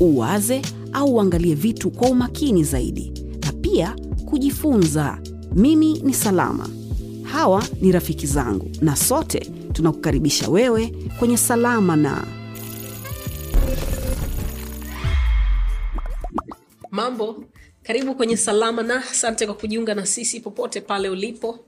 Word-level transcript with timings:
uwaze 0.00 0.62
au 0.92 1.14
uangalie 1.14 1.54
vitu 1.54 1.90
kwa 1.90 2.08
umakini 2.08 2.64
zaidi, 2.64 3.12
na 3.46 3.52
pia 3.52 3.96
kujifunza. 4.24 5.18
Mimi 5.54 5.92
ni 5.98 6.14
Salama, 6.14 6.68
hawa 7.22 7.64
ni 7.80 7.92
rafiki 7.92 8.26
zangu, 8.26 8.70
na 8.80 8.96
sote 8.96 9.40
tunakukaribisha 9.72 10.48
wewe 10.48 10.94
kwenye 11.18 11.36
Salama 11.36 11.96
na 11.96 12.24
Mambo, 16.90 17.44
karibu 17.82 18.14
kwenye 18.14 18.36
Salama 18.36 18.82
na 18.82 18.96
asante 19.10 19.46
kwa 19.46 19.54
kujiunga 19.54 19.94
na 19.94 20.06
sisi 20.06 20.40
popote 20.40 20.80
pale 20.80 21.08
ulipo. 21.08 21.58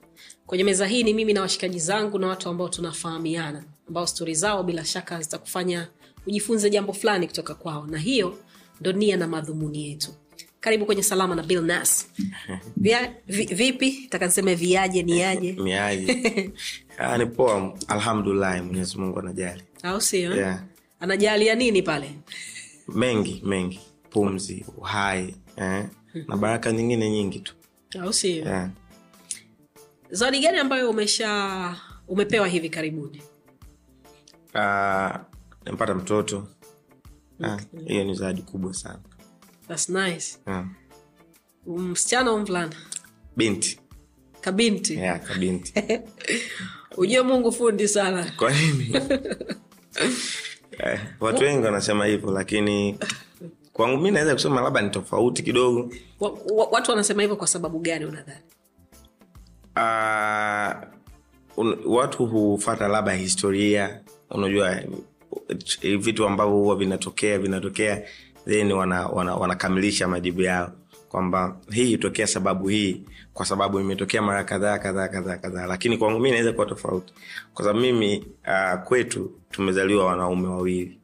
Kwenye 0.46 0.64
meza 0.64 0.86
hii 0.86 1.02
ni 1.02 1.14
mimi 1.14 1.32
na 1.32 1.40
washikaji 1.40 1.78
zangu 1.78 2.18
na 2.18 2.26
watu 2.26 2.48
ambao 2.48 2.68
tunafahamiana, 2.68 3.64
ambao 3.88 4.06
stori 4.06 4.34
zao 4.34 4.62
bila 4.62 4.84
shaka 4.84 5.20
zitakufanya 5.22 5.88
ujifunze 6.26 6.70
jambo 6.70 6.92
fulani 6.92 7.26
kutoka 7.26 7.54
kwao, 7.54 7.86
na 7.86 7.98
hiyo 7.98 8.38
ndo 8.80 8.92
nia 8.92 9.16
na 9.16 9.26
madhumuni 9.26 9.88
yetu. 9.88 10.14
Karibu 10.60 10.86
kwenye 10.86 11.02
Salama 11.02 11.34
na 11.34 11.42
Bill 11.42 11.62
Nas. 11.62 12.08
Vya, 12.76 13.14
vi, 13.26 13.44
vipi 13.44 14.06
taka 14.10 14.26
niseme 14.26 14.54
viaje 14.54 15.02
niaje, 15.02 15.52
Ah, 16.98 17.18
ni 17.18 17.26
poa 17.26 17.78
alhamdulillahi 17.88 18.60
mwenyezi 18.60 18.98
mungu 18.98 19.18
anajali 19.18 19.62
au 19.82 20.00
sio? 20.00 20.36
Yeah. 20.36 20.62
Anajalia 21.00 21.54
nini 21.54 21.82
pale? 21.82 22.10
mengi 22.88 23.42
mengi 23.44 23.80
pumzi 24.10 24.64
uhai 24.78 25.34
eh? 25.56 25.84
na 26.28 26.36
baraka 26.36 26.72
nyingine 26.72 27.10
nyingi 27.10 27.38
tu 27.40 27.54
au 28.00 28.12
sio? 28.12 28.44
yeah. 28.44 28.70
Zawadi 30.10 30.40
gani 30.40 30.58
ambayo 30.58 30.90
umesha 30.90 31.76
umepewa 32.08 32.48
hivi 32.48 32.68
karibuni? 32.70 33.22
Ah, 34.54 35.18
nimepata 35.64 35.94
mtoto 35.94 36.48
hiyo 37.38 37.60
hiyo 37.86 38.04
ni 38.04 38.14
zawadi 38.14 38.42
kubwa 38.42 38.74
sana 38.74 38.98
That's 39.68 39.88
nice. 39.88 40.38
yeah. 40.46 40.66
Msichana 41.66 42.30
au 42.30 42.38
mvulana? 42.38 42.72
binti 43.36 43.80
Kabinti. 44.40 44.94
yeah, 44.94 45.20
kabinti 45.20 45.74
Ujue 46.96 47.22
Mungu 47.22 47.52
fundi 47.52 47.88
sana. 47.88 48.32
kwa 48.38 48.52
nini 48.52 48.96
eh, 50.78 51.00
watu 51.20 51.42
wengi 51.44 51.64
wanasema 51.66 52.06
hivyo 52.06 52.30
lakini 52.30 52.98
kwangu 53.72 53.98
mi 54.02 54.10
naweza 54.10 54.34
kusema 54.34 54.60
labda 54.60 54.80
ni 54.82 54.90
tofauti 54.90 55.42
kidogo 55.42 55.92
Wa, 56.20 56.30
wa, 56.30 56.66
watu 56.66 56.90
wanasema 56.90 57.22
hivyo 57.22 57.36
kwa 57.36 57.46
sababu 57.46 57.78
gani 57.78 58.04
unadhani? 58.04 58.40
uh, 59.76 60.88
un, 61.56 61.78
watu 61.86 62.26
hufata 62.26 62.88
labda 62.88 63.12
historia 63.12 64.00
unajua 64.30 64.82
vitu 65.82 66.26
ambavyo 66.26 66.54
huwa 66.54 66.76
vinatokea 66.76 67.38
vinatokea 67.38 68.02
then 68.44 68.72
wana, 68.72 69.06
wana, 69.06 69.34
wanakamilisha 69.34 70.08
majibu 70.08 70.42
yao. 70.42 70.72
Kwamba 71.08 71.56
hii 71.72 71.92
itokea 71.92 72.26
sababu 72.26 72.68
hii 72.68 73.02
kwa 73.34 73.46
sababu 73.46 73.80
imetokea 73.80 74.22
mara 74.22 74.44
kadhaa 74.44 74.78
kadhaa 74.78 75.08
kadhaa 75.08 75.36
kadhaa. 75.36 75.66
Lakini 75.66 75.98
kwangu 75.98 76.20
mi 76.20 76.30
naweza 76.30 76.52
kuwa 76.52 76.66
tofauti. 76.66 77.12
Kwa 77.54 77.64
sababu 77.64 77.80
mimi 77.80 78.24
uh, 78.46 78.82
kwetu 78.84 79.30
tumezaliwa 79.50 80.06
wanaume 80.06 80.48
wawili. 80.48 81.00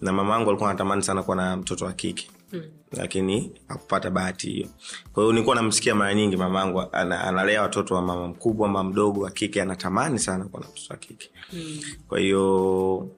Na 0.00 0.12
mama 0.12 0.34
yangu 0.34 0.48
alikuwa 0.50 0.70
anatamani 0.70 1.02
sana 1.02 1.22
kuwa 1.22 1.36
na 1.36 1.56
mtoto 1.56 1.84
wa 1.84 1.92
kike. 1.92 2.28
Mm. 2.52 2.62
lakini 2.92 3.52
akupata 3.68 4.10
bahati 4.10 4.50
hiyo. 4.50 4.68
Kwa 5.12 5.22
hiyo 5.22 5.32
nilikuwa 5.32 5.56
namsikia 5.56 5.94
mara 5.94 6.14
nyingi 6.14 6.36
mama 6.36 6.58
yangu 6.60 6.82
ana, 6.92 7.20
analea 7.24 7.62
watoto 7.62 7.94
wa 7.94 8.02
mama 8.02 8.28
mkubwa 8.28 8.68
mama 8.68 8.90
mdogo 8.90 9.20
wa 9.20 9.30
kike 9.30 9.62
anatamani 9.62 10.18
sana 10.18 10.44
kuwa 10.44 10.62
na 10.62 10.68
mtoto 10.68 10.86
wa 10.90 10.96
kike. 10.96 11.30
Mm. 11.52 11.80
kwa 12.08 12.18
hiyo 12.20 13.08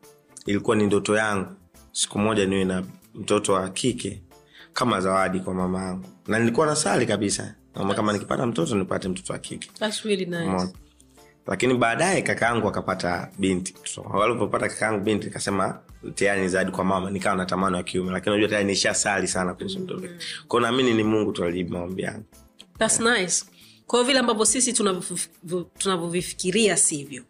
ilikuwa 0.46 0.76
ni 0.76 0.86
ndoto 0.86 1.16
yangu. 1.16 1.46
Siku 1.92 2.18
moja 2.18 2.46
niwe 2.46 2.64
na 2.64 2.84
mtoto 3.14 3.52
wa 3.52 3.68
kike 3.68 4.22
kama 4.72 5.00
zawadi 5.00 5.40
kwa 5.40 5.54
mama 5.54 5.82
yangu. 5.84 6.04
Na 6.26 6.38
nilikuwa 6.38 6.66
nasali 6.66 7.06
kabisa. 7.06 7.54
Naomba 7.74 7.94
kama 7.94 8.12
nikipata 8.12 8.46
mtoto 8.46 8.74
nipate 8.74 9.08
mtoto 9.08 9.32
wa 9.32 9.38
kike. 9.38 9.70
That's 9.78 10.02
really 10.02 10.26
nice. 10.26 10.68
Lakini 11.46 11.74
baadaye 11.74 12.22
kakaangu 12.22 12.68
akapata 12.68 13.30
binti. 13.38 13.74
So, 13.84 14.02
walipopata 14.02 14.68
kakaangu 14.68 15.00
binti 15.04 15.26
nikasema 15.26 15.78
tayari 16.14 16.40
ni 16.42 16.48
zaidi 16.48 16.70
kwa 16.70 16.84
mama. 16.84 17.10
Nikawa 17.10 17.36
natamani 17.36 17.76
wa 17.76 17.82
kiume. 17.82 18.12
Lakini 18.12 18.30
unajua 18.32 18.48
tayari 18.48 18.66
nishasali 18.66 19.28
sana 19.28 19.54
kuhusu 19.54 19.78
mtoto. 19.80 20.08
Kwao 20.48 20.60
naamini 20.60 20.94
ni 20.94 21.02
mungu 21.04 21.32
tu 21.32 21.42
maombi 21.68 22.02
yangu. 22.02 22.24
That's 22.78 23.00
nice. 23.00 23.44
kwao 23.86 24.02
vile 24.04 24.18
ambavyo 24.18 24.44
sisi 24.44 24.72
tunavyovifikiria 25.78 26.76
sivyo. 26.76 27.22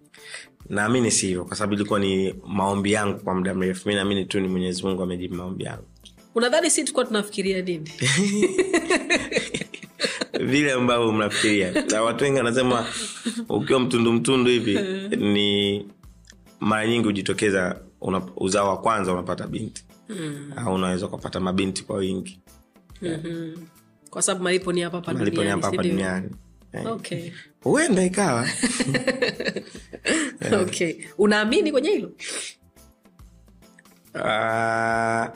Naamini 0.71 1.11
si 1.11 1.27
hivyo 1.27 1.45
kwa 1.45 1.56
sababu 1.56 1.75
ilikuwa 1.75 2.01
ni 2.01 2.34
maombi 2.47 2.93
yangu 2.93 3.19
kwa 3.19 3.34
muda 3.34 3.55
mrefu. 3.55 3.89
Mi 3.89 3.95
naamini 3.95 4.25
tu 4.25 4.41
ni 4.41 4.49
mwenyezi 4.49 4.83
mungu 4.83 5.03
amejibu 5.03 5.34
maombi 5.34 5.65
yangu. 5.65 5.84
Unadhani 6.34 6.71
si 6.71 6.81
tulikuwa 6.83 7.05
tunafikiria 7.05 7.62
nini? 7.62 7.91
vile 10.51 10.73
ambavyo 10.73 11.12
mnafikiria. 11.12 11.73
Na 11.91 12.03
watu 12.03 12.25
wengi 12.25 12.37
wanasema 12.37 12.87
ukiwa 13.49 13.81
mtundu 13.81 14.12
mtundu 14.12 14.51
hivi 14.51 14.78
ni 15.17 15.87
mara 16.61 16.87
nyingi 16.87 17.05
hujitokeza 17.07 17.81
una, 18.01 18.23
uzao 18.37 18.69
wa 18.69 18.78
kwanza 18.81 19.12
unapata 19.12 19.47
binti. 19.47 19.84
Mm. 20.09 20.53
au 20.57 20.75
unaweza 20.75 21.07
ukapata 21.07 21.41
mabinti 21.41 21.84
kwa 21.84 21.97
wingi. 21.97 22.41
Kwa 24.11 24.23
sababu 24.23 24.45
malipo 24.45 24.73
ni 24.73 24.81
hapa 24.81 24.97
hapa 24.97 25.12
malipo 25.12 25.31
ni 25.31 25.37
duniani, 25.37 25.62
hapa 25.62 25.83
duniani. 25.83 26.28
Eh, 26.73 26.87
Okay. 26.87 27.31
Huenda 27.63 28.05
ikawa 28.05 28.49
Okay. 30.63 30.95
Unaamini 31.19 31.73
kwenye 31.73 31.91
hilo? 31.91 32.09
uh, 34.15 35.27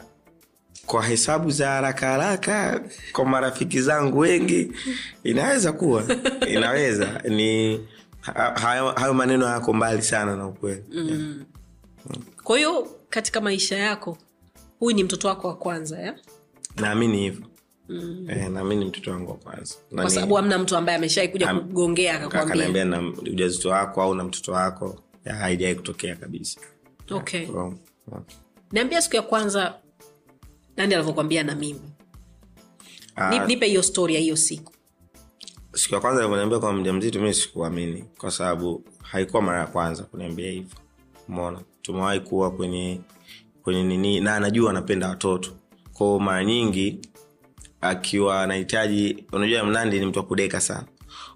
kwa 0.87 1.03
hesabu 1.07 1.51
za 1.51 1.69
haraka 1.69 2.07
haraka 2.07 2.81
kwa 3.13 3.25
marafiki 3.25 3.81
zangu 3.81 4.19
wengi 4.19 4.73
inaweza 5.25 5.73
kuwa 5.73 6.05
inaweza 6.55 7.21
ni 7.29 7.81
hayo, 8.55 8.91
hayo 8.91 9.15
maneno 9.15 9.47
yako 9.47 9.73
mbali 9.73 10.03
sana 10.03 10.37
na 10.37 10.47
ukweli 10.47 10.85
mm. 10.93 11.45
Kwa 12.45 12.57
hiyo 12.59 12.89
katika 13.11 13.41
maisha 13.41 13.77
yako 13.79 14.19
huyu 14.79 14.97
ni 14.97 15.05
mtoto 15.05 15.29
wako 15.29 15.49
wa 15.49 15.57
kwanza 15.57 15.99
ya? 15.99 16.15
naamini 16.77 17.19
hivyo 17.19 17.47
mm. 17.89 18.27
eh, 18.31 18.51
ni 18.51 18.85
mtoto 18.85 19.11
wangu 19.11 19.31
wa 19.31 19.37
kwanza 19.37 19.75
Na 19.91 20.03
Kwa 20.03 20.11
sababu 20.11 20.35
hamna 20.35 20.59
mtu 20.59 20.77
ambaye 20.77 20.99
ameshai 20.99 21.29
kuja 21.29 21.55
kugongea 21.55 22.15
akakwambia. 22.21 22.85
na 22.85 23.01
ujauzito 23.09 23.69
wako 23.69 24.03
au 24.03 24.15
na 24.15 24.25
mtoto 24.25 24.53
wako 24.53 25.03
ya, 25.25 25.35
haijawai 25.35 25.75
kutokea 25.75 26.17
kabisa 26.17 26.61
Okay. 27.11 27.47
Kwa- 27.47 27.75
Niambia 28.73 29.03
siku 29.03 29.17
ya 29.17 29.23
kwanza 29.23 29.75
nani 30.77 30.95
alivyokwambia 30.95 31.43
na 31.43 31.55
mimi. 31.55 31.81
Ni- 33.31 33.39
Nipe 33.39 33.67
hiyo 33.67 33.83
story 33.83 34.15
ya 34.15 34.21
hiyo 34.21 34.37
siku. 34.37 34.73
siku 35.75 35.95
ya 35.95 36.01
kwanza 36.01 36.21
alivyoniambia 36.21 36.59
kwa 36.59 36.73
mja 36.73 36.93
mzito 36.93 37.21
mi 37.21 37.35
sikuamini 37.35 38.05
kwa 38.19 38.31
sababu 38.31 38.85
haikuwa 39.03 39.43
mara 39.43 39.59
ya 39.59 39.67
kwanza 39.67 40.03
kuniambia 40.03 40.51
hivyo 40.51 40.77
mona 41.29 41.61
tumewahi 41.83 42.21
kuwa 42.21 42.51
kwenye 42.51 43.01
kwenye 43.63 43.83
nini 43.83 44.21
na 44.21 44.37
anajua 44.37 44.71
anapenda 44.71 45.09
watoto 45.09 45.51
kwao 45.93 46.19
mara 46.19 46.45
nyingi 46.45 46.99
akiwa 47.83 48.43
anahitaji 48.43 49.25
unajua 49.33 49.65
mnandi 49.65 50.01
ni 50.01 50.07
mtu 50.07 50.19
wa 50.19 50.25
kudeka 50.25 50.61
sana. 50.61 50.85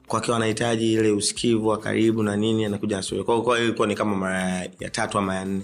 Kwa 0.07 0.19
akiwa 0.19 0.37
anahitaji 0.37 0.93
ile 0.93 1.11
usikivu 1.11 1.69
wa 1.69 1.79
karibu 1.79 2.23
na 2.23 2.37
nini 2.37 2.65
anakuja 2.65 2.97
nasuri 2.97 3.25
kwao 3.25 3.43
kwa 3.43 3.61
ilikuwa 3.61 3.89
ni 3.89 3.95
kama 3.95 4.17
mara 4.17 4.43
ya- 4.81 4.91
tatu 4.91 5.19
ama 5.19 5.35
ya 5.35 5.45
nne 5.45 5.63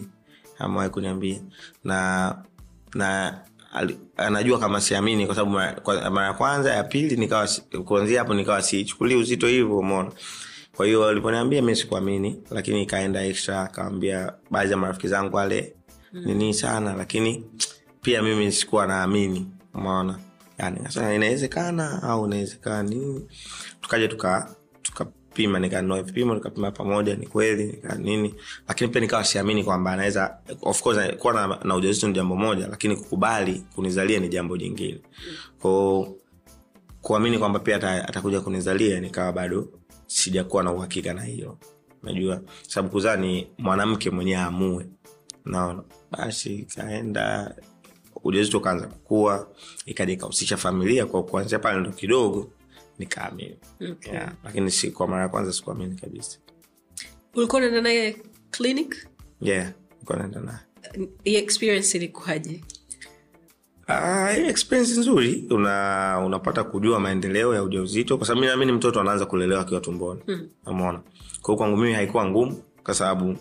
amewahi 0.59 0.91
kuniambia. 0.91 1.41
Na 1.85 2.37
na 2.95 3.39
ali- 3.73 3.99
anajua 4.17 4.59
kama 4.59 4.81
siamini 4.81 5.27
kwa 5.27 5.35
sababu 5.35 5.51
mara 6.11 6.27
ya 6.27 6.33
kwanza 6.33 6.75
ya 6.75 6.85
pili 6.85 7.17
nikawa 7.17 7.49
kuanzia 7.85 8.19
hapo 8.19 8.35
nikawa 8.35 8.63
sichukulii 8.63 9.15
uzito 9.15 9.47
hivyo 9.47 9.79
umona 9.79 10.11
kwa 10.77 10.87
hiyo 10.87 11.09
aliponiambia 11.09 11.63
mi 11.63 11.77
sikuamini 11.77 12.43
lakini 12.51 12.83
ikaenda 12.83 13.25
extra 13.25 13.61
akawambia 13.63 14.33
baadhi 14.51 14.71
ya 14.71 14.77
marafiki 14.77 15.09
zangu 15.09 15.37
wale 15.37 15.75
nini 16.13 16.55
sana 16.55 16.95
lakini 16.95 17.45
pia 18.03 18.23
mimi 18.23 18.53
sikuwa 18.53 18.87
naamini 18.87 19.47
umeona 19.75 20.19
yani 20.63 20.79
sasa 20.85 21.15
inawezekana 21.15 22.03
au 22.03 22.27
inawezekani 22.27 23.29
tukaja 23.81 24.09
tuka 24.09 24.55
tukapima 24.83 25.59
nikanoa 25.59 26.03
vipimo 26.03 26.35
nikapima 26.35 26.71
pamoja 26.71 27.17
ni 27.17 27.27
kweli 27.27 27.67
nika 27.67 27.95
nini? 27.95 28.35
Lakini 28.69 28.91
pia 28.91 29.01
nikawa 29.01 29.25
siamini 29.25 29.65
kwamba 29.65 29.93
anaweza 29.93 30.39
of 30.63 30.83
course 30.83 31.17
kuwa 31.17 31.33
na, 31.33 31.59
na 31.65 31.75
ujauzito 31.77 32.09
ni 32.09 32.15
jambo 32.15 32.37
moja 32.37 32.67
lakini 32.69 32.97
kukubali 32.97 33.65
kunizalia 33.75 34.21
ni 34.21 34.29
jambo 34.29 34.57
jingine. 34.57 35.01
Kwao 35.61 36.15
kuamini 37.01 37.39
kwamba 37.39 37.59
pia 37.59 37.77
ata- 37.77 38.09
atakuja 38.09 38.41
kunizalia 38.41 39.01
nikawa 39.01 39.33
bado 39.33 39.69
sijakuwa 40.07 40.63
na 40.63 40.73
uhakika 40.73 41.15
na 41.15 41.23
hilo 41.23 41.59
najua 42.03 42.41
sababu 42.69 42.93
kuzaa 42.93 43.17
ni 43.17 43.47
mwanamke 43.59 44.11
mwenyewe 44.11 44.41
aamue. 44.43 44.87
Naona 45.45 45.83
basi 46.11 46.55
ikaenda 46.55 47.55
ujauzito 48.25 48.59
ukaanza 48.59 48.87
kukua 48.87 49.49
ikaja 49.87 50.13
ikahusisha 50.13 50.57
familia 50.57 51.07
kwa 51.07 51.23
kuanzia 51.23 51.59
pale 51.59 51.81
ndo 51.81 51.91
kidogo 51.91 52.51
nikaamini. 52.99 53.57
Okay. 53.93 54.13
yeah. 54.13 54.33
lakini 54.45 54.71
si 54.71 54.91
kwa 54.91 55.09
mara 55.09 55.23
ya 55.23 55.29
kwanza 55.29 55.53
sikuamini 55.53 55.97
kabisa. 55.97 56.39
Ulikuwa 57.35 57.59
unaenda 57.59 57.81
naye 57.81 58.17
clinic? 58.51 59.09
Yeah 59.41 59.73
ulikuwa 60.03 60.19
naenda 60.19 60.41
naye. 60.41 60.59
Hiyo 61.25 61.39
experience 61.39 61.99
ilikuwaje? 61.99 62.65
Ah, 63.87 64.31
hii 64.33 64.47
experience 64.47 65.01
nzuri. 65.01 65.45
Una 65.51 66.23
unapata 66.27 66.65
kujua 66.65 67.01
maendeleo 67.01 67.55
ya 67.55 67.63
ujauzito 67.63 68.17
kwa 68.19 68.27
sababu 68.27 68.41
mi 68.41 68.47
naamini 68.47 68.73
mtoto 68.73 69.01
anaanza 69.01 69.27
kulelewa 69.27 69.61
akiwa 69.61 69.81
tumboni. 69.81 70.21
Mm. 70.27 70.49
umeona? 70.67 71.01
Kwa 71.43 71.57
kwangu 71.57 71.77
mimi 71.77 71.93
haikuwa 71.93 72.27
ngumu 72.27 72.63
kwa 72.85 72.95
sababu 72.95 73.37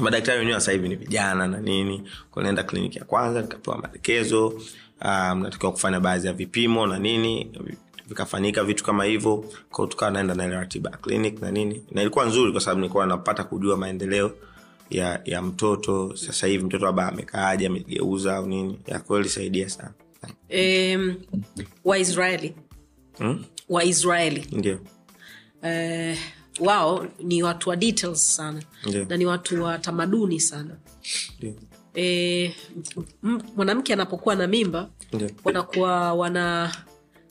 madaktari 0.00 0.38
wenyewe 0.38 0.60
sasa 0.60 0.72
hivi 0.72 0.88
ni 0.88 0.96
vijana 0.96 1.46
na 1.46 1.60
nini. 1.60 2.02
Kwa 2.30 2.42
naenda 2.42 2.62
kliniki 2.62 2.98
ya 2.98 3.04
kwanza 3.04 3.42
nikapewa 3.42 3.78
maelekezo 3.78 4.60
mnatakiwa 5.36 5.70
um, 5.70 5.72
kufanya 5.74 6.00
baadhi 6.00 6.26
ya 6.26 6.32
vipimo 6.32 6.86
na 6.86 6.98
nini 6.98 7.50
vikafanyika 8.08 8.64
vitu 8.64 8.84
kama 8.84 9.04
hivyo. 9.04 9.44
Kwao 9.70 9.86
tukawa 9.86 10.10
naenda 10.10 10.34
na 10.34 10.44
ile 10.46 10.54
ratiba 10.54 10.90
ya 10.90 10.96
clinic 10.96 11.42
na 11.42 11.50
nini. 11.50 11.82
Na 11.90 12.00
ilikuwa 12.02 12.24
nzuri 12.24 12.52
kwa 12.52 12.60
sababu 12.60 12.80
nilikuwa 12.80 13.06
napata 13.06 13.44
kujua 13.44 13.76
maendeleo 13.76 14.32
ya 14.90 15.20
ya 15.24 15.42
mtoto. 15.42 16.16
Sasa 16.16 16.46
hivi 16.46 16.64
mtoto 16.64 16.84
labda 16.84 17.06
amekaaje 17.08 17.66
amegeuza 17.66 18.36
au 18.36 18.46
nini. 18.46 18.78
Ya 18.86 19.00
kweli 19.00 19.28
saidia 19.28 19.68
sana. 19.68 19.92
Um, 20.50 21.14
waisraeli 21.84 22.54
hmm? 23.18 23.44
waisraeli 23.68 24.46
ndio. 24.52 24.78
Eh, 25.62 26.18
wao 26.60 27.06
ni 27.22 27.42
watu 27.42 27.68
wa 27.70 27.76
details 27.76 28.36
sana 28.36 28.62
yeah. 28.86 29.08
na 29.08 29.16
ni 29.16 29.26
watu 29.26 29.62
wa 29.64 29.78
tamaduni 29.78 30.40
sana 30.40 30.76
yeah. 31.40 31.54
e, 31.96 32.54
mwanamke 33.56 33.92
anapokuwa 33.92 34.34
na 34.36 34.46
mimba 34.46 34.88
yeah. 35.18 35.30
wanakuwa 35.44 36.14
wana 36.14 36.74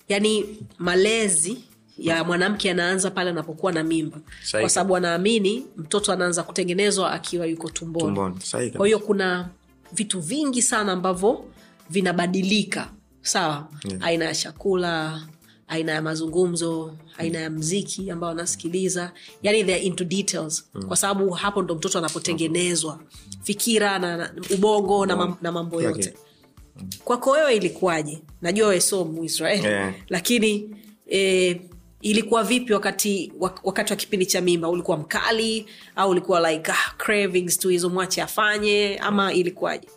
yani 0.08 0.46
malezi 0.78 1.58
ya 1.98 2.24
mwanamke 2.24 2.68
yanaanza 2.68 3.12
pale 3.12 3.30
anapokuwa 3.30 3.72
na 3.72 3.84
mimba 3.84 4.18
Saika. 4.44 4.60
kwa 4.60 4.70
sababu 4.70 4.96
anaamini 4.96 5.66
mtoto 5.78 6.14
anaanza 6.14 6.44
kutengenezwa 6.44 7.12
akiwa 7.12 7.46
yuko 7.46 7.70
tumboni 7.70 8.06
tumboni 8.06 8.72
kwa 8.78 8.86
hiyo 8.88 9.00
kuna 9.00 9.50
vitu 9.94 10.22
vingi 10.22 10.62
sana 10.62 10.92
ambavyo 10.92 11.46
vinabadilika 11.90 12.90
sawa 13.22 13.68
Yeah. 13.90 14.04
aina 14.04 14.26
ya 14.26 14.36
chakula 14.36 15.22
aina 15.70 15.92
ya 15.92 16.02
mazungumzo 16.02 16.96
aina 17.18 17.40
ya 17.40 17.50
mziki 17.50 18.12
ambao 18.12 18.30
anasikiliza 18.30 19.12
yani 19.44 19.64
into 19.78 20.04
details. 20.04 20.70
Kwa 20.88 20.98
sababu 20.98 21.30
hapo 21.30 21.62
ndo 21.62 21.76
mtoto 21.76 21.98
anapotengenezwa. 21.98 23.00
Fikira 23.44 24.00
na, 24.00 24.18
na 24.18 24.34
ubongo 24.56 25.06
na, 25.06 25.16
mam, 25.16 25.36
na 25.42 25.52
mambo 25.52 25.82
yote. 25.82 26.14
Kwako 27.04 27.32
wewe 27.32 27.56
ilikuwaje? 27.56 28.22
Najua 28.42 28.68
muisraeli 29.06 29.64
Yeah. 29.68 29.94
lakini 30.10 30.76
eh, 31.08 31.62
ilikuwa 32.02 32.44
vipi 32.44 32.74
wakati 32.74 33.34
wakati 33.64 33.94
wa 33.94 33.98
kipindi 33.98 34.26
cha 34.26 34.42
mimba? 34.42 34.70
Ulikuwa 34.70 34.98
mkali? 34.98 35.66
Au 35.96 36.10
ulikuwa 36.10 36.52
like 36.52 36.72
ah, 36.72 36.94
cravings 36.98 37.60
tu 37.60 37.70
hizo 37.70 37.90
mwache 37.90 38.22
afanye? 38.22 38.98
Ama 39.02 39.34
ilikuwaje? 39.34 39.88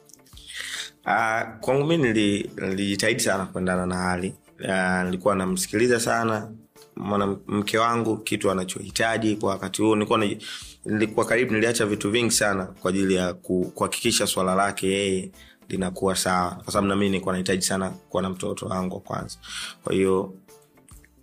Uh, 1.07 1.59
kwangu 1.61 1.85
mi 1.87 1.97
nili- 1.97 2.51
nilijitahidi 2.69 3.21
sana 3.21 3.47
kuendana 3.47 3.87
na 3.87 3.97
hali 3.97 4.35
Ah, 4.69 5.05
nilikuwa 5.05 5.35
namsikiliza 5.37 6.00
sana 6.00 6.50
mwanamke 6.97 7.79
wangu 7.79 8.17
kitu 8.17 8.50
anachohitaji 8.50 9.37
kwa 9.37 9.50
wakati 9.50 9.82
huo. 9.82 9.94
Nilikuwa 9.97 10.26
nilikuwa 10.85 11.26
karibu 11.26 11.53
niliacha 11.55 11.87
vitu 11.87 12.11
vingi 12.11 12.31
sana 12.31 12.64
kwa 12.67 12.88
ajili 12.91 13.14
ya 13.14 13.35
kuhakikisha 13.35 14.26
swala 14.26 14.55
lake 14.55 14.87
yeye 14.88 15.31
linakuwa 15.69 16.17
sawa. 16.17 16.50
Kwa 16.50 16.73
sababu 16.73 16.87
nami 16.88 17.09
nilikuwa 17.09 17.32
nahitaji 17.35 17.62
sana 17.62 17.91
kuwa 17.91 18.23
na 18.23 18.31
mtoto 18.31 18.67
wangu 18.67 18.94
wa 18.94 19.00
kwanza. 19.00 19.38
Kwa 19.85 19.93
hiyo 19.93 20.35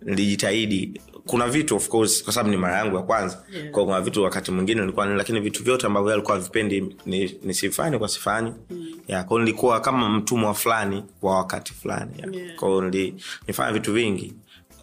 nilijitahidi 0.02 1.00
kuna 1.26 1.48
vitu 1.48 1.76
of 1.76 1.88
course 1.88 2.24
kwa 2.24 2.32
sababu 2.32 2.50
ni 2.50 2.56
mara 2.56 2.78
yangu 2.78 2.96
ya 2.96 3.02
kwanza 3.02 3.44
Yeah. 3.54 3.70
kwa 3.70 3.84
kuna 3.84 4.00
vitu 4.00 4.22
wakati 4.22 4.50
mwingine 4.50 4.80
nilikuwa 4.80 5.06
lakini 5.06 5.40
vitu 5.40 5.64
vyote 5.64 5.86
ambavyo 5.86 6.12
alikuwa 6.12 6.38
vipendi 6.38 6.96
ni- 7.06 7.38
nisifanye 7.42 7.98
kwa 7.98 8.08
sifanyi 8.08 8.52
yeah, 9.08 9.24
kwao 9.24 9.40
nilikuwa 9.40 9.80
kama 9.80 10.08
mtumwa 10.08 10.54
fulani 10.54 11.04
wa 11.22 11.36
wakati 11.36 11.72
fulani 11.74 12.10
yeah. 12.18 12.34
Yeah. 12.34 12.56
kwao 12.56 12.82
nilifanya 12.82 13.72
vitu 13.72 13.92
vingi 13.92 14.32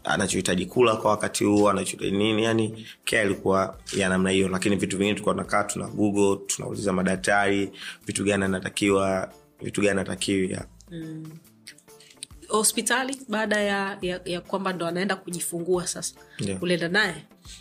anachohitaji 0.03 0.65
kula 0.65 0.95
kwa 0.95 1.11
wakati 1.11 1.43
huo 1.43 1.73
nini 1.99 2.43
yani 2.43 2.85
kea 3.05 3.23
ilikuwa 3.23 3.77
ya 3.97 4.09
namna 4.09 4.29
hiyo 4.29 4.47
lakini 4.47 4.75
vitu 4.75 4.97
vingine 4.97 5.13
tulikuwa 5.13 5.35
tunakaa 5.35 5.63
tuna 5.63 5.87
google 5.87 6.45
tunauliza 6.47 6.93
madaktari 6.93 7.71
vitu 8.05 8.23
gani 8.23 8.43
anatakiwa 8.43 9.29
vitu 9.61 9.81
gani 9.81 9.91
anatakiwi 9.91 10.49
yeah. 10.49 10.65
Hospitali 12.47 13.21
baada 13.29 13.59
ya, 13.61 13.97
ya, 14.01 14.19
ya 14.25 14.41
kwamba 14.41 14.73
ndo 14.73 14.87
anaenda 14.87 15.15
kujifungua 15.15 15.87
sasa 15.87 16.15
yeah. 16.39 16.63
ulienda 16.63 16.87
naye 16.87 17.15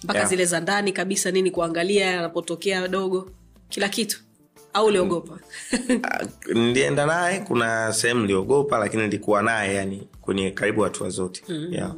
mpaka 0.05 0.19
Yeah. 0.19 0.31
zile 0.31 0.44
za 0.44 0.61
ndani 0.61 0.93
kabisa 0.93 1.31
nini 1.31 1.50
kuangalia 1.50 2.19
anapotokea 2.19 2.88
dogo 2.88 3.31
kila 3.69 3.88
kitu 3.88 4.21
au 4.73 4.87
uliogopa 4.87 5.38
Ah, 6.11 6.25
nilienda 6.55 7.06
naye 7.06 7.41
kuna 7.41 7.93
sehemu 7.93 8.21
niliogopa 8.21 8.79
lakini 8.79 9.03
nilikuwa 9.03 9.43
naye 9.43 9.75
yani 9.75 10.09
kwenye 10.21 10.50
karibu 10.50 10.81
hatua 10.83 11.11
zote 11.11 11.43
yeah. 11.71 11.94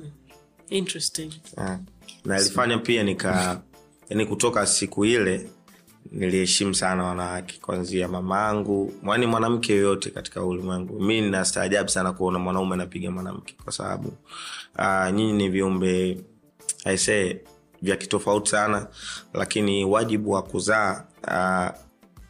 interesting 0.70 1.30
Yeah. 1.58 1.78
na 2.24 2.40
ilifanya 2.40 2.78
pia 2.78 3.02
nika 3.02 3.60
yani 4.08 4.26
kutoka 4.26 4.66
siku 4.66 5.04
ile 5.04 5.50
niliheshimu 6.12 6.74
sana 6.74 7.04
wanawake 7.04 7.58
kwanzia 7.62 8.08
mamaangu 8.08 8.92
yani 9.06 9.26
mwanamke 9.26 9.72
yoyote 9.74 10.10
katika 10.10 10.44
ulimwengu. 10.44 11.00
Mi 11.00 11.20
nastaajabu 11.30 11.88
sana 11.88 12.12
kuona 12.12 12.38
mwanaume 12.38 12.74
anapiga 12.74 13.10
mwanamke 13.10 13.54
kwa 13.64 13.72
sababu 13.72 14.12
uh, 14.78 15.10
nyinyi 15.12 15.32
ni 15.32 15.48
viumbe 15.48 16.20
aisee 16.84 17.40
vya 17.82 17.96
kitofauti 17.96 18.50
sana 18.50 18.86
lakini 19.34 19.84
wajibu 19.84 20.30
wa 20.30 20.42
kuzaa 20.42 21.04
uh, 21.24 21.80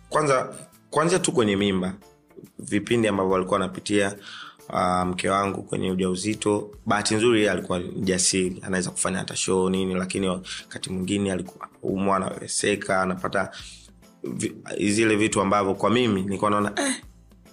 kwanza 0.09 0.55
kwanzia 0.91 1.19
tu 1.19 1.33
kwenye 1.33 1.57
mimba. 1.57 1.95
Vipindi 2.59 3.09
ambavyo 3.09 3.37
alikuwa 3.37 3.57
anapitia 3.61 4.15
uh, 4.69 5.03
mke 5.07 5.29
wangu 5.31 5.63
kwenye 5.63 5.91
ujauzito 5.91 6.71
bahati 6.87 7.15
nzuri 7.15 7.49
alikuwa 7.49 7.81
jasiri 7.83 8.63
anaweza 8.63 8.91
kufanya 8.91 9.19
hata 9.19 9.37
show 9.37 9.71
nini 9.71 9.95
lakini 9.95 10.29
wakati 10.29 10.91
mwingine 10.91 11.33
alikuwa 11.33 11.68
umwa 11.83 12.17
anaweseka 12.17 13.03
anapata 13.03 13.51
zile 14.79 15.17
vitu 15.17 15.41
ambavyo 15.41 15.75
kwa 15.75 15.91
mimi 15.91 16.23
nilikuwa 16.23 16.51
naona 16.51 16.73
eh, 16.77 16.95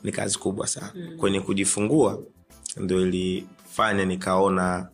ni 0.04 0.12
kazi 0.12 0.38
kubwa 0.40 0.68
sana. 0.68 0.92
Mm. 0.96 1.18
kwenye 1.18 1.42
kujifungua 1.42 2.22
ndo 2.78 3.02
ilifanya 3.02 4.06
nikaona 4.06 4.88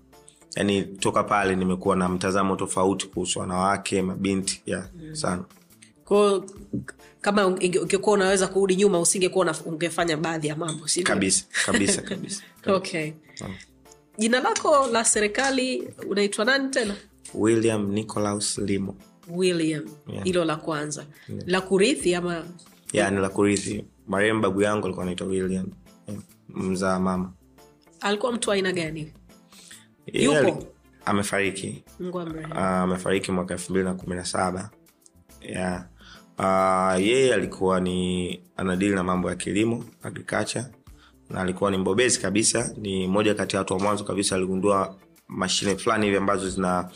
yani 0.55 0.81
toka 0.83 1.23
pale 1.23 1.55
nimekuwa 1.55 1.95
na 1.95 2.09
mtazamo 2.09 2.55
tofauti 2.55 3.07
kuhusu 3.07 3.39
wanawake 3.39 4.01
mabinti 4.01 4.61
yeah, 4.65 4.89
mm. 4.95 5.15
sana. 5.15 5.43
Kwao 6.05 6.45
kama 7.21 7.47
ungekuwa 7.47 8.13
unaweza 8.15 8.47
kurudi 8.47 8.75
nyuma 8.75 9.00
usingekuwa 9.00 9.55
ungefanya 9.65 10.17
baadhi 10.17 10.47
ya 10.47 10.55
mambo 10.55 10.88
si 10.88 11.03
kabisa 11.03 11.45
kabisa 11.65 12.01
kabisa. 12.11 12.43
Okay. 12.67 13.11
Jina 14.17 14.39
lako 14.39 14.88
la 14.88 15.05
serikali 15.05 15.89
unaitwa 16.09 16.45
nani 16.45 16.69
tena? 16.69 16.95
William 17.33 17.91
nicolaus 17.91 18.57
limo 18.57 18.95
william 19.35 19.83
Yeah. 20.07 20.23
hilo 20.23 20.45
la 20.45 20.55
kwanza. 20.55 21.05
La 21.45 21.61
kurithi 21.61 22.15
ama 22.15 22.43
yani 22.93 23.17
la 23.21 23.29
kurithi. 23.29 23.85
Marehemu 24.07 24.41
babu 24.41 24.61
yangu 24.61 24.85
alikuwa 24.85 25.03
anaitwa 25.03 25.27
william 25.27 25.67
yeah, 26.07 26.21
mzaa 26.50 27.00
mama. 27.00 27.33
Alikuwa 28.01 28.31
mtu 28.31 28.51
aina 28.51 28.71
gani? 28.71 29.13
Yupo? 30.13 30.63
amefariki. 31.05 31.83
Ah, 32.55 32.81
amefariki 32.81 33.31
mwaka 33.31 33.53
elfu 33.53 33.71
mbili 33.71 33.85
na 33.85 33.93
kumi 33.93 34.15
na 34.15 34.25
saba. 34.25 34.69
Yeah. 35.41 35.85
uh, 36.39 37.01
yeye 37.05 37.33
alikuwa 37.33 37.79
ni 37.79 38.39
anadili 38.57 38.95
na 38.95 39.03
mambo 39.03 39.29
ya 39.29 39.35
kilimo 39.35 39.85
agriculture 40.03 40.65
na 41.29 41.41
alikuwa 41.41 41.71
ni 41.71 41.77
mbobezi 41.77 42.19
kabisa. 42.19 42.73
Ni 42.77 43.07
moja 43.07 43.33
kati 43.33 43.55
ya 43.55 43.59
watu 43.59 43.73
wa 43.73 43.79
mwanzo 43.79 44.03
kabisa 44.03 44.35
aligundua 44.35 44.95
mashine 45.31 45.75
fulani 45.75 46.05
hivi 46.05 46.17
ambazo 46.17 46.50
zina 46.50 46.89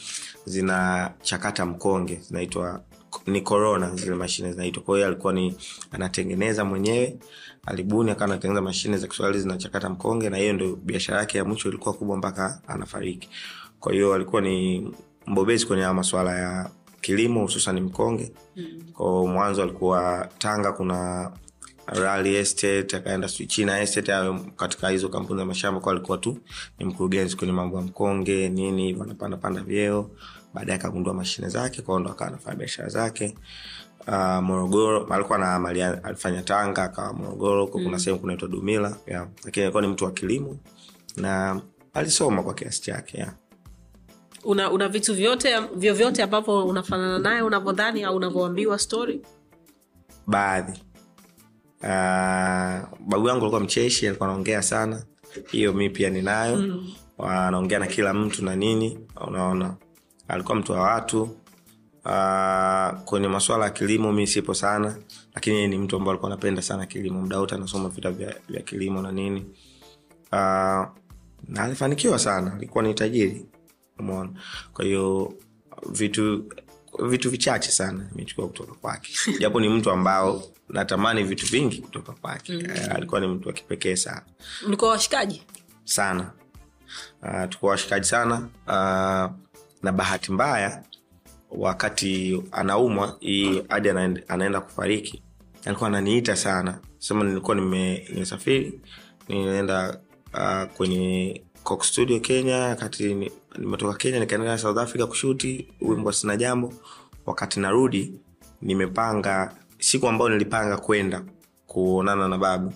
zinachakata 0.45 1.65
mkonge 1.65 2.15
zinaitwa 2.15 2.81
ni 3.27 3.41
corona 3.41 3.95
zile 3.95 4.15
mashine 4.15 4.51
zinaitwa. 4.51 4.83
Kwa 4.83 4.95
hiyo 4.95 5.07
alikuwa 5.07 5.33
ni 5.33 5.57
anatengeneza 5.91 6.65
mwenyewe 6.65 7.17
alibuni 7.65 8.11
akawa 8.11 8.25
anatengeneza 8.25 8.61
mashine 8.61 8.97
za 8.97 9.07
kiswahili 9.07 9.39
zinachakata 9.39 9.89
mkonge 9.89 10.29
na 10.29 10.37
hiyo 10.37 10.53
ndio 10.53 10.75
biashara 10.75 11.19
yake 11.19 11.37
ya 11.37 11.45
mwisho 11.45 11.69
ilikuwa 11.69 11.93
kubwa 11.93 12.17
mpaka 12.17 12.61
anafariki. 12.67 13.29
Kwa 13.79 13.93
hiyo 13.93 14.13
alikuwa 14.13 14.41
ni 14.41 14.87
mbobezi 15.27 15.65
kwenye 15.65 15.81
haya 15.81 15.93
masuala 15.93 16.39
ya 16.39 16.69
kilimo 17.01 17.41
hususan 17.41 17.79
mkonge. 17.81 18.31
Kwa 18.93 19.27
mwanzo 19.27 19.63
alikuwa 19.63 20.29
tanga 20.37 20.71
kuna 20.71 21.31
Rally 21.87 22.35
Estate 22.35 22.97
akaenda 22.97 23.27
China 23.29 23.79
Estate 23.81 24.11
katika 24.55 24.89
hizo 24.89 25.09
kampuni 25.09 25.39
za 25.39 25.45
mashamba 25.45 25.79
kwa 25.81 25.91
alikuwa 25.91 26.17
tu 26.17 26.37
ni 26.79 26.85
mkurugenzi 26.85 27.35
kwenye 27.35 27.53
mambo 27.53 27.75
ya 27.77 27.81
mkonge 27.83 28.49
nini 28.49 28.85
hivyo 28.87 29.03
anapanda 29.03 29.37
panda 29.37 29.61
vyeo. 29.61 30.09
Baadaye 30.53 30.79
akagundua 30.79 31.13
mashine 31.13 31.49
zake 31.49 31.81
kwao 31.81 31.99
ndo 31.99 32.09
akawa 32.09 32.27
anafanya 32.29 32.55
biashara 32.57 32.89
zake. 32.89 33.35
Uh, 34.07 34.13
morogoro 34.43 35.05
alikuwa 35.13 35.37
na 35.37 35.59
mali 35.59 35.81
alifanya 35.83 36.41
tanga 36.41 36.83
akawa 36.83 37.13
morogoro 37.13 37.67
kuna 37.67 37.99
sehemu 37.99 38.19
kunaitwa 38.19 38.47
dumila 38.47 38.97
yeah. 39.07 39.27
lakini 39.45 39.63
alikuwa 39.63 39.81
ni 39.81 39.87
mtu 39.89 40.05
wa 40.05 40.11
kilimo 40.11 40.57
na 41.17 41.61
alisoma 41.93 42.43
kwa 42.43 42.53
kiasi 42.53 42.81
chake 42.81 43.17
yeah. 43.17 43.33
una 44.43 44.71
una 44.71 44.87
vitu 44.87 45.13
vyote 45.15 45.59
vyovyote 45.75 46.23
ambavyo 46.23 46.65
unafanana 46.65 47.19
naye 47.19 47.41
unavyodhani 47.41 48.03
au 48.03 48.15
unavyoambiwa 48.15 48.79
stori 48.79 49.21
baadhi 50.27 50.83
uh, 51.85 52.99
babu 53.07 53.27
yangu 53.27 53.41
alikuwa 53.41 53.59
mcheshi 53.61 54.07
alikuwa 54.07 54.29
anaongea 54.29 54.61
sana. 54.61 55.03
Hiyo 55.51 55.73
mi 55.73 55.89
pia 55.89 56.09
ninayo. 56.09 56.55
Mm. 56.57 56.93
anaongea 57.19 57.79
na 57.79 57.87
kila 57.87 58.13
mtu 58.13 58.45
na 58.45 58.55
nini 58.55 58.99
unaona. 59.27 59.75
Alikuwa 60.27 60.57
mtu 60.57 60.71
wa 60.71 60.81
watu. 60.81 61.21
Uh, 62.05 62.99
kwenye 63.05 63.27
masuala 63.27 63.65
ya 63.65 63.69
kilimo 63.71 64.11
mi 64.13 64.27
sipo 64.27 64.53
sana 64.53 64.95
lakini 65.35 65.67
ni 65.67 65.77
mtu 65.77 65.95
ambao 65.95 66.11
alikuwa 66.11 66.31
anapenda 66.31 66.61
sana 66.61 66.85
kilimo. 66.85 67.21
Mda 67.21 67.39
wote 67.39 67.55
anasoma 67.55 67.89
vita 67.89 68.11
vya, 68.11 68.35
vya 68.49 68.61
kilimo 68.61 69.01
na 69.01 69.11
nini. 69.11 69.39
Uh, 70.31 70.85
na 71.47 71.63
alifanikiwa 71.63 72.19
sana 72.19 72.53
alikuwa 72.53 72.83
ni 72.83 72.93
tajiri. 72.93 73.45
Umeona. 73.99 74.29
Kwa 74.73 74.85
hiyo 74.85 75.33
vitu 75.91 76.43
vitu 77.03 77.29
vichache 77.31 77.71
sana 77.71 78.09
imechukua 78.15 78.47
kutoka 78.47 78.73
kwake. 78.73 79.11
Japo 79.39 79.59
ni 79.59 79.69
mtu 79.69 79.91
ambao 79.91 80.43
natamani 80.69 81.23
vitu 81.23 81.45
vingi 81.45 81.77
kutoka 81.77 82.11
kwake. 82.11 82.53
Mm. 82.53 82.63
alikuwa 82.95 83.21
ni 83.21 83.27
mtu 83.27 83.47
wa 83.47 83.53
kipekee 83.53 83.95
sana. 83.95 84.21
Mlikuwa 84.67 84.91
washikaji? 84.91 85.41
Sana. 85.83 86.31
Uh, 87.23 87.49
tukuwa 87.49 87.71
washikaji 87.71 88.05
sana. 88.05 88.35
Uh, 88.67 89.35
na 89.83 89.91
bahati 89.91 90.31
mbaya 90.31 90.83
wakati 91.51 92.43
anaumwa 92.51 93.17
hii 93.19 93.63
hadi 93.69 93.89
anaenda, 93.89 94.21
anaenda 94.27 94.61
kufariki. 94.61 95.23
Alikuwa 95.65 95.87
ananiita 95.89 96.35
sana. 96.35 96.79
Sema 96.97 97.23
nilikuwa 97.23 97.55
nime- 97.55 98.07
nimesafiri 98.13 98.81
nimeenda 99.27 99.99
uh, 100.33 100.63
kwenye 100.77 101.41
Coke 101.65 101.83
studio 101.85 102.19
kenya 102.19 102.57
wakati 102.57 103.31
nimetoka 103.57 103.93
kenya 103.97 104.19
nikaenda 104.19 104.57
south 104.57 104.77
africa 104.77 105.07
kushuti 105.07 105.67
wimbo 105.81 106.11
sina 106.11 106.37
jambo. 106.37 106.73
Wakati 107.25 107.59
narudi 107.59 108.13
nimepanga 108.61 109.55
siku 109.79 110.07
ambayo 110.07 110.29
nilipanga 110.29 110.77
kwenda 110.77 111.23
kuonana 111.67 112.27
na 112.27 112.37
babu. 112.37 112.73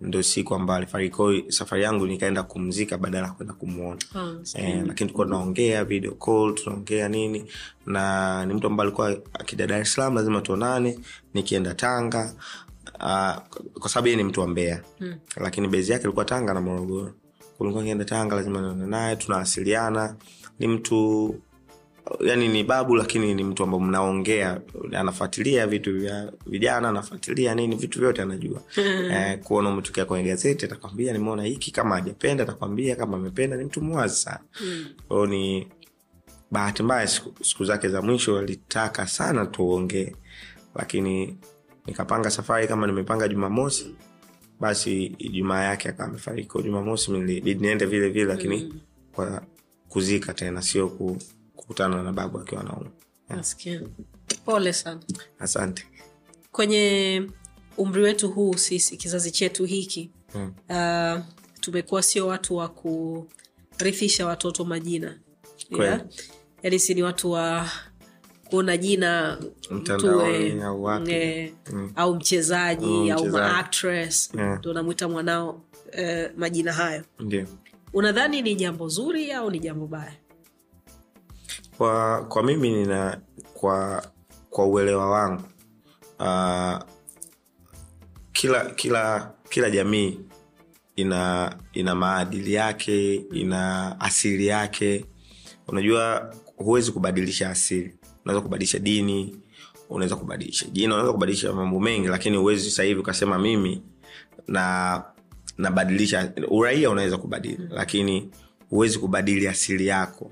Ndo 0.00 0.22
siku 0.22 0.54
ambayo 0.54 0.76
alifariki 0.78 1.16
kwao. 1.16 1.32
safari 1.48 1.82
yangu 1.82 2.06
nikaenda 2.06 2.42
kumzika 2.42 2.98
badala 2.98 3.26
ya 3.26 3.32
kwenda 3.32 3.54
kumwona 3.54 4.00
eh, 4.54 4.74
lakini 4.76 4.94
tulikuwa 4.94 5.26
tunaongea 5.26 5.84
video 5.84 6.12
call 6.12 6.54
tunaongea 6.54 7.08
nini. 7.08 7.44
Na 7.86 8.46
ni 8.46 8.54
mtu 8.54 8.66
ambaye 8.66 8.86
alikuwa 8.88 9.16
akija 9.32 9.66
dar 9.66 9.80
es 9.80 9.92
salaam 9.94 10.14
lazima 10.14 10.40
tuonane. 10.40 10.98
Nikienda 11.34 11.74
tanga 11.74 12.34
uh, 12.94 13.60
kwa 13.80 13.88
sababu 13.88 14.06
yeye 14.08 14.16
ni 14.16 14.24
mtu 14.24 14.40
wa 14.40 14.46
mbea 14.48 14.82
hmm. 14.98 15.14
lakini 15.36 15.68
bezi 15.68 15.92
yake 15.92 16.04
ilikuwa 16.04 16.24
tanga 16.24 16.54
na 16.54 16.60
morogoro 16.60 17.12
kulikuwa 17.58 17.84
nienda 17.84 18.04
tanga 18.04 18.36
lazima 18.36 18.60
nione 18.60 18.86
naye 18.86 19.16
tunawasiliana. 19.16 20.16
Ni 20.58 20.68
mtu 20.68 21.34
yani 22.20 22.48
ni 22.48 22.64
babu 22.64 22.96
lakini 22.96 23.34
ni 23.34 23.44
mtu 23.44 23.62
ambao 23.62 23.80
mnaongea. 23.80 24.60
Anafuatilia 24.92 25.66
vitu 25.66 25.98
vya 25.98 26.32
vijana 26.46 26.88
anafuatilia 26.88 27.54
nini 27.54 27.76
vitu 27.76 27.98
vyote 28.00 28.22
anajua. 28.22 28.62
Eh, 29.10 29.38
kuona 29.38 29.68
umetokea 29.70 30.04
kwenye 30.04 30.24
gazeti 30.28 30.64
atakwambia 30.64 31.12
nimeona 31.12 31.42
hiki 31.42 31.70
kama 31.70 31.94
hajapenda 31.94 32.44
atakwambia 32.44 32.96
kama 32.96 33.16
amependa. 33.16 33.56
Ni 33.56 33.64
mtu 33.64 33.82
mwazi 33.82 34.16
sana. 34.16 34.40
Kwao 35.08 35.26
ni 35.26 35.68
bahati 36.50 36.82
mbaya 36.82 37.06
siku, 37.06 37.44
siku 37.44 37.64
zake 37.64 37.88
za 37.88 38.02
mwisho 38.02 38.38
alitaka 38.38 39.06
sana 39.06 39.46
tuongee. 39.46 40.16
Lakini 40.74 41.36
nikapanga 41.86 42.30
safari 42.30 42.68
kama 42.68 42.86
nimepanga 42.86 43.28
jumamosi 43.28 43.94
basi 44.60 45.04
ijumaa 45.04 45.64
yake 45.64 45.88
akawa 45.88 46.08
amefariki. 46.08 46.48
Kwa 46.48 46.62
jumamosi 46.62 47.10
nilibidi 47.12 47.60
niende 47.60 47.86
vile 47.86 48.08
vile 48.08 48.24
lakini 48.24 48.56
mm. 48.64 48.80
kwa 49.12 49.42
kuzika 49.88 50.34
tena 50.34 50.62
sio 50.62 50.88
ku, 50.88 51.18
kukutana 51.56 52.02
na 52.02 52.12
babu 52.12 52.38
akiwa 52.38 52.62
nauma 52.62 52.90
nasikia. 53.28 53.80
Pole 54.44 54.72
sana. 54.72 55.00
Asante. 55.38 55.86
Kwenye 56.52 57.22
umri 57.76 58.02
wetu 58.02 58.30
huu 58.30 58.54
sisi 58.54 58.96
kizazi 58.96 59.30
chetu 59.30 59.64
hiki 59.64 60.10
Mm. 60.34 60.52
uh, 60.68 61.24
tumekuwa 61.60 62.02
sio 62.02 62.26
watu 62.26 62.56
wa 62.56 62.68
kurithisha 62.68 64.26
watoto 64.26 64.64
majina. 64.64 65.18
Yani 65.70 66.02
yaani 66.62 66.78
si 66.78 66.94
ni 66.94 67.02
watu 67.02 67.30
wa 67.30 67.70
kuona 68.50 68.76
jina 68.76 69.38
mtu, 69.70 70.20
eh, 70.20 70.64
au 70.64 71.08
eh, 71.08 71.52
Mm. 71.72 71.92
au 71.96 72.14
mchezaji 72.14 72.86
Mm, 72.86 73.10
au 73.10 73.26
maactress 73.26 74.30
Yeah. 74.34 74.58
ndo 74.58 74.72
namwita 74.72 75.08
mwanao 75.08 75.60
eh, 75.92 76.30
majina 76.36 76.72
hayo. 76.72 77.02
Ndio. 77.20 77.46
Unadhani 77.92 78.42
ni 78.42 78.54
jambo 78.54 78.88
zuri 78.88 79.32
au 79.32 79.50
ni 79.50 79.58
jambo 79.58 79.86
baya? 79.86 80.12
Kwa 81.78 82.24
kwa 82.24 82.42
mimi 82.42 82.70
nina 82.70 83.20
kwa 83.54 84.06
kwa 84.50 84.66
uelewa 84.66 85.10
wangu 85.10 85.42
uh, 86.20 86.78
kila 88.32 88.64
kila 88.70 89.32
kila 89.50 89.70
jamii 89.70 90.20
ina 90.96 91.56
ina 91.72 91.94
maadili 91.94 92.52
yake 92.52 93.14
ina 93.14 93.96
asili 94.00 94.46
yake. 94.46 95.04
Unajua 95.68 96.34
huwezi 96.56 96.92
kubadilisha 96.92 97.50
asili 97.50 97.94
unaweza 98.24 98.40
kubadilisha 98.42 98.78
dini 98.78 99.36
unaweza 99.90 100.16
kubadilisha 100.16 100.66
jina 100.72 100.94
unaweza 100.94 101.12
kubadilisha 101.12 101.52
mambo 101.52 101.80
mengi 101.80 102.08
lakini 102.08 102.36
uwezi 102.38 102.70
sahivi 102.70 103.00
ukasema 103.00 103.38
mimi 103.38 103.82
na 104.48 105.02
nabadilisha 105.58 106.32
uraia 106.48 106.90
unaweza 106.90 107.18
kubadili 107.18 107.68
lakini 107.70 108.30
huwezi 108.70 108.98
kubadili 108.98 109.48
asili 109.48 109.86
yako 109.86 110.30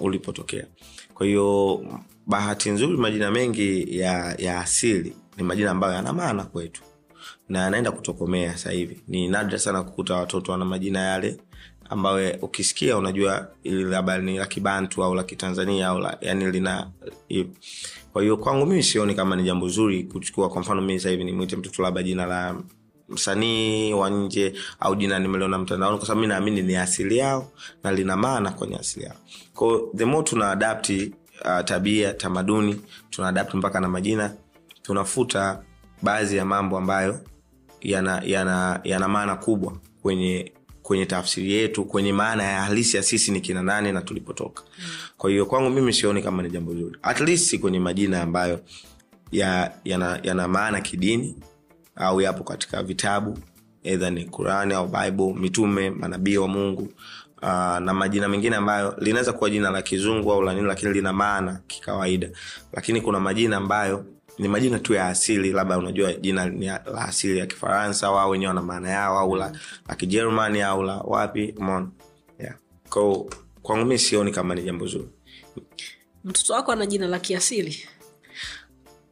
ulipotokea. 0.00 0.66
Kwa 1.14 1.26
hiyo 1.26 1.80
bahati 2.26 2.70
nzuri 2.70 2.96
majina 2.96 3.30
mengi 3.30 3.98
ya, 3.98 4.34
ya 4.38 4.60
asili 4.60 5.16
ni 5.36 5.42
majina 5.42 5.70
ambayo 5.70 5.92
yana 5.94 6.12
maana 6.12 6.44
kwetu 6.44 6.82
na 7.48 7.58
yanaenda 7.58 7.90
kutokomea 7.92 8.56
sahivi 8.58 8.94
hivi. 8.94 9.02
Ni 9.08 9.28
nadra 9.28 9.58
sana 9.58 9.82
kukuta 9.82 10.14
watoto 10.16 10.52
wana 10.52 10.64
majina 10.64 11.00
yale 11.00 11.36
ambayo 11.90 12.36
ukisikia 12.42 12.96
unajua 12.96 13.48
ili 13.62 13.84
labda 13.84 14.18
ni 14.18 14.38
la 14.38 14.46
kibantu 14.46 15.04
au 15.04 15.14
la 15.14 15.22
kitanzania 15.24 15.88
au 15.88 15.98
la, 15.98 16.18
yani 16.20 16.50
lina 16.50 16.90
kwa 18.12 18.22
hiyo 18.22 18.36
kwangu 18.36 18.66
mimi 18.66 18.82
sioni 18.82 19.14
kama 19.14 19.36
ni 19.36 19.42
jambo 19.42 19.68
zuri 19.68 20.04
kuchukua 20.04 20.48
kwa 20.48 20.60
mfano 20.60 20.80
mimi 20.80 20.98
hivi 20.98 21.24
nimwite 21.24 21.56
mtoto 21.56 21.82
labda 21.82 22.02
jina 22.02 22.26
la 22.26 22.56
msanii 23.08 23.92
wa 23.92 24.10
nje 24.10 24.54
au 24.80 24.96
jina 24.96 25.18
nimeliona 25.18 25.58
mtandaoni 25.58 25.98
kwa 25.98 26.06
sababu 26.06 26.20
mi 26.20 26.26
naamini 26.26 26.62
ni 26.62 26.76
asili 26.76 27.18
yao 27.18 27.52
na 27.84 27.92
lina 27.92 28.16
maana 28.16 28.50
kwenye 28.50 28.76
asili 28.76 29.04
yao. 29.04 29.16
Kwao 29.54 29.90
the 29.96 30.22
tuna 30.22 30.50
adapti 30.50 31.14
uh, 31.44 31.64
tabia 31.64 32.12
tamaduni 32.12 32.80
tuna 33.10 33.28
adapti 33.28 33.56
mpaka 33.56 33.80
na 33.80 33.88
majina 33.88 34.34
tunafuta 34.82 35.62
baadhi 36.02 36.36
ya 36.36 36.44
mambo 36.44 36.78
ambayo 36.78 37.20
yana, 37.80 38.22
yana, 38.24 38.80
yana 38.84 39.08
maana 39.08 39.36
kubwa 39.36 39.72
kwenye 40.02 40.52
kwenye 40.90 41.06
tafsiri 41.06 41.52
yetu 41.52 41.84
kwenye 41.84 42.12
maana 42.12 42.42
ya 42.42 42.62
halisi 42.62 42.96
ya 42.96 43.02
sisi 43.02 43.30
ni 43.32 43.40
kina 43.40 43.62
nane 43.62 43.92
na 43.92 44.02
tulipotoka. 44.02 44.62
Kwa 45.18 45.30
hiyo 45.30 45.46
kwangu 45.46 45.70
mimi 45.70 45.92
sioni 45.92 46.22
kama 46.22 46.42
ni 46.42 46.50
jambo 46.50 46.74
zuri. 46.74 46.98
At 47.02 47.58
kwenye 47.60 47.80
majina 47.80 48.22
ambayo 48.22 48.60
ya, 49.32 49.72
yana, 49.84 50.20
yana 50.22 50.48
maana 50.48 50.80
kidini 50.80 51.36
au 51.96 52.20
yapo 52.20 52.44
katika 52.44 52.82
vitabu 52.82 53.38
edha 53.84 54.10
ni 54.10 54.24
qurani 54.24 54.74
au 54.74 54.86
bible 54.88 55.32
mitume 55.34 55.90
manabii 55.90 56.36
wa 56.36 56.48
mungu 56.48 56.82
uh, 57.42 57.78
na 57.78 57.94
majina 57.94 58.28
mengine 58.28 58.56
ambayo 58.56 58.94
linaweza 58.98 59.32
kuwa 59.32 59.50
jina 59.50 59.70
la 59.70 59.82
kizungu 59.82 60.32
au 60.32 60.42
la 60.42 60.54
nini 60.54 60.66
lakini 60.66 60.92
lina 60.92 61.12
maana 61.12 61.60
kikawaida. 61.66 62.30
Lakini 62.72 63.00
kuna 63.00 63.20
majina 63.20 63.56
ambayo 63.56 64.04
ni 64.40 64.48
majina 64.48 64.78
tu 64.78 64.94
ya 64.94 65.06
asili 65.06 65.52
labda 65.52 65.78
unajua 65.78 66.12
jina 66.12 66.48
ni 66.48 66.66
la 66.66 66.94
asili 67.04 67.38
ya 67.38 67.46
kifaransa 67.46 68.06
au 68.06 68.14
wao 68.14 68.30
wenyewe 68.30 68.48
wana 68.48 68.62
maana 68.62 68.90
yao 68.90 69.18
au 69.18 69.36
la, 69.36 69.52
la 69.88 69.94
kijerumani 69.94 70.62
au 70.62 70.82
la 70.82 70.96
wapi 70.96 71.54
mona 71.58 71.88
yeah. 72.38 72.54
Kwa- 72.90 73.24
kwangu 73.62 73.84
mi 73.84 73.98
sioni 73.98 74.32
kama 74.32 74.54
ni 74.54 74.62
jambo 74.62 74.86
zuri. 74.86 75.08
Mtoto 76.24 76.52
wako 76.52 76.72
ana 76.72 76.86
jina 76.86 77.06
la 77.06 77.18
kiasili? 77.18 77.88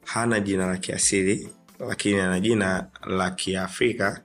Hana 0.04 0.40
jina 0.40 0.66
la 0.66 0.76
kiasili 0.76 1.48
lakini 1.88 2.20
ana 2.20 2.40
jina 2.40 2.86
la 3.06 3.30
kiafrika 3.30 4.22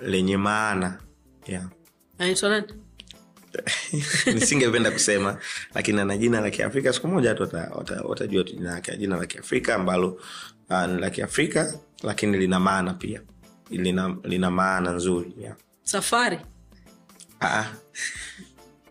lenye 0.00 0.36
maana. 0.36 0.98
Yeah. 1.46 1.64
anaitwa 2.18 2.48
nani 2.50 2.66
nisingependa 4.34 4.90
kusema 4.90 5.38
lakini 5.74 6.00
ana 6.00 6.16
jina 6.16 6.40
la 6.40 6.50
kiafrika 6.50 6.92
siku 6.92 7.08
moja 7.08 7.34
wata- 7.34 8.02
watajua 8.04 8.44
tu 8.44 8.52
jina 8.56 8.70
lake 8.74 8.96
jina 8.96 9.16
la 9.16 9.26
kiafrika 9.26 9.74
ambalo 9.74 10.20
uh, 10.70 10.84
ni 10.86 11.00
la 11.00 11.10
kiafrika 11.10 11.74
lakini 12.02 12.38
lina 12.38 12.60
maana 12.60 12.94
pia. 12.94 13.20
Lina, 13.70 14.16
lina 14.24 14.50
maana 14.50 14.90
nzuri 14.90 15.34
yeah. 15.40 15.56
safari. 15.82 16.38
Ah, 17.40 17.64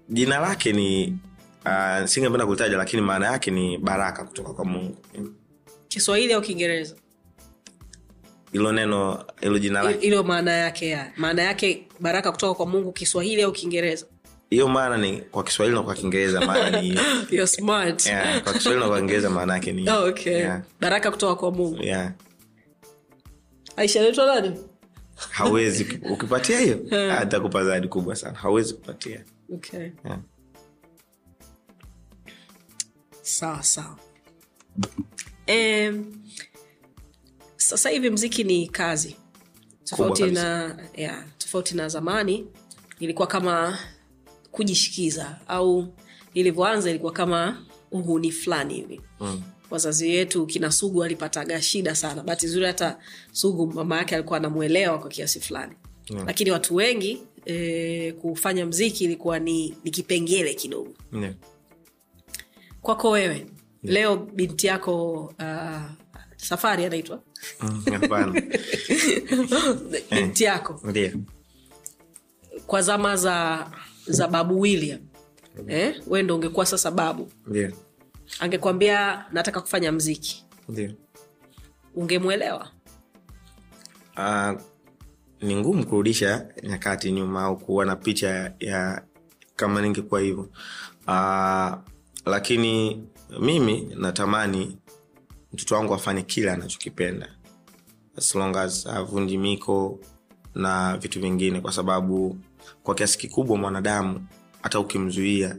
jina 0.09 0.39
lake 0.39 0.73
ni 0.73 1.17
uh, 1.65 2.05
singependa 2.05 2.45
kulitaja 2.45 2.77
lakini 2.77 3.01
maana 3.01 3.25
yake 3.25 3.51
ni 3.51 3.77
baraka 3.77 4.23
kutoka 4.23 4.53
kwa 4.53 4.65
mungu 4.65 4.97
kiswahili 5.87 6.33
au 6.33 6.41
kiingereza? 6.41 6.95
Ilo 8.53 8.71
neno 8.71 9.25
ilo 9.41 9.59
jina 9.59 9.83
lake. 9.83 10.05
ilo 10.07 10.23
maana 10.23 10.51
yake 10.51 10.89
ya 10.89 11.11
maana 11.17 11.41
yake 11.41 11.87
baraka 11.99 12.31
kutoka 12.31 12.53
kwa 12.53 12.65
mungu 12.65 12.91
kiswahili 12.91 13.41
au 13.41 13.51
kiingereza 13.51 14.05
hiyo 14.49 14.67
maana 14.67 14.97
ni 14.97 15.17
kwa 15.21 15.43
kiswahili 15.43 15.77
na 15.77 15.83
kwa 15.83 15.95
kiingereza 15.95 16.41
maana 16.41 16.81
ni 16.81 16.89
yeah, 18.05 18.43
kwa 18.43 18.53
kiswahili 18.53 18.83
na 18.83 18.87
kwa 18.87 18.97
kiingereza 18.97 19.29
maana 19.29 19.53
yake 19.53 19.71
ni 19.71 19.89
Oh, 19.89 20.07
okay. 20.07 20.37
yeah, 20.37 20.61
baraka 20.81 21.11
kutoka 21.11 21.35
kwa 21.35 21.51
mungu. 21.51 21.83
Yeah. 21.83 22.11
aisha 23.75 24.01
naitwa 24.01 24.25
nani? 24.25 24.59
Hawezi 25.29 25.83
ukipatia 26.13 26.59
hiyo 26.59 26.79
atakupa 27.19 27.63
zawadi 27.63 27.87
kubwa 27.87 28.15
sana. 28.15 28.37
Hawezi 28.37 28.73
kupatia. 28.73 29.23
Okay. 29.53 29.89
yeah. 30.05 30.19
sawa 33.21 33.63
sawa. 33.63 33.97
Um, 35.47 36.23
sasa 37.57 37.89
hivi 37.89 38.09
mziki 38.09 38.43
ni 38.43 38.67
kazi. 38.67 39.15
Tofauti 39.83 40.23
na 40.25 40.77
yeah, 40.95 41.23
tofauti 41.37 41.75
na 41.75 41.89
zamani 41.89 42.47
ilikuwa 42.99 43.27
kama 43.27 43.77
kujishikiza 44.51 45.37
au 45.47 45.87
ilivyoanza 46.33 46.89
ilikuwa 46.89 47.11
kama 47.11 47.65
uhuni 47.91 48.31
fulani 48.31 48.73
hivi. 48.73 49.01
Mm. 49.19 49.41
wazazi 49.69 50.09
wetu 50.09 50.45
kina 50.45 50.71
sugu 50.71 51.03
alipataga 51.03 51.61
shida 51.61 51.95
sana. 51.95 52.23
Bahati 52.23 52.47
zuri 52.47 52.65
hata 52.65 52.97
sugu 53.31 53.67
mama 53.67 53.97
yake 53.97 54.15
alikuwa 54.15 54.37
anamwelewa 54.37 54.99
kwa 54.99 55.09
kiasi 55.09 55.39
fulani. 55.39 55.73
Mm. 56.09 56.23
lakini 56.25 56.51
watu 56.51 56.75
wengi 56.75 57.21
e, 57.45 58.11
kufanya 58.11 58.65
mziki 58.65 59.03
ilikuwa 59.03 59.39
ni, 59.39 59.75
ni 59.83 59.91
kipengele 59.91 60.53
kidogo. 60.53 60.93
Yeah. 61.13 61.33
kwako 62.81 63.09
wewe 63.09 63.45
leo 63.83 64.17
binti 64.17 64.67
yako 64.67 65.21
uh, 65.39 65.81
safari 66.37 66.85
anaitwa? 66.85 67.21
Mm, 67.61 67.83
binti 70.11 70.43
yako. 70.43 70.81
Kwa 72.67 72.81
zama 72.81 73.15
za 73.15 73.67
za 74.09 74.27
babu 74.27 74.59
william. 74.59 74.99
Eh? 75.67 76.01
we 76.07 76.23
ndo 76.23 76.35
ungekuwa 76.35 76.65
sasa 76.65 76.91
babu. 76.91 77.31
Yeah. 77.53 77.73
angekwambia 78.39 79.25
nataka 79.31 79.61
kufanya 79.61 79.91
mziki. 79.91 80.45
Yeah. 80.75 80.93
ungemwelewa? 81.95 82.69
Uh, 84.17 84.61
ni 85.41 85.55
ngumu 85.55 85.85
kurudisha 85.85 86.47
nyakati 86.63 87.11
nyuma 87.11 87.43
au 87.43 87.57
kuwa 87.57 87.85
na 87.85 87.95
picha 87.95 88.53
ya 88.59 89.01
kama 89.55 89.81
ningekuwa 89.81 90.21
hivyo. 90.21 90.49
Uh, 91.07 91.73
lakini 92.25 93.03
mimi 93.39 93.81
natamani 93.97 94.77
mtoto 95.53 95.75
wangu 95.75 95.93
afanye 95.93 96.21
kile 96.21 96.51
anachokipenda. 96.51 97.29
As 98.17 98.35
long 98.35 98.55
as 98.57 98.87
avunji 98.87 99.37
miko 99.37 99.99
na 100.55 100.97
vitu 100.97 101.19
vingine 101.21 101.61
kwa 101.61 101.71
sababu 101.71 102.37
kwa 102.83 102.95
kiasi 102.95 103.17
kikubwa 103.17 103.57
mwanadamu 103.57 104.27
hata 104.61 104.79
ukimzuia 104.79 105.55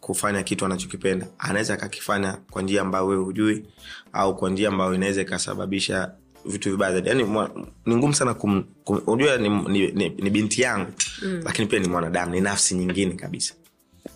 kufanya 0.00 0.42
kitu 0.42 0.64
anachokipenda 0.64 1.26
anaweza 1.38 1.74
akakifanya 1.74 2.38
kwa 2.50 2.62
njia 2.62 2.82
ambayo 2.82 3.06
wewe 3.06 3.24
hujui 3.24 3.64
au 4.12 4.36
kwa 4.36 4.50
njia 4.50 4.68
ambayo 4.68 4.94
inaweza 4.94 5.22
ikasababisha 5.22 6.12
vitu 6.44 6.70
vibaya 6.70 6.92
zaidi. 6.92 7.08
Yani 7.08 7.24
ni 7.86 7.96
ngumu 7.96 8.14
sana 8.14 8.34
kum, 8.34 8.64
kum, 8.84 9.00
unajua 9.06 9.36
ni, 9.36 9.48
ni, 9.48 9.86
ni, 9.92 10.08
ni 10.08 10.30
binti 10.30 10.62
yangu 10.62 10.92
mm. 11.22 11.40
lakini 11.44 11.68
pia 11.68 11.78
ni 11.78 11.88
mwanadamu 11.88 12.32
ni 12.32 12.40
nafsi 12.40 12.74
nyingine 12.74 13.14
kabisa. 13.14 13.54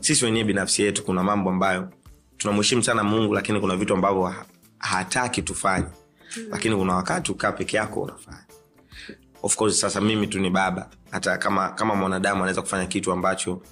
Sisi 0.01 0.25
wenyewe 0.25 0.45
binafsi 0.45 0.83
yetu 0.83 1.05
kuna 1.05 1.23
mambo 1.23 1.51
ambayo 1.51 1.89
tunamheshimu 2.37 2.83
sana 2.83 3.05
mungu 3.05 3.35
lakini 3.35 3.61
kuna 3.61 3.77
vitu 3.77 3.95
ambavyo 3.95 4.23
ha, 4.23 4.45
hataki 4.79 5.43
tufanye. 5.43 5.87
Lakini 6.51 6.77
kuna 6.77 6.95
wakati 6.95 7.33
ukaa 7.33 7.53
peke 7.53 7.77
yako 7.77 8.01
unafanya 8.03 8.45
of 9.43 9.57
course 9.57 9.81
sasa 9.81 10.01
mimi 10.01 10.27
tu 10.27 10.39
ni 10.41 10.51
baba. 10.51 10.89
Hata 11.11 11.39
kama 11.39 11.69
kama 11.69 11.95
mwanadamu 11.95 12.37
anaweza 12.37 12.63
kufanya 12.63 12.87
kitu 12.87 13.13
ambacho 13.13 13.63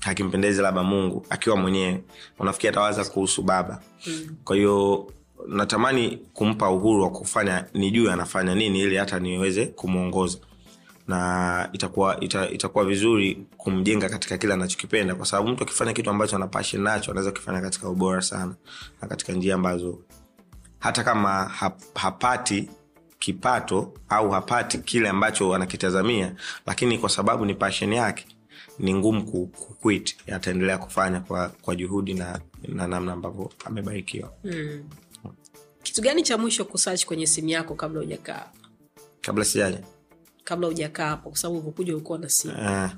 hakimpendezi 0.00 0.62
labda 0.62 0.82
mungu 0.82 1.26
akiwa 1.30 1.56
mwenyewe 1.56 2.02
unafikiri 2.38 2.68
atawaza 2.68 3.04
kuhusu 3.04 3.42
baba. 3.42 3.80
Mm. 4.06 4.36
kwa 4.44 4.56
hiyo 4.56 5.06
natamani 5.48 6.18
kumpa 6.34 6.70
uhuru 6.70 7.02
wa 7.02 7.10
kufanya 7.10 7.64
nijue 7.74 8.12
anafanya 8.12 8.54
nini 8.54 8.80
ili 8.80 8.96
hata 8.96 9.18
niweze 9.18 9.66
kumwongoza 9.66 10.38
na 11.08 11.68
itakuwa 11.72 12.20
ita, 12.20 12.50
itakuwa 12.50 12.84
vizuri 12.84 13.46
kumjenga 13.56 14.08
katika 14.08 14.38
kile 14.38 14.54
anachokipenda 14.54 15.14
kwa 15.14 15.26
sababu 15.26 15.48
mtu 15.48 15.62
akifanya 15.62 15.92
kitu 15.92 16.10
ambacho 16.10 16.36
ana 16.36 16.48
nacho 16.72 17.10
anaweza 17.10 17.30
kukifanya 17.30 17.60
katika 17.60 17.88
ubora 17.88 18.22
sana 18.22 18.54
na 19.02 19.08
katika 19.08 19.32
njia 19.32 19.54
ambazo 19.54 19.98
hata 20.78 21.04
kama 21.04 21.44
hap, 21.44 21.80
hapati 21.94 22.68
kipato 23.18 23.94
au 24.08 24.30
hapati 24.30 24.78
kile 24.78 25.08
ambacho 25.08 25.54
anakitazamia 25.54 26.34
lakini 26.66 26.98
kwa 26.98 27.08
sababu 27.08 27.44
ni 27.44 27.54
pashen 27.54 27.92
yake 27.92 28.26
ni 28.78 28.94
ngumu 28.94 29.24
ku- 29.24 29.46
ataendelea 30.32 30.78
kufanya 30.78 31.20
kwa, 31.20 31.48
kwa 31.48 31.76
juhudi 31.76 32.14
na, 32.14 32.40
na 32.68 32.86
namna 32.88 33.12
ambavyo 33.12 33.50
amebarikiwa. 33.64 34.32
Mm. 34.44 34.84
kitu 35.82 36.02
gani 36.02 36.22
cha 36.22 36.38
mwisho 36.38 36.64
kusearch 36.64 37.04
kwenye 37.06 37.26
simu 37.26 37.48
yako 37.48 37.74
kabla 37.74 38.00
hujakaa? 38.00 38.46
Kabla 39.20 39.44
sijaja. 39.44 39.80
Kabla 40.44 40.66
hujakaa 40.68 41.08
hapo 41.08 41.28
kwa 41.30 41.38
sababu 41.38 41.58
uvokuja 41.58 41.94
ulikuwa 41.94 42.18
na 42.18 42.28
simu. 42.28 42.54
Uh, 42.54 42.90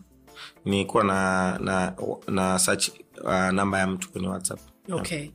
nikuwa 0.64 1.04
na 1.04 1.58
na, 1.58 1.94
na 2.28 2.58
search 2.58 2.88
uh, 3.24 3.32
namba 3.32 3.78
ya 3.78 3.86
mtu 3.86 4.10
kwenye 4.10 4.28
whatsapp. 4.28 4.60
Okay. 4.92 5.30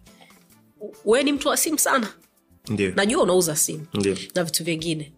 We 1.06 1.24
ni 1.24 1.32
mtu 1.32 1.48
wa 1.48 1.58
simu 1.58 1.80
sana 1.80 2.08
najua 2.96 3.24
unauza 3.24 3.56
simu 3.56 3.88
na 4.36 4.44
vitu 4.44 4.64
vingine. 4.64 5.14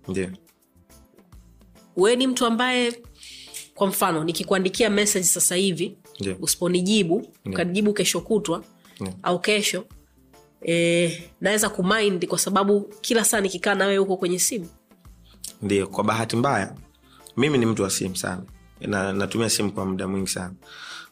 We 1.96 2.16
ni 2.16 2.28
mtu 2.28 2.46
ambaye 2.46 3.02
kwa 3.76 3.88
mfano 3.88 4.24
nikikuandikia 4.24 4.90
message 4.90 5.26
sasa 5.26 5.56
hivi 5.56 5.98
usiponijibu 6.40 7.28
ukanijibu 7.46 7.94
kesho 7.94 8.22
kutwa 8.22 8.64
Ndiyo. 9.00 9.14
au 9.24 9.40
kesho 9.40 9.86
e, 10.68 11.24
naweza 11.42 11.70
kumind 11.70 12.26
kwa 12.28 12.40
sababu 12.40 12.82
kila 13.02 13.24
saa 13.26 13.42
nikikaa 13.42 13.76
nawe 13.76 13.98
huko 13.98 14.18
kwenye 14.18 14.40
simu. 14.40 14.68
Ndio. 15.62 15.88
Kwa 15.88 16.04
bahati 16.04 16.36
mbaya 16.36 16.76
mimi 17.38 17.58
ni 17.58 17.66
mtu 17.66 17.84
wa 17.84 17.90
simu 17.90 18.16
sana. 18.16 18.44
Na, 18.82 19.14
natumia 19.14 19.50
simu 19.50 19.72
kwa 19.72 19.86
muda 19.86 20.08
mwingi 20.08 20.30
sana. 20.30 20.54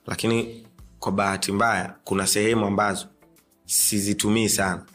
Lakini 0.08 0.68
kwa 1.00 1.12
bahati 1.12 1.52
mbaya 1.52 1.96
kuna 2.04 2.28
sehemu 2.28 2.66
ambazo 2.66 3.08
sizitumii 3.66 4.50
sana 4.50 4.86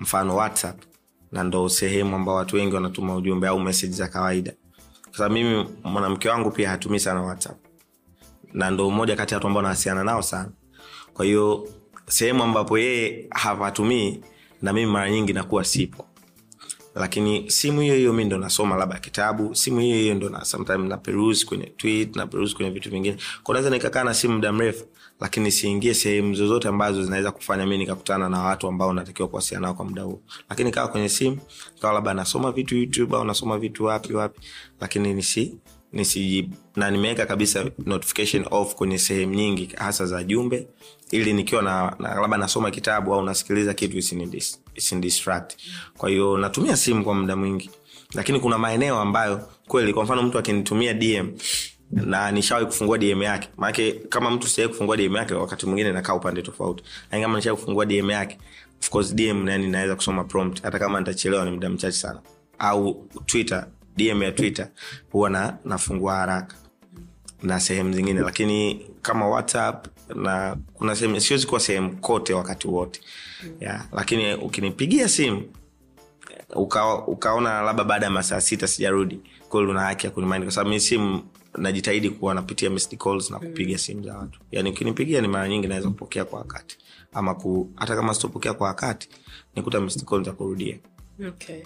mfano 0.00 0.36
whatsapp 0.36 0.82
na 1.32 1.44
ndo 1.44 1.68
sehemu 1.68 2.16
ambao 2.16 2.34
watu 2.34 2.56
wengi 2.56 2.74
wanatuma 2.74 3.16
ujumbe 3.16 3.48
au 3.48 3.60
meseji 3.60 3.94
za 3.94 4.08
kawaida. 4.08 4.52
Kwasababu 5.08 5.34
mimi 5.34 5.66
mwanamke 5.84 6.28
wangu 6.28 6.50
pia 6.50 6.70
hatumii 6.70 6.98
sana 6.98 7.22
whatsapp. 7.22 7.56
Na 8.52 8.70
ndo 8.70 8.90
mmoja 8.90 9.16
kati 9.16 9.34
ya 9.34 9.38
watu 9.38 9.46
ambao 9.46 9.62
nawasiliana 9.62 10.04
nao 10.04 10.22
sana. 10.22 10.50
Kwa 11.14 11.24
hiyo 11.24 11.68
sehemu 12.08 12.42
ambapo 12.42 12.78
yeye 12.78 13.26
hapatumii 13.30 14.20
na 14.62 14.72
mimi 14.72 14.92
mara 14.92 15.10
nyingi 15.10 15.32
nakuwa 15.32 15.64
sipo 15.64 16.04
lakini 16.98 17.50
simu 17.50 17.80
hiyo 17.80 17.94
hiyo 17.94 18.12
mi 18.12 18.24
ndo 18.24 18.38
nasoma 18.38 18.76
labda 18.76 18.98
kitabu 18.98 19.54
simu 19.54 19.80
hiyo 19.80 19.96
hiyo 19.96 20.14
ndo 20.14 20.28
na 20.28 20.44
sometime 20.44 20.88
na 20.88 20.96
peruse 20.96 21.46
kwenye 21.46 21.66
tweet 21.66 22.16
na 22.16 22.26
peruse 22.26 22.54
kwenye 22.56 22.70
vitu 22.70 22.90
vingine. 22.90 23.16
Kwa 23.42 23.54
naweza 23.54 23.70
nikakaa 23.70 24.04
na 24.04 24.14
simu 24.14 24.34
muda 24.34 24.52
mrefu 24.52 24.84
lakini 25.20 25.50
siingie 25.52 25.94
sehemu 25.94 26.34
zozote 26.34 26.68
ambazo 26.68 27.04
zinaweza 27.04 27.30
kufanya 27.32 27.66
mi 27.66 27.78
nikakutana 27.78 28.28
na 28.28 28.42
watu 28.42 28.68
ambao 28.68 28.92
natakiwa 28.92 29.28
kuwasiliana 29.28 29.66
nao 29.66 29.74
kwa 29.74 29.84
muda 29.84 30.02
huo. 30.02 30.20
Lakini 30.50 30.70
kawa 30.70 30.88
kwenye 30.88 31.08
simu 31.08 31.38
kawa 31.80 31.94
labda 31.94 32.14
nasoma 32.14 32.52
vitu 32.52 32.76
youtube 32.76 33.16
au 33.16 33.24
nasoma 33.24 33.58
vitu 33.58 33.84
wapi 33.84 34.12
wapi 34.14 34.40
lakini 34.80 35.14
nisi 35.14 35.54
nisijibu 35.92 36.56
na 36.76 36.90
nimeweka 36.90 37.26
kabisa 37.26 37.64
notification 37.86 38.44
off 38.50 38.74
kwenye 38.74 38.98
sehemu 38.98 39.34
nyingi 39.34 39.70
hasa 39.76 40.06
za 40.06 40.24
jumbe 40.24 40.68
ili 41.10 41.32
nikiwa 41.32 41.62
na, 41.62 41.96
na 41.98 42.14
labda 42.20 42.36
nasoma 42.36 42.70
kitabu 42.70 43.14
au 43.14 43.22
nasikiliza 43.22 43.74
kitu 43.74 43.96
isinidis- 43.96 44.58
isinidistract 44.78 45.56
kwa 45.96 46.08
hiyo 46.10 46.38
natumia 46.38 46.76
simu 46.76 47.04
kwa 47.04 47.14
muda 47.14 47.36
mwingi. 47.36 47.70
Lakini 48.14 48.40
kuna 48.40 48.58
maeneo 48.58 48.98
ambayo 49.00 49.48
kweli 49.68 49.92
kwa 49.94 50.04
mfano 50.04 50.22
mtu 50.22 50.38
akinitumia 50.38 50.94
dm 50.94 51.32
na 51.90 52.30
nishawai 52.30 52.66
kufungua 52.66 52.98
dm 52.98 53.22
yake. 53.22 53.48
Maanake 53.56 53.92
kama 53.92 54.30
mtu 54.30 54.48
siawai 54.48 54.72
kufungua 54.72 54.96
dm 54.96 55.16
yake 55.16 55.34
wakati 55.34 55.66
mwingine 55.66 55.92
nakaa 55.92 56.14
upande 56.14 56.42
tofauti. 56.42 56.84
Lakini 57.02 57.22
kama 57.22 57.36
nishawai 57.36 57.60
kufungua 57.60 57.86
dm 57.86 58.10
yake 58.10 58.38
of 58.80 58.90
course 58.90 59.14
dm 59.14 59.48
yani 59.48 59.66
naweza 59.66 59.96
kusoma 59.96 60.24
prompt. 60.24 60.62
Hata 60.62 60.78
kama 60.78 60.98
nitachelewa 61.00 61.44
ni 61.44 61.50
muda 61.50 61.68
mchache 61.70 61.96
sana. 61.98 62.20
Au 62.58 63.08
twitter 63.26 63.66
dm 63.96 64.22
ya 64.22 64.32
twitter 64.32 64.68
huwa 65.12 65.30
na 65.30 65.56
nafungua 65.64 66.14
haraka. 66.14 66.56
Na 67.42 67.60
sehemu 67.60 67.92
zingine. 67.92 68.20
Lakini 68.20 68.86
kama 69.02 69.28
whatsapp 69.28 69.86
na 70.14 70.56
kuna 70.74 70.96
sehemu 70.96 71.20
siwezi 71.20 71.46
kuwa 71.46 71.60
sehemu 71.60 71.96
kote 71.96 72.34
wakati 72.34 72.68
wote. 72.68 73.00
Yeah. 73.60 73.88
lakini 73.92 74.34
ukinipigia 74.34 75.08
simu 75.08 75.42
uka, 76.54 76.94
ukaona 77.06 77.62
labda 77.62 77.84
baada 77.84 78.06
ya 78.06 78.10
masaa 78.12 78.40
sita 78.40 78.66
sijarudi 78.66 79.20
kweli 79.48 79.70
una 79.70 79.80
haki 79.80 80.06
ya 80.06 80.12
kunimaindi 80.12 80.44
kwa 80.46 80.52
sababu 80.52 80.70
mi 80.70 80.80
simu 80.80 81.22
najitahidi 81.56 82.10
kuwa 82.10 82.34
napitia 82.34 82.70
missed 82.70 82.98
calls 82.98 83.30
na 83.30 83.38
kupiga 83.38 83.78
simu 83.78 84.02
za 84.04 84.18
watu. 84.18 84.40
Yani 84.50 84.70
ukinipigia 84.70 85.20
ni 85.20 85.28
mara 85.28 85.48
nyingi 85.48 85.66
naweza 85.68 85.88
kupokea 85.88 86.24
kwa 86.24 86.38
wakati. 86.38 86.78
Ama 87.12 87.34
ku, 87.34 87.70
hata 87.76 87.96
kama 87.96 88.14
sitopokea 88.14 88.54
kwa 88.54 88.66
wakati 88.68 89.08
nikuta 89.56 89.80
missed 89.80 90.04
calls 90.04 90.24
za 90.24 90.32
kurudia. 90.32 90.78
Okay. 91.28 91.62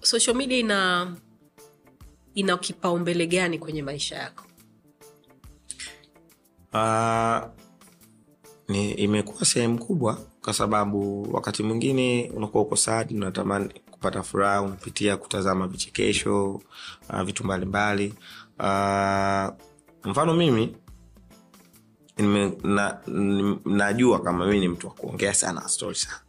social 0.00 0.36
media 0.36 0.58
ina 0.58 1.12
ina 2.34 2.56
kipaumbele 2.56 3.26
gani 3.26 3.58
kwenye 3.58 3.82
maisha 3.82 4.16
yako 4.16 4.45
Ni 8.68 8.92
imekuwa 8.92 9.44
sehemu 9.44 9.78
kubwa 9.78 10.18
kwa 10.44 10.54
sababu 10.54 11.28
wakati 11.34 11.62
mwingine 11.62 12.30
unakuwa 12.34 12.62
uko 12.62 12.76
sad 12.76 13.12
unatamani 13.12 13.70
kupata 13.90 14.22
furaha 14.22 14.62
unapitia 14.62 15.16
kutazama 15.16 15.66
vichekesho 15.66 16.60
uh, 17.10 17.22
vitu 17.22 17.44
mbalimbali. 17.44 18.14
Uh, 18.58 19.48
mfano 20.10 20.34
mimi 20.36 20.76
nime, 22.16 22.52
na, 22.62 22.98
nime, 23.06 23.58
najua 23.64 24.22
kama 24.22 24.46
mimi 24.46 24.60
ni 24.60 24.68
mtu 24.68 24.86
wa 24.86 24.92
kuongea 24.92 25.34
sana 25.34 25.68
stori 25.68 25.94
sana. 25.94 26.20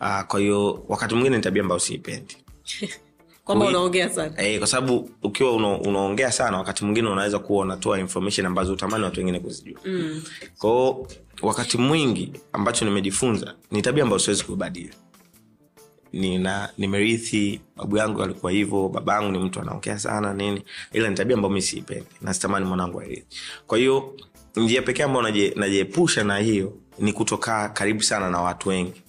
Uh, 0.00 0.22
kwa 0.26 0.40
hiyo 0.40 0.84
wakati 0.88 1.14
mwingine 1.14 1.36
ni 1.36 1.42
tabia 1.42 1.62
ambayo 1.62 1.78
siipendi 1.78 2.36
kwamba 3.48 3.66
unaongea 3.66 4.08
sana. 4.10 4.42
Eh, 4.42 4.58
kwa 4.58 4.66
sababu 4.68 5.10
ukiwa 5.22 5.52
una, 5.52 5.68
unaongea 5.78 6.32
sana 6.32 6.58
wakati 6.58 6.84
mwingine 6.84 7.08
unaweza 7.08 7.38
kuwa 7.38 7.62
unatoa 7.62 7.98
information 8.00 8.46
ambazo 8.46 8.72
utamani 8.72 9.04
watu 9.04 9.20
wengine 9.20 9.40
kuzijua. 9.40 9.80
Mm. 9.84 10.22
kwao 10.58 11.06
wakati 11.42 11.78
mwingi 11.78 12.32
ambacho 12.52 12.84
nimejifunza 12.84 13.54
ni 13.70 13.82
tabia 13.82 14.02
ambayo 14.02 14.18
siwezi 14.18 14.44
kubadili 14.44 14.90
nina 16.12 16.68
nimerithi 16.78 17.60
babu 17.76 17.96
yangu 17.96 18.22
alikuwa 18.22 18.52
hivyo 18.52 18.88
babangu 18.88 19.32
ni 19.32 19.38
mtu 19.38 19.60
anaongea 19.60 19.98
sana 19.98 20.34
nini. 20.34 20.62
Ila 20.92 21.08
ni 21.08 21.14
tabia 21.14 21.36
ambayo 21.36 21.54
mi 21.54 21.62
siipendi 21.62 22.06
na 22.20 22.34
sitamani 22.34 22.66
mwanangu 22.66 23.00
airithi. 23.00 23.26
Kwa 23.66 23.78
hiyo 23.78 24.14
njia 24.56 24.82
pekee 24.82 25.02
ambayo 25.02 25.22
najiepusha 25.56 26.24
na 26.24 26.38
hiyo 26.38 26.72
ni 26.98 27.12
kutokaa 27.12 27.68
karibu 27.68 28.02
sana 28.02 28.30
na 28.30 28.40
watu 28.40 28.68
wengi 28.68 29.02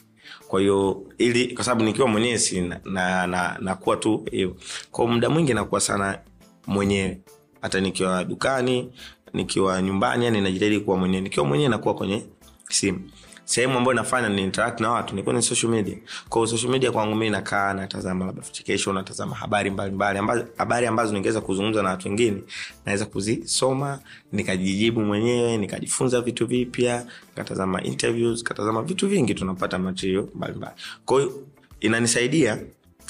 kwa 0.49 0.59
hiyo 0.59 1.03
ili 1.17 1.47
kwa 1.53 1.63
sababu 1.63 1.83
nikiwa 1.83 2.07
mwenyewe 2.07 2.37
si 2.37 2.61
na, 2.61 2.79
na, 2.85 3.27
na, 3.27 3.57
nakuwa 3.61 3.95
tu 3.97 4.25
hivyo. 4.31 4.55
Kwa 4.91 5.07
muda 5.07 5.29
mwingi 5.29 5.53
nakuwa 5.53 5.81
sana 5.81 6.19
mwenyewe. 6.67 7.19
Hata 7.61 7.79
nikiwa 7.79 8.23
dukani 8.23 8.89
nikiwa 9.33 9.81
nyumbani 9.81 10.25
yani 10.25 10.41
najitahidi 10.41 10.79
kuwa 10.79 10.97
mwenyewe. 10.97 11.21
Nikiwa 11.21 11.45
mwenyewe 11.45 11.69
nakuwa 11.69 11.93
kwenye 11.95 12.23
simu 12.69 13.09
sehemu 13.49 13.77
ambayo 13.77 13.93
inafanya 13.93 14.29
ni 14.29 14.43
interact 14.43 14.79
na 14.79 14.91
watu 14.91 15.15
ni 15.15 15.23
kwenye 15.23 15.41
social 15.41 15.71
media. 15.71 15.97
Kwao 16.29 16.47
social 16.47 16.71
media 16.71 16.91
kwangu 16.91 17.15
mi 17.15 17.29
nakaa 17.29 17.73
natazama 17.73 18.25
labda 18.25 18.41
vichekesho 18.41 18.93
natazama 18.93 19.35
habari 19.35 19.69
mbalimbali 19.69 20.19
ambazo 20.19 20.45
habari 20.57 20.87
ambazo 20.87 21.13
ningeweza 21.13 21.41
kuzungumza 21.41 21.83
na 21.83 21.89
watu 21.89 22.07
wengine 22.07 22.41
naweza 22.85 23.05
kuzisoma 23.05 23.99
nikajijibu 24.31 25.01
mwenyewe 25.01 25.57
nikajifunza 25.57 26.21
vitu 26.21 26.47
vipya 26.47 27.05
nikatazama 27.29 27.83
interviews 27.83 28.43
katazama 28.43 28.81
vitu 28.81 29.07
vingi 29.07 29.33
tunapata 29.33 29.79
material 29.79 30.27
mbalimbali. 30.35 30.73
Kwahiyo 31.05 31.33
inanisaidia 31.79 32.57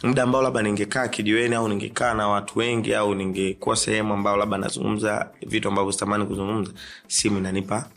muda 0.03 0.23
ambao 0.23 0.41
labda 0.41 0.61
ningekaa 0.61 1.07
kijiweni 1.07 1.55
au 1.55 1.67
ningekaa 1.67 2.13
na 2.13 2.27
watu 2.27 2.59
wengi 2.59 2.93
au 2.95 3.15
ningekuwa 3.15 3.75
sehemu 3.75 4.13
ambao 4.13 4.37
labda 4.37 4.57
nazungumza 4.57 5.29
vitu 5.47 5.67
ambavyo 5.67 5.91
sitamani 5.91 6.25
kuzungumza 6.25 6.71
simu 7.07 7.37
inanipa 7.37 7.89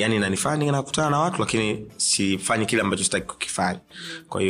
yani 0.00 0.16
inanifanya 0.16 0.72
nakutana 0.72 1.10
na 1.10 1.18
watu 1.18 1.40
lakini 1.40 1.86
sifanyi 1.96 2.66
kile 2.66 2.82
ambacho 2.82 3.04
sitaki 3.04 3.26
kukifanya. 3.26 3.80
Kwa 4.28 4.42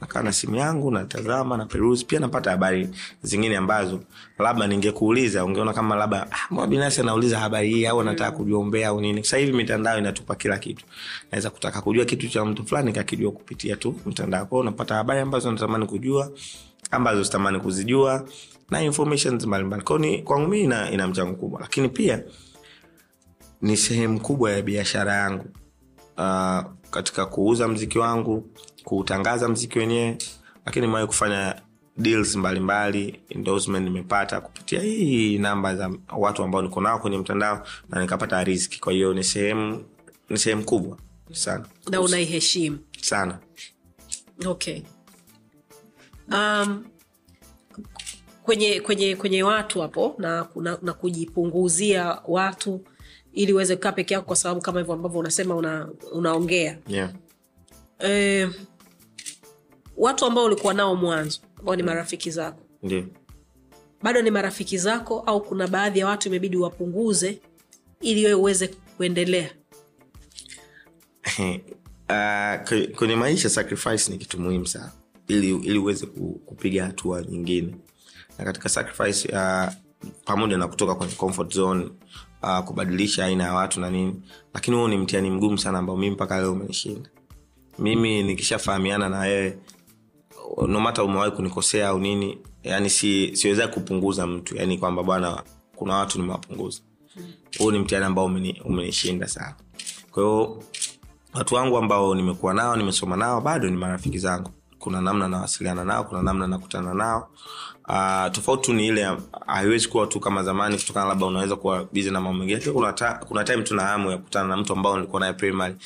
nakaa 0.00 0.22
na 0.22 0.32
simu 0.32 0.56
yangu 0.56 0.90
natazama 0.90 1.56
na 1.56 1.66
peruzi 1.66 2.04
pia 2.04 2.20
napata 2.20 2.50
habari 2.50 2.88
zingine 3.22 3.56
ambazo 3.56 4.00
labda 4.38 4.66
ningekuuliza 4.66 5.44
ungeona 5.44 5.72
kama 5.72 5.96
labda 5.96 6.26
ah, 6.30 6.66
binafsi 6.66 7.00
anauliza 7.00 7.38
habari 7.38 7.70
hii 7.70 7.86
au 7.86 8.00
anataka 8.00 8.30
kujiombea 8.36 8.88
au 8.88 9.00
nini? 9.00 9.24
Sasa 9.24 9.36
hivi 9.36 9.52
mitandao 9.52 9.98
inatupa 9.98 10.34
kila 10.34 10.58
kitu. 10.58 10.84
Naweza 11.32 11.50
kutaka 11.50 11.80
kujua 11.80 12.04
kitu 12.04 12.28
cha 12.28 12.44
mtu 12.44 12.66
fulani 12.66 12.92
kakijua 12.92 13.32
kupitia 13.32 13.76
tu 13.76 13.94
mtandao 14.06 14.46
kwao 14.46 14.60
unapata 14.60 14.94
habari 14.94 15.20
ambazo 15.20 15.52
natamani 15.52 15.86
kujua 15.86 16.30
ambazo 16.90 17.24
sitamani 17.24 17.60
kuzijua 17.60 18.28
na 18.70 18.80
mbalimbali. 19.46 19.82
Kwao 19.82 19.98
kwangu 20.24 20.48
mii 20.48 20.60
ina, 20.60 20.90
ina 20.90 21.08
mchango 21.08 21.34
kubwa. 21.34 21.60
Lakini 21.60 21.88
pia 21.88 22.22
ni 23.62 23.76
sehemu 23.76 24.20
kubwa 24.20 24.52
ya 24.52 24.62
biashara 24.62 25.14
yangu. 25.14 25.44
Uh, 26.18 26.60
katika 26.90 27.26
kuuza 27.26 27.68
mziki 27.68 27.98
wangu 27.98 28.50
kuutangaza 28.84 29.48
mziki 29.48 29.78
wenyewe 29.78 30.18
lakini 30.66 30.86
mawai 30.86 31.06
kufanya 31.06 31.62
deals 31.96 32.36
mbalimbali 32.36 33.20
endorsement 33.28 33.84
nimepata 33.84 34.40
kupitia 34.40 34.80
hii 34.80 35.38
namba 35.38 35.76
za 35.76 35.90
watu 36.18 36.42
ambao 36.42 36.62
niko 36.62 36.80
nao 36.80 36.98
kwenye 36.98 37.18
mtandao 37.18 37.66
na 37.88 38.00
nikapata 38.00 38.44
riski 38.44 38.80
kwa 38.80 38.92
hiyo 38.92 39.14
ni 39.14 39.24
sehemu 39.24 39.84
ni 40.30 40.38
sehemu 40.38 40.64
kubwa 40.64 40.98
sana. 41.32 41.66
Na 41.90 42.00
unaiheshimu. 42.00 42.78
Sana. 43.00 43.38
Okay. 44.46 44.82
Um, 46.32 46.84
kwenye 48.42 48.80
kwenye 48.80 49.16
kwenye 49.16 49.42
watu 49.42 49.80
hapo 49.80 50.14
na, 50.18 50.46
na, 50.56 50.78
na 50.82 50.92
kujipunguzia 50.92 52.18
watu 52.26 52.80
ili 53.36 53.52
uweze 53.52 53.76
kukaa 53.76 53.92
peke 53.92 54.14
yako 54.14 54.26
kwa 54.26 54.36
sababu 54.36 54.60
kama 54.60 54.78
hivyo 54.80 54.94
ambavyo 54.94 55.20
unasema 55.20 55.54
una, 55.56 55.88
unaongea. 56.12 56.78
Yeah. 56.88 57.12
e, 58.04 58.48
watu 59.96 60.24
ambao 60.26 60.44
ulikuwa 60.44 60.74
nao 60.74 60.96
mwanzo 60.96 61.40
ambao 61.58 61.76
ni 61.76 61.82
marafiki 61.82 62.30
zako. 62.30 62.60
Yeah. 62.82 63.04
bado 64.02 64.22
ni 64.22 64.30
marafiki 64.30 64.78
zako 64.78 65.20
au 65.20 65.42
kuna 65.42 65.66
baadhi 65.68 65.98
ya 65.98 66.06
watu 66.06 66.28
imebidi 66.28 66.56
wapunguze 66.56 67.40
ili 68.00 68.24
wewe 68.24 68.34
uweze 68.34 68.68
kuendelea? 68.96 69.50
Uh, 72.08 72.96
kwenye 72.96 73.16
maisha 73.16 73.50
sacrifice 73.50 74.12
ni 74.12 74.18
kitu 74.18 74.40
muhimu 74.40 74.66
sana. 74.66 74.92
Ili 75.28 75.50
ili 75.50 75.78
uweze 75.78 76.06
kupiga 76.46 76.84
hatua 76.86 77.22
nyingine. 77.22 77.76
Na 78.38 78.44
katika 78.44 78.68
sacrifice 78.68 79.28
uh, 79.28 79.72
pamoja 80.24 80.56
na 80.58 80.68
kutoka 80.68 80.94
kwenye 80.94 81.12
comfort 81.12 81.54
zone 81.54 81.88
uh, 82.46 82.58
kubadilisha 82.64 83.24
aina 83.24 83.44
ya 83.44 83.54
watu 83.54 83.80
na 83.80 83.90
nini. 83.90 84.22
Lakini 84.54 84.76
huo 84.76 84.88
ni 84.88 84.96
mtihani 84.98 85.30
mgumu 85.30 85.58
sana 85.58 85.78
ambao 85.78 85.96
mimi 85.96 86.14
mpaka 86.14 86.38
leo 86.40 86.52
umenishinda. 86.52 87.10
Mimi 87.78 88.22
nikishafahamiana 88.22 89.08
na 89.08 89.18
wewe 89.18 89.58
nomata 90.68 91.04
umewahi 91.04 91.30
kunikosea 91.30 91.88
au 91.88 91.98
nini 91.98 92.38
yani 92.62 92.90
si, 92.90 93.36
siwezai 93.36 93.68
kupunguza 93.68 94.26
mtu 94.26 94.56
yani 94.56 94.78
kwamba 94.78 95.02
bwana 95.02 95.42
kuna 95.76 95.94
watu 95.96 96.18
nimewapunguza. 96.20 96.80
Huu 97.58 97.70
ni 97.70 97.78
mtihani 97.78 98.06
ambao 98.06 98.26
umeni- 98.26 98.60
umenishinda 98.64 99.28
sana. 99.28 99.54
Kwahiyo 100.10 100.62
watu 101.34 101.54
wangu 101.54 101.76
ambao 101.78 102.14
nimekuwa 102.14 102.54
nao 102.54 102.76
nimesoma 102.76 103.16
nao 103.16 103.40
bado 103.40 103.70
ni 103.70 103.76
marafiki 103.76 104.18
zangu 104.18 104.50
kuna 104.86 105.00
namna 105.00 105.28
nawasiliana 105.28 105.84
nao 105.84 106.04
kuna 106.04 106.22
namna 106.22 106.46
nakutana 106.46 106.94
nao. 106.94 107.28
Uh, 107.88 108.32
tofauti 108.32 108.62
tu 108.62 108.72
ni 108.72 108.86
ile 108.86 109.16
haiwezi 109.46 109.88
kuwa 109.88 110.06
tu 110.06 110.20
kama 110.20 110.42
zamani 110.42 110.76
kutokana 110.78 111.06
labda 111.06 111.26
unaweza 111.26 111.56
kuwa 111.56 111.84
bizi 111.92 112.10
na 112.10 112.20
mambo 112.20 112.38
mengine. 112.38 112.60
Kuna, 112.72 112.92
ta, 112.92 113.20
kuna 113.28 113.44
time 113.44 113.62
tuna 113.62 113.82
hamu 113.82 114.10
ya 114.10 114.16
kukutana 114.16 114.48
na 114.48 114.56
mtu 114.56 114.72
ambao 114.72 114.96
nilikuwa 114.96 115.20
naye 115.20 115.32
primary. 115.32 115.76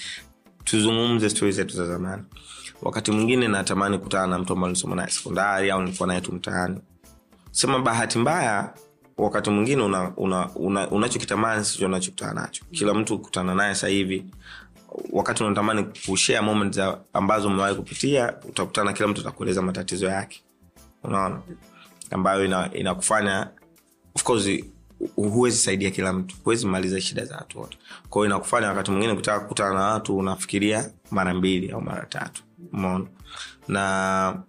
Tuzungumze 0.65 1.31
stori 1.31 1.53
zetu 1.53 1.77
za 1.77 1.87
zamani. 1.87 2.23
Wakati 2.83 3.11
mwingine 3.13 3.49
natamani 3.49 3.99
kutana 3.99 4.27
na 4.27 4.39
mtu 4.39 4.53
ambao 4.53 4.69
nilisoma 4.69 4.97
naye 4.97 5.11
sekondari 5.11 5.71
au 5.71 5.83
nilikuwa 5.83 6.07
naye 6.07 6.21
tu 6.21 6.33
mtaani. 6.33 6.81
Sema 7.51 7.79
bahati 7.79 8.19
mbaya 8.19 8.75
wakati 9.19 9.51
mwingine 9.51 9.83
una, 9.83 10.13
una, 10.17 10.51
una, 10.55 10.91
unachokitamani 10.91 11.65
sicho 11.65 11.87
unachokutana 11.87 12.33
nacho. 12.41 12.65
Kila 12.71 12.95
mtu 12.95 13.19
kutana 13.19 13.55
naye 13.55 13.75
sasa 13.75 13.89
hivi 13.89 14.25
wakati 15.13 15.45
unatamani 15.45 15.87
kushare 16.07 16.41
moment 16.41 16.75
za 16.75 16.99
ambazo 17.13 17.49
umewahi 17.49 17.75
kupitia 17.75 18.35
utakutana 18.49 18.93
kila 18.93 19.09
mtu 19.09 19.21
atakueleza 19.21 19.63
matatizo 19.63 20.07
yake. 20.07 20.43
Unaona? 21.05 21.41
Ambayo 22.11 22.45
ina- 22.45 22.71
inakufanya 22.75 23.49
of 24.15 24.23
course 24.23 24.65
huwezi 25.17 25.57
saidia 25.57 25.91
kila 25.91 26.13
mtu. 26.13 26.37
Huwezi 26.45 26.67
maliza 26.67 27.01
shida 27.01 27.25
za 27.25 27.37
watu 27.37 27.59
wote. 27.61 27.79
Kwao 28.11 28.27
inakufanya 28.27 28.69
wakati 28.69 28.91
mwingine 28.91 29.15
kutaka 29.15 29.41
kukutana 29.41 29.75
na 29.75 29.81
watu 29.87 30.17
unafikiria 30.19 30.91
mara 31.11 31.35
mbili 31.35 31.71
au 31.71 31.81
mara 31.81 32.07
tatu. 32.07 32.43
Umeona? 32.73 33.07
Na 33.69 34.43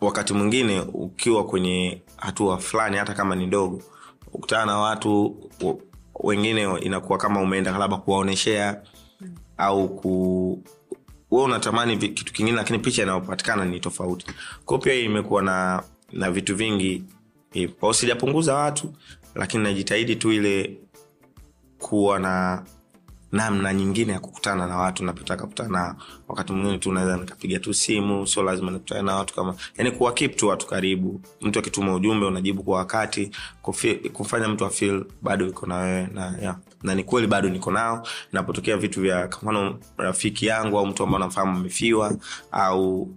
wakati 0.00 0.32
mwingine 0.32 0.80
ukiwa 0.80 1.46
kwenye 1.46 2.02
hatua 2.16 2.58
fulani 2.58 2.96
hata 2.96 3.14
kama 3.14 3.34
ni 3.36 3.46
ndogo 3.46 3.82
ukutana 4.32 4.66
na 4.66 4.78
watu 4.78 5.36
wengine 6.20 6.78
inakuwa 6.80 7.18
kama 7.18 7.40
umeenda 7.40 7.78
labda 7.78 7.96
kuwaoneshea 7.96 8.82
au 9.58 9.88
ku 9.88 10.62
we 11.30 11.42
unatamani 11.42 11.96
kitu 11.96 12.32
kingine 12.32 12.56
lakini 12.56 12.78
picha 12.78 13.02
inayopatikana 13.02 13.64
ni 13.64 13.80
tofauti 13.80 14.26
kwao 14.64 14.78
pia 14.80 14.94
imekuwa 14.94 15.42
na 15.42 15.82
na 16.12 16.30
vitu 16.30 16.56
vingi 16.56 17.04
kwao 17.80 17.92
sijapunguza 17.92 18.54
watu 18.54 18.92
lakini 19.34 19.62
najitahidi 19.62 20.16
tu 20.16 20.32
ile 20.32 20.78
kuwa 21.78 22.18
na 22.18 22.64
namna 23.32 23.74
nyingine 23.74 24.12
ya 24.12 24.20
kukutana 24.20 24.66
na 24.66 24.76
watu 24.76 25.04
napotaka 25.04 25.42
kukutana 25.42 25.68
nao 25.68 25.96
wakati 26.28 26.52
mwingine 26.52 26.78
tu 26.78 26.92
naweza 26.92 27.16
nikapiga 27.16 27.58
tu 27.58 27.74
simu 27.74 28.26
sio 28.26 28.42
lazima 28.42 28.70
nikutane 28.70 29.02
na 29.02 29.16
watu 29.16 29.34
kama 29.34 29.54
yani 29.76 29.90
kuwa 29.90 30.12
keep 30.12 30.36
tu 30.36 30.48
watu 30.48 30.66
karibu 30.66 31.20
mtu 31.40 31.58
akituma 31.58 31.94
ujumbe 31.94 32.26
unajibu 32.26 32.62
kwa 32.62 32.78
wakati 32.78 33.30
kufi, 33.62 34.00
mtu 34.48 34.64
afil 34.64 35.04
bado 35.22 35.46
iko 35.46 35.66
na 35.66 35.76
wewe 35.76 36.08
na, 36.14 36.34
yeah. 36.40 36.56
Na 36.82 36.94
ni 36.94 37.04
kweli 37.04 37.26
bado 37.26 37.48
niko 37.48 37.70
nao. 37.72 38.06
Napotokea 38.32 38.76
vitu 38.76 39.00
vya 39.00 39.28
kwa 39.28 39.78
rafiki 39.96 40.46
yangu 40.46 40.78
au 40.78 40.86
mtu 40.86 41.02
ambao 41.02 41.18
namfahamu 41.18 41.56
amefiwa 41.58 42.16
au 42.52 43.08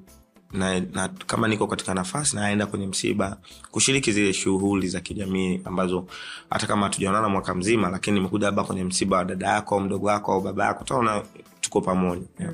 na, 0.52 0.80
na 0.80 1.08
kama 1.08 1.48
niko 1.48 1.68
katika 1.68 1.94
nafasi 1.94 2.36
naenda 2.36 2.66
kwenye 2.66 2.88
msiba 2.88 3.38
kushiriki 3.72 4.12
zile 4.12 4.34
shughuli 4.34 4.88
za 4.88 5.00
kijamii 5.00 5.62
ambazo 5.66 6.08
hata 6.50 6.68
kama 6.68 6.86
hatujaonana 6.86 7.30
mwaka 7.30 7.56
mzima 7.56 7.90
lakini 7.90 8.18
nimekuja 8.18 8.46
labda 8.46 8.64
kwenye 8.64 8.84
msiba 8.84 9.18
wa 9.18 9.26
dada 9.26 9.48
yako 9.48 9.76
au 9.76 9.82
mdogo 9.82 10.08
wako 10.08 10.34
au 10.34 10.42
baba 10.42 10.66
yako 10.66 10.84
taona 10.84 11.24
tuko 11.62 11.82
pamoja. 11.82 12.26
Yeah. 12.40 12.54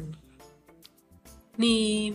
ni 1.58 2.10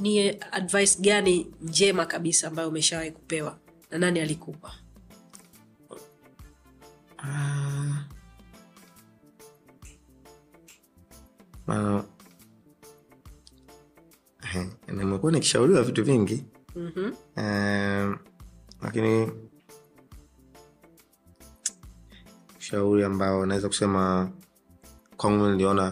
ni 0.00 0.28
advice 0.52 0.98
gani 1.00 1.46
njema 1.62 2.06
kabisa 2.06 2.48
ambayo 2.48 2.68
umeshawahi 2.68 3.10
kupewa 3.10 3.58
na 3.90 3.98
nani 3.98 4.20
alikupa 4.20 4.72
Ah. 7.18 8.04
Ah. 11.68 12.02
Eh, 14.54 14.66
nimekuwa 14.88 15.32
nikishauriwa 15.32 15.82
vitu 15.82 16.04
vingi 16.04 16.44
mm-hmm. 16.76 17.14
Eh, 17.36 18.16
lakini 18.82 19.30
ushauri 22.58 23.04
ambao 23.04 23.46
naweza 23.46 23.68
kusema 23.68 24.30
kwangu 25.16 25.46
niliona 25.48 25.86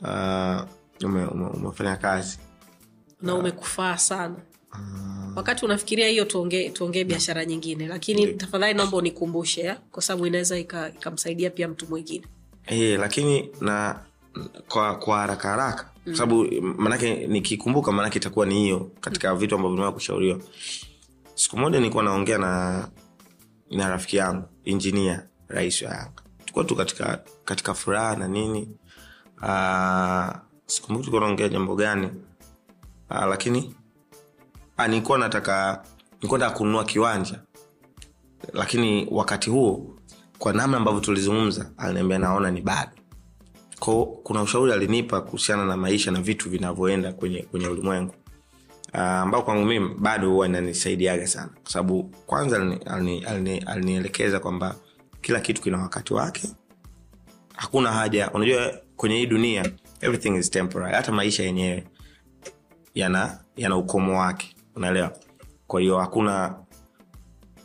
uh, 0.00 0.68
ume, 1.08 1.24
ume, 1.26 1.46
umefanya 1.46 1.96
kazi 1.96 2.38
na 3.22 3.34
umekufaa 3.34 3.96
sana 3.98 4.36
wakati 5.36 5.64
unafikiria 5.64 6.08
hiyo 6.08 6.24
tuongee 6.24 6.70
tuongee 6.70 7.04
biashara 7.04 7.44
nyingine 7.44 7.86
lakini 7.88 8.26
tafadhali 8.26 8.74
naomba 8.74 8.96
unikumbushe 8.96 9.74
kwa 9.90 10.02
sababu 10.02 10.26
inaweza 10.26 10.58
ika- 10.58 10.88
ikamsaidia 10.88 11.50
pia 11.50 11.68
mtu 11.68 11.86
mwingine. 11.86 12.26
E, 12.66 12.96
lakini 12.96 13.50
na 13.60 14.00
kwa 14.68 14.94
kwa 14.98 15.18
haraka 15.18 15.48
haraka. 15.48 15.90
Mm. 16.06 16.14
sababu 16.14 16.44
manake 16.62 17.26
nikikumbuka 17.26 17.92
manake 17.92 18.18
itakuwa 18.18 18.46
ni 18.46 18.54
hiyo 18.54 18.90
katika 19.00 19.34
vitu 19.34 19.54
ambavyo 19.54 19.70
nimewahi 19.74 19.94
kushauriwa. 19.94 20.38
Siku 21.34 21.56
moja 21.58 21.78
nilikuwa 21.80 22.02
naongea 22.04 22.38
na 22.38 22.88
na 23.70 23.88
rafiki 23.88 24.16
yangu 24.16 24.48
injinia 24.64 25.26
rais 25.48 25.82
wa 25.82 25.90
yanga. 25.90 26.22
Tulikuwa 26.38 26.64
tu 26.64 26.76
katika 26.76 27.24
katika 27.44 27.74
furaha 27.74 28.16
na 28.16 28.28
nini. 28.28 28.68
Uh, 29.42 30.36
sikumbuki 30.66 31.04
tulikuwa 31.04 31.20
naongea 31.20 31.48
jambo 31.48 31.74
gani. 31.76 32.08
Lakini 33.10 33.74
ah, 33.78 33.83
nilikuwa 34.88 35.18
nataka 35.18 35.82
nilikuwa 36.22 36.50
kununua 36.50 36.84
kiwanja. 36.84 37.40
Lakini 38.52 39.08
wakati 39.10 39.50
huo 39.50 39.96
kwa 40.38 40.52
namna 40.52 40.76
ambavyo 40.76 41.00
tulizungumza 41.00 41.70
aliniambia 41.76 42.18
naona 42.18 42.50
ni 42.50 42.60
bado. 42.60 42.92
Ko 43.78 44.06
kuna 44.22 44.42
ushauri 44.42 44.72
alinipa 44.72 45.20
kuhusiana 45.20 45.64
na 45.64 45.76
maisha 45.76 46.10
na 46.10 46.20
vitu 46.20 46.50
vinavyoenda 46.50 47.12
kwenye 47.12 47.42
kwenye 47.42 47.68
ulimwengu. 47.68 48.14
Ambao 48.92 49.40
uh, 49.40 49.46
kwangu 49.46 49.64
mimi 49.64 49.94
bado 49.98 50.30
huwa 50.30 50.46
inanisaidiaga 50.46 51.26
sana. 51.26 51.50
Kwa 51.62 51.72
sababu 51.72 52.02
kwanza 52.26 52.56
alini- 52.56 52.78
alini- 52.86 53.24
alini- 53.24 53.58
alinielekeza 53.66 54.40
kwamba 54.40 54.76
kila 55.20 55.40
kitu 55.40 55.62
kina 55.62 55.78
wakati 55.78 56.14
wake. 56.14 56.48
Hakuna 57.56 57.92
haja 57.92 58.30
unajua 58.30 58.72
kwenye 58.96 59.16
hii 59.16 59.26
dunia 59.26 59.70
everything 60.00 60.36
is 60.36 60.50
temporary. 60.50 60.94
Hata 60.94 61.12
maisha 61.12 61.42
yenyewe 61.42 61.86
yana 62.94 63.38
yana 63.56 63.76
ukomo 63.76 64.18
wake 64.20 64.53
unaelewa? 64.76 65.12
Kwa 65.66 65.80
hiyo 65.80 65.98
hakuna 65.98 66.54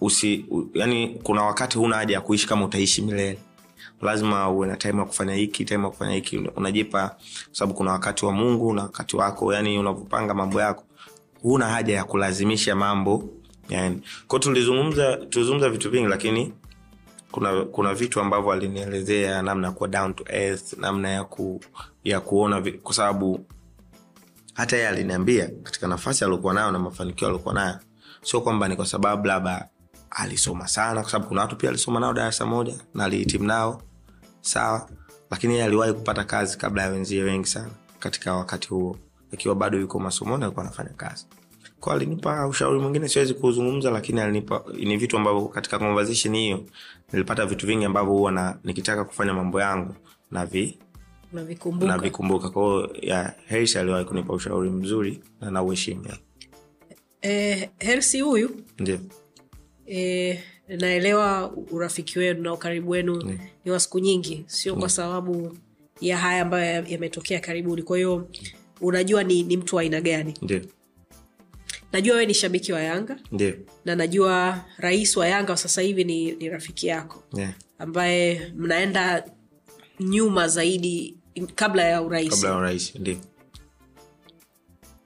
usi 0.02 0.46
u, 0.52 0.64
yani 0.74 1.20
kuna 1.24 1.44
wakati 1.44 1.78
huna 1.78 1.96
haja 1.96 2.16
ya 2.16 2.22
kuishi 2.22 2.48
kama 2.48 2.66
utaishi 2.66 3.02
milele. 3.02 3.40
Lazima 4.02 4.50
uwe 4.50 4.68
na 4.68 4.78
time 4.78 5.00
ya 5.00 5.06
kufanya 5.06 5.34
hiki 5.34 5.66
time 5.66 5.84
ya 5.84 5.90
kufanya 5.90 6.14
hiki. 6.16 6.38
Unajipa 6.38 7.16
sababu 7.52 7.74
kuna 7.74 7.92
wakati 7.92 8.26
wa 8.26 8.32
mungu 8.32 8.74
na 8.74 8.82
wakati 8.82 9.18
wako 9.18 9.54
yani 9.54 9.78
unavyopanga 9.80 10.34
mambo 10.34 10.62
yako. 10.62 10.84
Huna 11.42 11.66
haja 11.70 11.96
ya 11.96 12.04
kulazimisha 12.04 12.76
mambo 12.76 13.30
yani. 13.70 14.02
Kwao 14.28 14.40
tulizungumza 14.40 15.18
tulizungumza 15.18 15.70
vitu 15.70 15.90
vingi 15.92 16.08
lakini 16.08 16.54
kuna 17.32 17.66
kuna 17.66 17.94
vitu 17.94 18.20
ambavyo 18.20 18.52
alinielezea 18.52 19.42
namna 19.42 19.68
ya 19.68 19.74
kuwa 19.74 19.90
down 19.90 20.14
to 20.14 20.24
earth 20.28 20.74
namna 20.74 21.10
ya 21.10 21.24
ku, 21.24 21.62
ya 22.04 22.20
kuona 22.20 22.72
kwa 22.84 22.94
sababu 22.94 23.46
hata 24.60 24.76
yeye 24.76 24.88
aliniambia 24.90 25.50
katika 25.64 25.88
nafasi 25.88 26.24
aliokuwa 26.24 26.54
nayo 26.54 26.72
na 26.72 26.80
mafanikio 26.80 27.28
aliokuwa 27.28 27.54
nayo. 27.54 27.76
Sio 28.22 28.42
kwamba 28.42 28.68
ni 28.68 28.76
kwa 28.76 28.86
sababu 28.86 29.28
labda 29.28 29.70
alisoma 30.10 30.68
sana 30.68 31.02
kwa 31.02 31.12
sababu 31.12 31.28
kuna 31.28 31.42
watu 31.42 31.56
pia 31.56 31.70
alisoma 31.70 32.00
nao 32.00 32.14
darasa 32.14 32.46
moja 32.46 32.74
na 32.94 33.06
alihitimu 33.06 33.44
nao. 33.46 33.82
Sawa. 34.42 34.90
Lakini 35.32 35.54
yeye 35.54 35.66
aliwahi 35.66 35.94
kupata 35.94 36.24
kazi 36.24 36.58
kabla 36.58 36.82
ya 36.84 36.90
wenzie 36.90 37.24
wengi 37.24 37.48
sana 37.48 37.70
katika 38.00 38.34
wakati 38.36 38.68
huo. 38.68 38.98
Akiwa 39.34 39.56
bado 39.56 39.80
yuko 39.80 40.00
masomoni 40.00 40.44
alikuwa 40.44 40.66
anafanya 40.66 40.90
kazi. 40.90 41.28
Kwa 41.80 41.94
alinipa 41.94 42.48
ushauri 42.48 42.80
mwingine 42.80 43.08
siwezi 43.08 43.34
kuzungumza 43.34 43.92
lakini 43.92 44.22
alinipa 44.22 44.64
ni 44.74 44.98
vitu 44.98 45.18
ambavyo 45.18 45.46
katika 45.48 45.80
conversation 45.80 46.36
hiyo 46.36 46.64
nilipata 47.14 47.46
vitu 47.46 47.68
vingi 47.68 47.86
ambavyo 47.86 48.14
huwa 48.14 48.32
na 48.32 48.58
nikitaka 48.64 49.06
kufanya 49.06 49.34
mambo 49.34 49.62
yangu 49.62 49.96
na 50.32 50.46
vi 50.46 50.80
navikumbuka. 51.34 52.50
Kwao 52.50 52.90
ya 53.02 53.34
Harris 53.48 53.76
aliwahi 53.76 54.06
kunipa 54.06 54.34
ushauri 54.34 54.70
mzuri 54.70 55.20
na 55.42 55.52
nauheshimu. 55.52 56.06
Eh, 57.22 57.70
hersi 57.80 58.22
huyu? 58.22 58.62
Ndio. 58.80 59.00
Eh, 59.86 60.40
naelewa 60.68 61.52
urafiki 61.72 62.20
wenu 62.20 62.42
na 62.42 62.54
ukaribu 62.54 62.90
wenu 62.90 63.38
ni 63.66 63.72
wa 63.72 63.80
siku 63.80 64.00
nyingi 64.00 64.44
sio 64.48 64.76
kwa 64.76 64.90
sababu 64.90 65.58
ya 66.02 66.18
haya 66.18 66.42
ambayo 66.42 66.86
yametokea 66.88 67.40
karibuni. 67.40 67.84
Kwa 67.84 67.98
hiyo 67.98 68.28
unajua 68.82 69.24
ni, 69.24 69.44
ni 69.44 69.58
mtu 69.58 69.76
wa 69.76 69.82
aina 69.82 70.02
gani? 70.02 70.34
Ndio. 70.42 70.62
Najua 71.92 72.14
wewe 72.14 72.26
ni 72.26 72.34
shabiki 72.34 72.74
wa 72.74 72.82
yanga. 72.82 73.20
Ndio. 73.32 73.54
Na 73.86 73.96
najua 73.96 74.66
rais 74.78 75.18
wa 75.18 75.28
yanga 75.28 75.58
sasa 75.58 75.82
hivi 75.82 76.04
ni, 76.04 76.32
ni 76.32 76.50
rafiki 76.50 76.88
yako. 76.88 77.24
Yeah. 77.38 77.54
ambaye 77.80 78.52
mnaenda 78.56 79.26
nyuma 80.00 80.48
zaidi 80.48 81.18
kabla 81.56 81.84
ya 81.84 82.02
urais 82.02 82.96
ndio. 82.96 83.18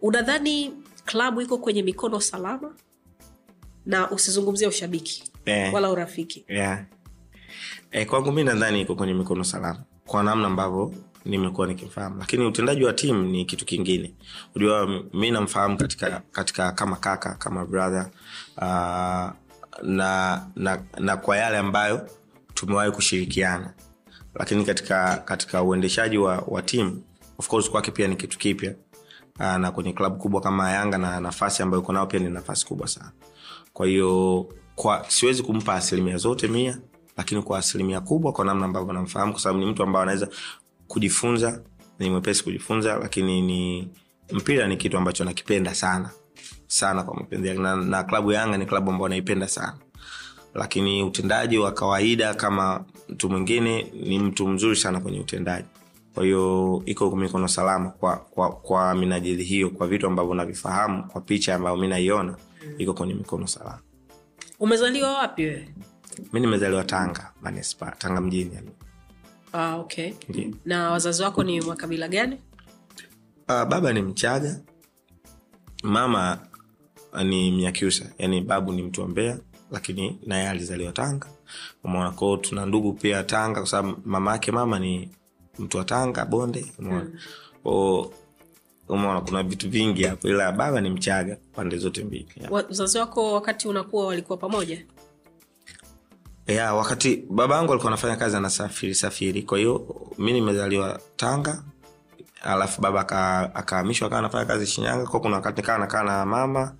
Unadhani 0.02 0.74
klabu 1.06 1.42
iko 1.42 1.58
kwenye 1.58 1.84
mikono 1.84 2.20
salama? 2.22 2.76
Na 3.86 4.12
usizungumzia 4.12 4.68
ushabiki 4.70 5.24
Eh. 5.46 5.74
wala 5.74 5.90
urafiki. 5.92 6.46
Yeah. 6.48 6.86
eh, 7.92 8.08
kwangu 8.08 8.32
mi 8.32 8.44
nadhani 8.44 8.82
iko 8.82 8.96
kwenye 8.96 9.14
mikono 9.14 9.44
salama 9.44 9.84
kwa 10.06 10.24
namna 10.24 10.48
ambavyo 10.48 10.94
nimekuwa 11.26 11.68
nikimfahamu. 11.68 12.18
Lakini 12.20 12.46
utendaji 12.46 12.84
wa 12.84 12.94
timu 12.94 13.24
ni 13.24 13.46
kitu 13.46 13.66
kingine. 13.66 14.14
Unajua 14.56 15.04
mi 15.14 15.32
namfahamu 15.32 15.78
katika 15.78 16.22
katika 16.32 16.72
kama 16.72 16.96
kaka 16.96 17.36
kama 17.36 17.66
brother 17.66 18.10
uh, 18.58 18.64
na, 19.84 20.42
na 20.56 20.84
na 21.00 21.18
kwa 21.18 21.38
yale 21.38 21.58
ambayo 21.58 22.10
tumewahi 22.54 22.92
kushirikiana 22.92 23.74
lakini 24.36 24.66
katika 24.66 25.18
katika 25.18 25.64
uendeshaji 25.64 26.18
wa, 26.18 26.44
wa 26.48 26.62
timu 26.62 27.04
of 27.38 27.48
course 27.48 27.70
kwake 27.70 27.92
pia 27.92 28.08
ni 28.08 28.16
kitu 28.16 28.38
kipya. 28.38 28.76
Uh, 29.40 29.56
na 29.56 29.72
kwenye 29.72 29.94
klabu 29.94 30.18
kubwa 30.18 30.42
kama 30.42 30.72
yanga 30.72 30.98
na 30.98 31.20
nafasi 31.20 31.64
ambayo 31.64 31.82
uko 31.82 31.94
nao 31.94 32.08
pia 32.08 32.20
ni 32.20 32.30
nafasi 32.30 32.66
kubwa 32.66 32.88
sana. 32.88 33.12
Kwa 33.74 33.88
hiyo 33.88 34.48
kwa 34.76 35.06
siwezi 35.08 35.44
kumpa 35.44 35.74
asilimia 35.74 36.18
zote 36.18 36.48
mia 36.48 36.78
lakini 37.18 37.42
kwa 37.42 37.60
asilimia 37.60 38.02
kubwa 38.02 38.32
kwa 38.32 38.46
namna 38.46 38.66
ambavyo 38.66 38.94
namfahamu 38.94 39.32
kwa 39.32 39.42
sababu 39.42 39.60
ni 39.60 39.66
mtu 39.66 39.84
ambao 39.84 40.02
anaweza 40.02 40.28
kujifunza 40.88 41.62
ni 42.00 42.10
mwepesi 42.10 42.44
kujifunza 42.44 42.96
lakini 42.98 43.42
ni 43.42 43.90
mpira 44.32 44.68
ni 44.68 44.78
kitu 44.78 44.98
ambacho 44.98 45.24
nakipenda 45.26 45.76
sana. 45.76 46.10
Sana 46.68 47.04
kwa 47.04 47.16
mapenzi 47.16 47.54
na, 47.54 47.76
na 47.76 48.04
klabu 48.04 48.32
ya 48.32 48.40
yanga 48.42 48.58
ni 48.58 48.66
klabu 48.66 48.92
ambayo 48.92 49.10
naipenda 49.10 49.48
sana 49.48 49.78
lakini 50.54 51.04
utendaji 51.04 51.58
wa 51.58 51.72
kawaida 51.72 52.34
kama 52.34 52.86
mtu 53.10 53.30
mwingine 53.30 53.84
ni 53.94 54.20
mtu 54.20 54.48
mzuri 54.48 54.76
sana 54.76 55.00
kwenye 55.00 55.20
utendaji. 55.20 55.68
Kwa 56.14 56.24
hiyo 56.24 56.84
iko 56.86 57.16
mikono 57.16 57.48
salama 57.48 57.90
kwa, 57.90 58.16
kwa, 58.18 58.52
kwa 58.52 58.96
minajili 58.96 59.44
hiyo 59.44 59.70
kwa 59.70 59.88
vitu 59.88 60.08
ambavyo 60.08 60.34
navifahamu 60.34 61.04
kwa 61.08 61.22
picha 61.22 61.56
ambayo 61.56 61.76
mi 61.78 61.88
naiona 61.88 62.36
iko 62.78 62.94
kwenye 62.94 63.14
mikono 63.14 63.48
salama. 63.48 63.80
Umezaliwa 64.60 65.14
wapi 65.14 65.44
wewe? 65.44 65.70
Mi 66.34 66.40
nimezaliwa 66.40 66.84
tanga 66.84 67.32
manispa 67.42 67.92
tanga 67.92 68.22
mjini 68.22 68.56
yani. 68.56 68.70
ah, 69.54 69.76
okay. 69.76 70.14
Na 70.66 70.92
wazazi 70.92 71.24
wako 71.24 71.44
ni 71.44 71.62
makabila 71.62 72.08
gani? 72.08 72.36
Uh, 73.50 73.64
baba 73.64 73.94
ni 73.94 74.02
mchaga 74.02 74.60
mama 75.84 76.40
ni 77.24 77.52
mnyakyusa 77.52 78.06
yani 78.18 78.42
babu 78.42 78.72
ni 78.74 78.84
mtu 78.84 79.02
wa 79.02 79.08
mbea 79.08 79.38
lakini 79.74 80.20
naye 80.26 80.50
alizaliwa 80.50 80.92
tanga. 80.92 81.28
Umeona 81.84 82.12
kwao 82.12 82.38
tuna 82.38 82.66
ndugu 82.66 82.94
pia 82.94 83.24
tanga 83.24 83.60
kwa 83.60 83.70
sababu 83.70 83.98
mama 84.06 84.32
yake 84.32 84.52
mama 84.52 84.80
ni 84.80 85.10
mtu 85.60 85.78
wa 85.78 85.84
tanga 85.84 86.26
bonde 86.26 86.66
umeona? 86.80 87.08
Mm. 87.66 88.10
umeona 88.90 89.22
kuna 89.22 89.44
vitu 89.44 89.70
vingi 89.70 90.04
hapo 90.04 90.28
ila 90.28 90.52
baba 90.52 90.82
ni 90.82 90.90
mchaga 90.90 91.38
pande 91.56 91.78
zote 91.78 92.04
mbili 92.04 92.28
wazazi 92.50 92.98
wako 92.98 93.34
wakati 93.34 93.68
unakuwa 93.68 94.08
walikuwa 94.08 94.38
pamoja? 94.38 94.86
Ya 96.48 96.74
wakati 96.74 97.16
baba 97.30 97.56
yangu 97.56 97.72
alikuwa 97.72 97.92
anafanya 97.92 98.16
kazi 98.16 98.36
anasafiri 98.36 98.96
safiri. 98.96 99.44
Kwa 99.44 99.58
hiyo 99.58 100.02
mi 100.18 100.34
nimezaliwa 100.34 101.00
tanga 101.16 101.64
alafu 102.44 102.82
baba 102.82 103.00
aka- 103.02 103.56
akahamishwa 103.56 104.06
akawa 104.08 104.20
anafanya 104.20 104.46
kazi 104.46 104.68
shinyanga. 104.68 105.06
Kwa 105.06 105.20
kuna 105.20 105.36
wakati 105.36 105.62
nikawa 105.62 105.80
nakaa 105.80 106.04
na 106.04 106.26
mama. 106.26 106.76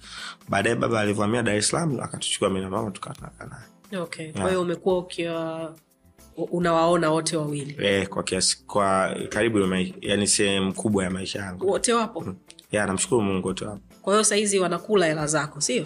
Baadaye 0.50 0.76
baba 0.76 1.00
alivyohamia 1.00 1.44
dar 1.44 1.56
es 1.56 1.68
salaam 1.68 2.00
akatuchukua 2.00 2.50
mi 2.50 2.62
na 2.62 2.70
mama 2.70 2.92
tukawa 2.92 3.16
tunakaa 3.16 3.46
naye. 3.46 4.02
Okay. 4.04 4.32
Kwa 4.32 4.48
hiyo 4.48 4.62
umekuwa 4.62 4.98
ukiwa 4.98 5.74
unawaona 6.52 7.12
wote 7.12 7.38
wawili? 7.38 7.78
E, 7.80 8.06
kwa 8.06 8.24
kiasi 8.24 8.64
kwa 8.68 9.16
karibu 9.30 9.58
mai- 9.60 9.94
yani 10.02 10.28
sehemu 10.28 10.74
kubwa 10.74 11.04
ya 11.04 11.10
maisha 11.10 11.40
yangu. 11.40 11.68
Wote 11.68 11.94
wapo? 11.94 12.26
Ya 12.72 12.86
namshukuru 12.86 13.22
mungu 13.22 13.48
wote 13.48 13.66
wapo. 13.66 13.82
Kwa 14.02 14.14
hiyo 14.14 14.24
sahizi 14.24 14.60
wanakula 14.60 15.06
hela 15.06 15.28
zako 15.28 15.62
sio? 15.62 15.84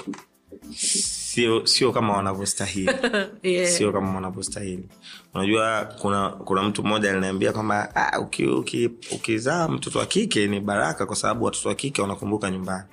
Sio 0.76 1.66
sio 1.68 1.92
kama 1.92 2.14
wanavyostahili. 2.18 2.92
Yeah. 3.44 3.72
sio 3.72 3.92
kama 3.94 4.16
wanavyostahili 4.16 4.90
unajua 5.38 5.86
kuna 6.02 6.30
kuna 6.30 6.64
mtu 6.64 6.84
mmoja 6.84 7.10
aliniambia 7.12 7.54
kwamba 7.54 7.96
ah, 7.96 8.20
uki, 8.20 8.46
uki, 8.46 8.90
ukizaa 9.12 9.68
mtoto 9.68 10.00
wa 10.00 10.06
kike 10.06 10.48
ni 10.48 10.60
baraka 10.60 11.06
kwa 11.06 11.16
sababu 11.16 11.46
watoto 11.46 11.70
wa 11.70 11.76
kike 11.76 12.02
wanakumbuka 12.02 12.52
nyumbani. 12.52 12.84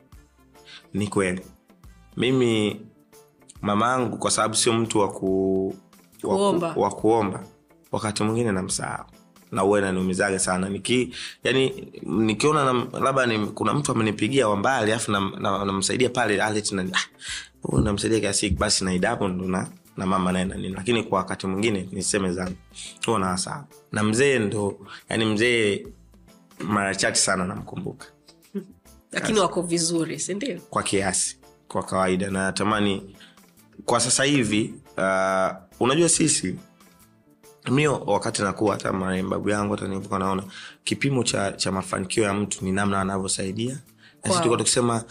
Ni 0.94 1.07
kweli. 1.09 1.40
Mimi 2.16 2.80
mamaangu 3.62 4.16
kwa 4.16 4.30
sababu 4.30 4.54
sio 4.54 4.72
mtu 4.72 4.98
wa 4.98 5.09
ku, 5.12 5.74
wa, 6.22 6.37
Kuomba. 6.37 6.70
ku, 6.74 6.80
wa 6.80 6.90
kuomba 6.90 7.44
wakati 7.92 8.22
mwingine 8.22 8.52
namsahau. 8.52 9.04
Na 9.52 9.64
uwe 9.64 9.80
naniumizaga 9.80 10.38
sana. 10.38 10.68
Niki 10.68 11.14
yani 11.44 11.88
nikiona 12.02 12.72
na- 12.72 13.00
labda 13.00 13.26
ni, 13.26 13.46
kuna 13.46 13.74
mtu 13.74 13.92
amenipigia 13.92 14.48
wa 14.48 14.57
mbali 14.57 14.92
alafu 14.92 15.12
namsaidia 15.12 16.09
na, 16.09 16.12
na, 16.14 16.20
pale 16.20 16.37
na 16.37 16.98
ah, 17.78 17.80
namsaidia 17.83 18.20
kiasi 18.20 18.50
basi 18.50 18.85
naidapo 18.85 19.28
ndo 19.28 19.44
na 19.48 19.68
na 19.96 20.07
mama 20.07 20.33
naye 20.33 20.44
na 20.44 20.54
nini. 20.54 20.74
Lakini 20.74 21.02
kwa 21.02 21.18
wakati 21.18 21.46
mwingine 21.46 21.88
niseme 21.92 22.33
zangu 22.33 22.57
huwa 23.07 23.18
nawasahau 23.18 23.64
na 23.92 24.02
mzee 24.02 24.38
ndo 24.38 24.87
yani 25.09 25.24
mzee 25.24 25.87
mara 26.59 26.94
chache 26.94 27.20
sana 27.20 27.44
namkumbuka. 27.46 28.07
Lakini 29.12 29.40
wako 29.40 29.62
vizuri 29.62 30.18
sindio 30.18 30.61
kwa 30.61 30.83
kiasi 30.83 31.37
kwa 31.68 31.83
kawaida. 31.83 32.30
Na 32.30 32.44
natamani 32.44 33.16
kwa 33.85 34.00
sasa 34.00 34.24
hivi 34.24 34.74
uh, 34.96 35.50
unajua 35.80 36.09
sisi 36.09 36.57
mio 37.70 37.98
wakati 38.07 38.42
nakuwa 38.42 38.72
hata 38.74 38.92
marembabu 38.92 39.50
yangu 39.50 39.74
hata 39.74 39.85
nilivyokuwa 39.88 40.18
naona 40.18 40.42
kipimo 40.85 41.24
cha, 41.24 41.52
cha 41.52 41.72
mafanikio 41.72 42.24
ya 42.24 42.35
mtu 42.35 42.64
ni 42.64 42.72
namna 42.72 43.00
anavyosaidia. 43.00 43.74
Na 43.74 43.80
Wow. 44.26 44.37
tulikuwa 44.37 44.58
tukisema 44.58 45.04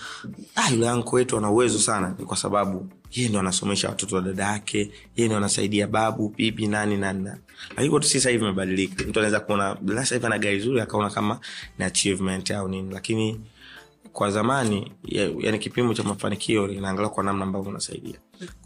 ah, 0.56 0.70
yule 0.72 0.90
anko 0.90 1.16
wetu 1.16 1.38
ana 1.38 1.52
uwezo 1.52 1.80
sana. 1.80 2.16
Ni 2.20 2.26
kwa 2.26 2.38
sababu 2.38 2.90
yeye 3.12 3.30
ndo 3.30 3.40
anasomesha 3.40 3.90
watoto 3.90 4.16
wa 4.16 4.22
dada 4.22 4.44
yake 4.44 4.92
yeye 5.16 5.28
ndo 5.30 5.38
anasaidia 5.38 5.88
babu 5.88 6.30
bibi 6.30 6.68
nani 6.68 6.98
nani 6.98 7.30
lakini 7.70 7.90
kwetu 7.90 8.08
si 8.08 8.22
sahivi 8.22 8.44
imebadilika. 8.44 9.04
Mtu 9.04 9.20
anaweza 9.20 9.40
kuona 9.40 9.76
"Bila 9.82 10.06
ana 10.24 10.38
gari 10.40 10.60
zuri 10.60 10.82
akaona 10.82 11.10
kama 11.10 11.40
ni 11.80 11.86
achievement 11.86 12.52
au 12.52 12.68
nini. 12.68 12.94
Lakini 12.94 13.42
kwa 14.14 14.32
zamani 14.32 14.92
ya, 15.06 15.58
kipimo 15.58 15.94
cha 15.94 16.04
mafanikio 16.04 16.68
linaangalia 16.68 17.10
kwa 17.10 17.24
namna 17.24 17.44
ambavyo 17.46 17.70
unasaidia. 17.70 18.16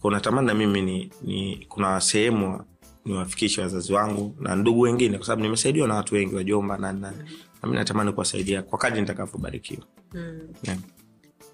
Kwa 0.01 0.11
natamani 0.11 0.47
na 0.47 0.53
mimi 0.53 0.81
ni, 0.81 1.11
ni 1.21 1.65
kuna 1.69 2.01
sehemu 2.01 2.61
niwafikishe 3.05 3.61
wazazi 3.61 3.93
wangu 3.93 4.35
na 4.39 4.55
ndugu 4.55 4.79
wengine 4.81 5.17
kwa 5.17 5.25
sababu 5.27 5.41
nimesaidiwa 5.41 5.87
na 5.87 5.95
watu 5.95 6.15
wengi 6.15 6.35
wajomba 6.35 6.77
nani 6.77 7.01
nani 7.01 7.17
nami 7.63 7.75
natamani 7.75 8.11
kuwasaidia 8.11 8.61
kwa 8.61 8.79
kadri 8.79 9.01
nitakavyobarikiwa 9.01 9.83
mm. 10.13 10.39
yeah. 10.63 10.79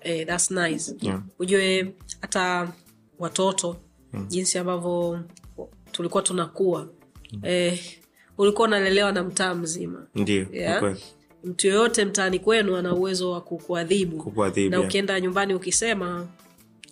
eh, 0.01 0.27
that's 0.27 0.51
nice 0.51 0.95
Yeah. 1.01 1.21
ujue 1.39 1.93
hata 2.21 2.73
watoto 3.19 3.77
mm. 4.13 4.25
jinsi 4.27 4.57
ambavyo 4.57 5.19
tulikuwa 5.91 6.23
tunakuwa 6.23 6.89
mm. 7.33 7.39
eh, 7.43 7.79
ulikuwa 8.37 8.67
unalelewa 8.67 9.11
na 9.11 9.23
mtaa 9.23 9.55
mzima 9.55 10.07
ndio 10.15 10.45
Yeah. 10.51 10.95
mtu 11.43 11.67
yoyote 11.67 12.05
mtaani 12.05 12.39
kwenu 12.39 12.75
ana 12.75 12.93
uwezo 12.93 13.31
wa 13.31 13.41
kukuadhibu 13.41 14.33
na 14.69 14.81
ukienda 14.81 15.19
nyumbani 15.19 15.53
ukisema 15.53 16.27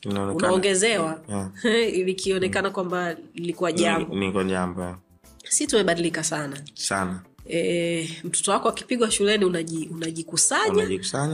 unaongezewa 0.06 1.21
Yeah. 1.28 1.52
likionekana 2.08 2.69
kwamba 2.69 3.15
lilikuwa 3.34 3.71
jambo 3.71 4.15
si 5.50 5.67
tumebadilika 5.67 6.24
sana 6.24 6.62
sana 6.74 7.24
e, 7.49 8.17
mtoto 8.23 8.51
wako 8.51 8.69
akipigwa 8.69 9.12
shuleni 9.12 9.45
unaji, 9.45 9.89
unajikusanya 9.93 10.73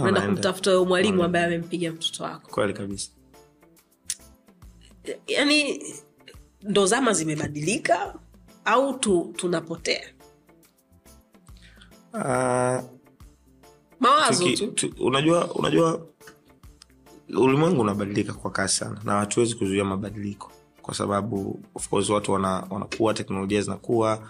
unaenda 0.02 0.22
kumtafuta 0.22 0.84
mwalimu 0.84 1.24
ambaye 1.24 1.46
amempiga 1.46 1.91
mtoto 1.91 2.24
wako. 2.24 2.52
Kweli 2.52 2.74
kabisa. 2.74 3.12
Yani 5.28 5.84
ndo 6.62 6.86
zama 6.86 7.13
zimebadilika 7.13 8.15
au 8.65 9.00
tu, 9.00 9.34
tunapotea? 9.38 10.04
Uh, 12.13 12.84
mawazo 14.00 14.43
tuki- 14.46 14.58
tu. 14.58 14.67
tu, 14.72 14.93
unajua 15.06 15.54
unajua 15.54 16.06
ulimwengu 17.38 17.82
unabadilika 17.82 18.34
kwa 18.34 18.52
kasi 18.52 18.76
sana 18.78 19.02
na 19.04 19.12
hatuwezi 19.13 19.56
kuzuia 19.56 19.86
mabadiliko 19.86 20.52
kwa 20.82 20.93
sababu 20.93 21.60
of 21.76 21.89
course 21.89 22.10
watu 22.10 22.32
wana, 22.32 22.67
wanakuwa 22.70 23.13
teknolojia 23.13 23.62
zinakuwa 23.62 24.30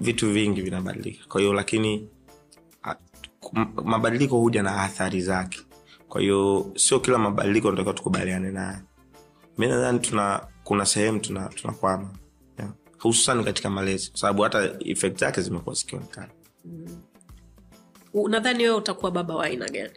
vitu 0.00 0.32
vingi 0.32 0.62
vinabadilika. 0.62 1.24
Kwa 1.28 1.40
hiyo 1.40 1.52
lakini 1.52 2.08
mabadiliko 3.84 4.38
huja 4.38 4.62
na 4.62 4.82
athari 4.82 5.20
zake. 5.22 5.60
Kwa 6.08 6.20
hiyo 6.20 6.72
sio 6.76 7.00
kila 7.00 7.18
mabadiliko 7.18 7.70
natakiwa 7.70 7.94
tukubaliane 7.94 8.50
nayo. 8.50 8.78
Mi 9.58 9.66
nadhani 9.66 9.98
tuna 9.98 10.46
kuna 10.64 10.86
sehemu 10.86 11.20
tuna 11.20 11.48
tunakwama. 11.48 12.10
Yeah. 12.58 12.70
hususan 12.98 13.44
katika 13.44 13.70
malezi 13.70 14.10
kwa 14.10 14.18
sababu 14.20 14.42
hata 14.42 14.70
efekt 14.80 15.18
zake 15.20 15.40
zimekuwa 15.40 15.74
zikionekana. 15.74 16.28
Nadhani 18.28 18.64
wewe 18.64 18.76
utakuwa 18.76 19.10
baba 19.10 19.34
wa 19.36 19.44
aina 19.44 19.68
gani? 19.68 19.90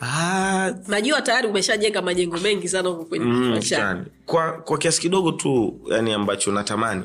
Ah, 0.00 0.72
najua 0.88 1.22
tayari 1.22 1.48
umeshajenga 1.48 2.02
majengo 2.02 2.36
mengi 2.36 2.68
sana 2.68 2.88
huko 2.88 3.04
kwenye 3.04 3.24
Mm, 3.24 4.04
kwa 4.26 4.52
kwa 4.52 4.78
kiasi 4.78 5.00
kidogo 5.00 5.32
tu 5.32 5.80
yani 5.90 6.12
ambacho 6.12 6.52
natamani 6.52 7.02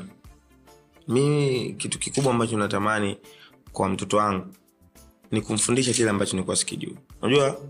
mimi 1.08 1.72
kitu 1.78 1.98
kikubwa 1.98 2.32
ambacho 2.32 2.58
natamani 2.58 3.16
kwa 3.72 3.88
mtoto 3.88 4.16
wangu 4.16 4.46
ni 5.30 5.40
kumfundisha 5.40 5.92
kile 5.92 6.10
ambacho 6.10 6.32
nilikuwa 6.32 6.56
sikijui. 6.56 6.98
Unajua 7.22 7.60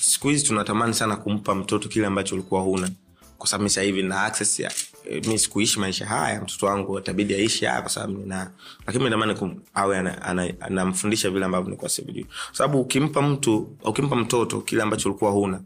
siku 0.00 0.28
hizi 0.28 0.44
tunatamani 0.44 0.94
sana 0.94 1.16
kumpa 1.16 1.54
mtoto 1.54 1.88
kile 1.88 2.06
ambacho 2.06 2.34
ulikuwa 2.34 2.60
huna. 2.60 2.90
Kwa 3.38 3.46
sababu 3.48 3.64
mi 3.64 3.70
sahivi 3.70 4.02
na 4.02 4.22
access 4.22 4.60
ya 4.60 4.72
eh, 5.10 5.26
mi 5.26 5.38
sikuishi 5.38 5.78
maisha 5.80 6.06
haya 6.06 6.40
mtoto 6.40 6.66
wangu 6.66 6.98
atabidi 6.98 7.34
aishi 7.34 7.64
haya 7.64 7.80
kwa 7.82 7.90
sababu 7.90 8.12
nina 8.18 8.50
lakini 8.86 9.04
natamani 9.04 9.60
awe 9.74 9.98
ana- 9.98 10.22
ana- 10.22 10.54
anamfundisha 10.60 11.30
vile 11.30 11.44
ambavyo 11.44 11.64
nilikuwa 11.64 11.90
sivijui 11.90 12.24
kwa 12.24 12.54
sababu 12.56 12.80
ukimpa 12.80 13.22
mtu 13.22 13.76
ukimpa 13.84 14.16
mtoto 14.16 14.60
kile 14.60 14.82
ambacho 14.82 15.08
ulikuwa 15.08 15.30
huna 15.30 15.60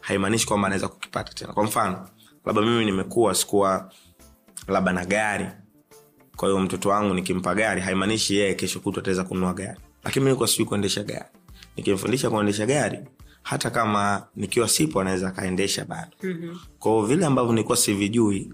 haimaanishi 0.00 0.46
kwamba 0.46 0.66
anaweza 0.66 0.88
kukipata 0.88 1.32
tena. 1.34 1.52
Kwa 1.52 1.64
mfano 1.64 2.08
labda 2.44 2.62
mimi 2.62 2.84
nimekuwa 2.84 3.34
sikuwa 3.34 3.92
labda 4.68 4.92
na 4.92 5.04
gari 5.04 5.46
kwa 6.36 6.48
hiyo 6.48 6.60
mtoto 6.60 6.88
wangu 6.88 7.14
nikimpa 7.14 7.54
gari 7.54 7.80
haimaanishi 7.80 8.36
yeye 8.36 8.54
kesho 8.54 8.80
kutu 8.80 9.00
ataweza 9.00 9.24
kununua 9.24 9.54
gari. 9.54 9.78
Lakini 10.04 10.24
mi 10.24 10.28
nilikuwa 10.28 10.48
sijui 10.48 10.66
kuendesha 10.66 11.02
gari. 11.02 11.24
Nikimfundisha 11.76 12.30
kuendesha 12.30 12.66
gari 12.66 12.98
hata 13.42 13.70
kama 13.70 14.26
nikiwa 14.36 14.68
sipo 14.68 15.00
anaweza 15.00 15.28
akaendesha 15.28 15.84
bado. 15.84 16.10
Mm-hmm. 16.22 16.58
kwao 16.78 17.06
vile 17.06 17.26
ambavyo 17.26 17.52
nilikuwa 17.52 17.76
sivijui 17.76 18.52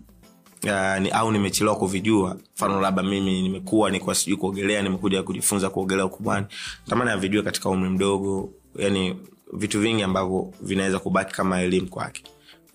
Uh, 0.65 0.99
ni, 0.99 1.11
au 1.11 1.33
nimechelewa 1.33 1.77
kuvijua 1.77 2.37
mfano 2.55 2.81
labda 2.81 3.03
mimi 3.03 3.43
nimekuwa 3.43 3.91
nikuwa 3.91 4.15
sijui 4.15 4.37
kuogelea 4.37 4.83
nimekuja 4.83 5.23
kujifunza 5.23 5.71
kuogelea 5.71 6.05
ukubwani 6.05 6.47
tamani 6.89 7.11
avijue 7.11 7.43
katika 7.43 7.69
umri 7.69 7.91
mdogo 7.91 8.53
yani 8.77 9.17
vitu 9.53 9.81
vingi 9.81 10.03
ambavyo 10.03 10.55
vinaweza 10.61 10.99
kubaki 10.99 11.33
kama 11.35 11.61
elimu 11.63 11.89
kwake. 11.89 12.23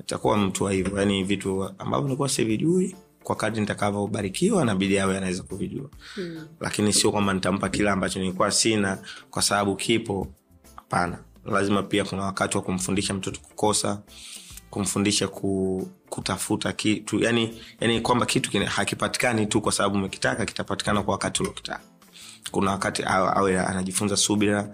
Takuwa 0.05 0.37
mtu 0.37 0.63
wa 0.63 0.71
hivyo 0.71 0.99
yani 0.99 1.23
vitu 1.23 1.69
ambavyo 1.79 2.09
nikuwa 2.09 2.29
sivijui 2.29 2.95
kwa 3.27 3.35
kadri 3.35 3.61
nitakavyobarikiwa 3.61 4.65
nabidi 4.65 4.99
awe 4.99 5.17
anaweza 5.17 5.43
kuvijua. 5.43 5.89
Hmm. 6.15 6.47
lakini 6.59 6.93
sio 6.93 7.11
kwamba 7.11 7.33
nitampa 7.33 7.69
kile 7.69 7.89
ambacho 7.89 8.19
nilikuwa 8.19 8.51
sina 8.51 8.97
kwa 9.29 9.41
sababu 9.41 9.75
kipo. 9.75 10.27
Hapana. 10.75 11.19
Lazima 11.45 11.83
pia 11.83 12.05
kuna 12.05 12.23
wakati 12.23 12.57
wa 12.57 12.63
kumfundisha 12.63 13.13
mtoto 13.13 13.39
kukosa 13.41 14.01
kumfundisha 14.69 15.27
ku, 15.27 15.87
kutafuta 16.09 16.73
kitu. 16.73 17.19
Yani, 17.19 17.61
yani 17.79 18.01
kwamba 18.01 18.25
kitu 18.25 18.51
kine, 18.51 18.65
hakipatikani 18.65 19.45
tu 19.45 19.61
kwa 19.61 19.71
sababu 19.71 19.95
umekitaka 19.95 20.45
kitapatikana 20.45 21.03
kwa 21.03 21.11
wakati 21.11 21.41
uliokitaka. 21.41 21.81
Kuna 22.51 22.71
wakati 22.71 23.03
awe, 23.05 23.59
anajifunza 23.59 24.17
subira. 24.17 24.69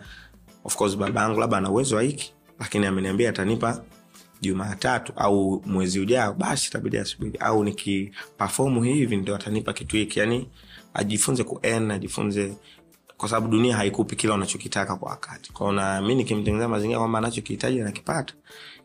Of 0.64 0.76
course 0.76 0.97
baba 0.97 1.22
yangu 1.22 1.39
labda 1.39 1.58
ana 1.58 1.70
uwezo 1.70 1.95
wa 1.95 2.01
hiki 2.01 2.34
lakini 2.60 2.86
ameniambia 2.86 3.30
atanipa 3.30 3.84
jumatatu 4.44 5.14
au 5.16 5.62
mwezi 5.66 6.00
ujao 6.00 6.34
basi 6.34 6.68
itabidi 6.68 6.98
asubiri 6.98 7.38
au 7.38 7.64
nikipafomu 7.64 8.84
hivi 8.84 9.18
ndio 9.18 9.36
atanipa 9.36 9.74
kitu 9.74 9.96
hiki. 9.96 10.20
Yani 10.20 10.50
ajifunze 10.94 11.44
ku 11.44 11.60
ajifunze 11.64 12.54
kwa 13.18 13.30
sababu 13.30 13.48
dunia 13.48 13.76
haikupi 13.78 14.16
kila 14.16 14.34
unachokitaka 14.34 14.96
kwa 14.96 15.12
wakati. 15.12 15.54
Kwao 15.54 15.72
na 15.72 16.02
mi 16.02 16.16
nikimtengeneza 16.16 16.68
mazingira 16.68 17.00
kwamba 17.00 17.18
anachokihitaji 17.20 17.82
anakipata 17.82 18.34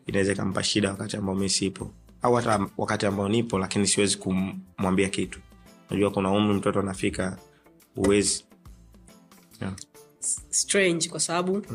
inaweza 0.05 0.31
ikampa 0.33 0.63
shida 0.63 0.89
wakati 0.89 1.17
ambao 1.17 1.35
mi 1.35 1.49
sipo. 1.49 1.91
Au 2.21 2.33
hata 2.33 2.67
wakati 2.77 3.05
ambao 3.05 3.29
nipo 3.29 3.59
lakini 3.59 3.87
siwezi 3.87 4.17
kumwambia 4.17 5.09
kitu. 5.09 5.39
Najua 5.89 6.11
kuna 6.11 6.31
umri 6.31 6.53
mtoto 6.53 6.79
anafika 6.79 7.37
uwezi 7.95 8.45
yeah. 9.61 9.73
strange 10.49 11.09
kwa 11.09 11.19
sababu 11.19 11.65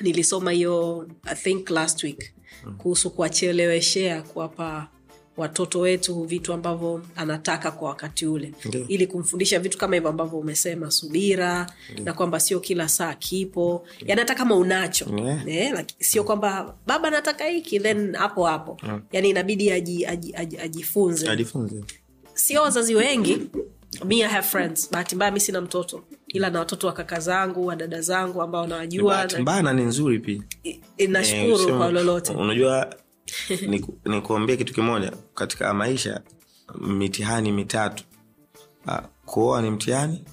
nilisoma 0.00 0.50
hiyo 0.50 1.08
i 1.24 1.34
think 1.36 1.70
last 1.70 2.02
week 2.04 2.34
kuhusu 2.78 3.10
kuwacheleweshea 3.10 4.22
kuwapa 4.22 4.88
watoto 5.36 5.80
wetu 5.80 6.24
vitu 6.24 6.52
ambavyo 6.52 7.02
anataka 7.16 7.70
kwa 7.70 7.88
wakati 7.88 8.26
ule. 8.26 8.52
Ndiyo. 8.64 8.88
ili 8.88 9.06
kumfundisha 9.06 9.58
vitu 9.60 9.78
kama 9.78 9.94
hivyo 9.94 10.10
ambavyo 10.10 10.38
umesema 10.38 10.90
subira 10.90 11.72
na 12.04 12.12
kwamba 12.12 12.40
sio 12.40 12.60
kila 12.60 12.88
saa 12.88 13.14
kipo. 13.14 13.86
Yani 14.06 14.20
hata 14.20 14.34
kama 14.34 14.56
unacho 14.56 15.06
eh, 15.46 15.72
like, 15.76 15.94
sio 15.98 16.24
kwamba 16.24 16.74
baba 16.86 17.10
nataka 17.10 17.44
hiki 17.44 17.80
then 17.80 18.14
hapo 18.16 18.44
hapo. 18.46 18.80
Yani 19.12 19.30
inabidi 19.30 19.70
aji, 19.70 20.06
aji, 20.06 20.34
aji, 20.36 20.58
ajifunze. 20.58 21.28
Ajifunze. 21.28 21.84
Sio 22.34 22.62
wazazi 22.62 22.94
wengi. 22.94 23.38
Mi 24.04 24.22
I 24.22 24.28
have 24.28 24.46
friends. 24.48 24.90
Bahati 24.90 25.16
mbaya 25.16 25.32
mi 25.32 25.40
sina 25.40 25.60
mtoto 25.60 26.04
ila 26.32 26.50
na 26.50 26.58
watoto 26.58 26.86
wa 26.86 26.92
kaka 26.92 27.20
zangu 27.20 27.66
wa 27.66 27.76
dada 27.76 28.00
zangu 28.00 28.42
ambao 28.42 28.66
nawajua 28.66 29.12
bahati 29.12 29.34
na- 29.34 29.42
mbaya 29.42 29.62
na 29.62 29.72
ni 29.72 29.82
nzuri 29.82 30.18
pia. 30.18 30.42
Nashukuru 31.08 31.68
Eh, 31.68 31.76
kwa 31.76 31.90
lolote. 31.92 32.32
Unajua 32.32 32.94
niku- 33.68 34.46
ni 34.46 34.56
kitu 34.56 34.74
kimoja. 34.74 35.12
Katika 35.34 35.74
maisha 35.74 36.20
mitihani 36.80 37.52
mitatu. 37.52 38.04
Ah, 38.86 39.02
kuoa 39.26 39.62
ni 39.62 39.70
mtihani 39.70 40.24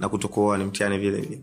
na 0.00 0.08
kutokuoa 0.08 0.58
ni 0.58 0.64
mtihani 0.64 0.98
vile 0.98 1.20
vile. 1.20 1.42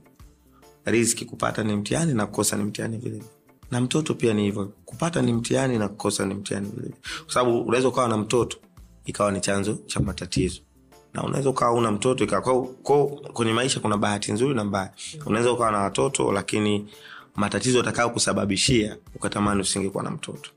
Riski 0.86 1.26
kupata 1.26 1.64
ni 1.64 1.76
mtihani 1.76 2.14
na 2.14 2.26
kukosa 2.26 2.58
ni 2.58 2.64
mtihani 2.64 2.98
vile 2.98 3.12
vile. 3.16 3.26
Na 3.72 3.82
mtoto 3.82 4.14
pia 4.14 4.34
ni 4.34 4.44
hivyo. 4.44 4.74
Kupata 4.86 5.22
ni 5.22 5.34
mtihani 5.34 5.78
na 5.78 5.88
kukosa 5.88 6.26
ni 6.26 6.34
mtihani 6.34 6.70
vile 6.70 6.82
vile. 6.82 6.96
Kwa 7.26 7.34
sababu 7.34 7.62
unaweza 7.62 7.88
ukawa 7.88 8.08
na 8.08 8.18
mtoto 8.18 8.58
ikawa 9.06 9.32
ni 9.32 9.42
chanzo 9.42 9.74
cha 9.86 10.00
matatizo 10.00 10.62
na 11.14 11.24
unaweza 11.24 11.50
ukawa 11.50 11.74
una 11.74 11.92
mtoto 11.92 12.24
ikawa 12.24 12.44
kwenye 13.34 13.54
maisha 13.54 13.80
kuna 13.80 13.98
bahati 13.98 14.32
nzuri 14.32 14.56
na 14.56 14.64
mbaya. 14.64 14.92
Unaweza 15.26 15.52
ukawa 15.52 15.72
na 15.72 15.78
watoto 15.78 16.32
lakini 16.32 16.88
matatizo 17.36 17.80
atakayo 17.80 18.10
kusababishia 18.10 18.98
ukatamani 19.16 19.62
usingekuwa 19.62 20.04
na 20.04 20.12
mtoto. 20.12 20.50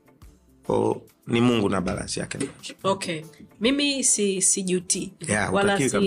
Kwao 0.65 1.01
ni 1.27 1.41
mungu 1.41 1.69
na 1.69 1.81
balansi 1.81 2.19
yake 2.19 2.37
okay. 2.83 3.21
Mimi 3.61 4.03
si 4.03 4.41
sijuti. 4.41 5.13
Yeah, 5.27 5.53
wala 5.53 5.77
si 5.89 5.97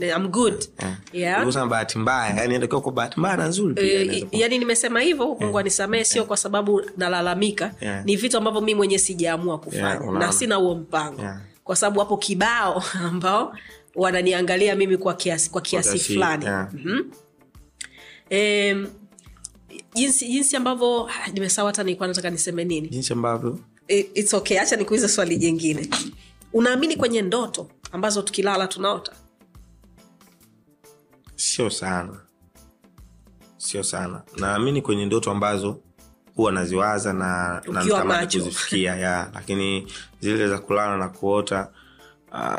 na- 0.00 0.16
I'm 0.16 0.28
good. 0.28 0.64
Yeah. 0.80 0.96
yeah. 1.12 1.44
Kusema 1.44 1.66
bahati 1.66 1.98
mbaya 1.98 2.34
yani 2.36 2.50
inatakiwa 2.54 2.80
kwa 2.80 2.92
bahati 2.92 3.20
mbaya 3.20 3.36
na 3.36 3.46
nzuri 3.48 3.74
pia 3.74 3.84
Eh, 4.02 4.26
yani 4.32 4.58
nimesema 4.58 5.00
hivyo 5.00 5.36
mungu 5.40 5.58
anisamee 5.58 6.04
sio 6.04 6.24
kwa 6.24 6.36
sababu 6.36 6.82
nalalamika. 6.96 7.74
Yeah. 7.80 8.04
ni 8.04 8.16
vitu 8.16 8.38
ambavyo 8.38 8.60
mi 8.60 8.74
mwenyewe 8.74 8.98
sijaamua 8.98 9.58
kufanya. 9.58 9.88
Yeah, 9.88 10.12
na 10.12 10.32
sina 10.32 10.56
huo 10.56 10.74
mpango. 10.74 11.22
Yeah. 11.22 11.40
Kwa 11.66 11.76
sababu 11.76 11.98
wapo 12.00 12.16
kibao 12.16 12.84
ambao 12.94 13.56
wananiangalia 13.94 14.74
mimi 14.76 14.96
kwa 14.96 15.14
kiasi, 15.14 15.50
kwa 15.50 15.60
kiasi 15.60 15.98
fulani. 15.98 16.44
yeah. 16.44 16.68
mm-hmm. 16.74 17.12
e, 18.30 18.86
jinsi 19.94 20.28
jinsi 20.28 20.56
ambavyo 20.56 21.08
ah, 21.08 21.30
nimesahau 21.32 21.66
hata 21.66 21.82
nilikuwa 21.82 22.08
nataka 22.08 22.30
niseme 22.30 22.64
nini? 22.64 22.88
Jinsi 22.88 23.12
ambavyo. 23.12 23.58
It's 23.88 24.34
okay 24.34 24.56
hacha 24.56 24.76
nikuulize 24.76 25.08
swali 25.08 25.36
jingine. 25.36 25.88
Unaamini 26.52 26.96
kwenye 26.96 27.22
ndoto 27.22 27.68
ambazo 27.92 28.22
tukilala 28.22 28.66
tunaota? 28.66 29.12
Sio 31.36 31.70
sana. 31.70 32.20
Sio 33.56 33.82
sana. 33.82 34.22
Naamini 34.36 34.82
kwenye 34.82 35.06
ndoto 35.06 35.30
ambazo 35.30 35.80
huwa 36.36 36.52
naziwaza 36.52 37.12
na 37.12 37.62
na 37.72 37.82
natamani 37.84 38.26
kuzifikia 38.26 38.96
ya. 38.96 39.30
Lakini 39.34 39.86
zile 40.20 40.48
za 40.48 40.58
kulala 40.58 40.96
na 40.96 41.08
kuota 41.08 41.68
uh, 42.32 42.56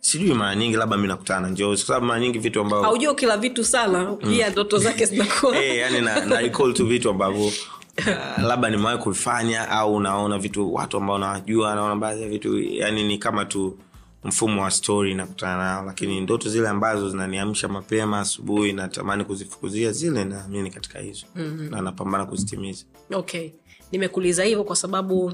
sijui 0.00 0.34
mara 0.34 0.54
nyingi 0.56 0.76
labda 0.76 0.96
mi 0.96 1.08
nakutana 1.08 1.40
na 1.40 1.48
njozi 1.48 1.82
kwa 1.82 1.86
sababu 1.86 2.06
mara 2.06 2.20
nyingi 2.20 2.38
vitu 2.38 2.60
ambavyo 2.60 2.84
haujua 2.84 3.14
kila 3.14 3.36
vitu 3.36 3.64
sana 3.64 4.12
pia 4.12 4.50
ndoto 4.50 4.78
zake 4.78 5.04
zinakuwa. 5.04 5.54
Hey, 5.56 5.78
yani 5.82 6.00
na, 6.00 6.24
na 6.24 6.40
recall 6.40 6.74
tu 6.74 6.86
vitu 6.86 7.10
ambavyo 7.10 7.46
uh, 7.46 8.42
labda 8.42 8.70
nimewahi 8.70 8.98
kuvifanya 8.98 9.68
au 9.68 10.00
naona 10.00 10.38
vitu 10.38 10.74
watu 10.74 10.96
ambao 10.96 11.18
nawajua 11.18 11.74
naona 11.74 11.96
baadhi 11.96 12.22
ya 12.22 12.28
vitu 12.28 12.58
yani 12.58 13.02
ni 13.04 13.18
kama 13.18 13.44
tu 13.44 13.78
mfumo 14.24 14.62
wa 14.62 14.70
stori 14.70 15.14
nakutana 15.14 15.56
nao 15.56 15.84
lakini 15.84 16.20
ndoto 16.20 16.48
zile 16.48 16.68
ambazo 16.68 17.10
zinaniamsha 17.10 17.68
mapema 17.68 18.20
asubuhi 18.20 18.72
natamani 18.72 19.24
kuzifukuzia 19.24 19.92
zile 19.92 20.24
naamini 20.24 20.70
katika 20.70 20.98
hizo 20.98 21.26
mm-hmm. 21.34 21.70
na 21.70 21.82
napambana 21.82 22.26
kuzitimiza. 22.26 22.84
Okay. 23.12 23.50
Nimekuuliza 23.92 24.44
hivyo 24.44 24.64
kwa 24.64 24.76
sababu 24.76 25.32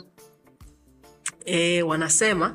e, 1.44 1.82
wanasema 1.82 2.54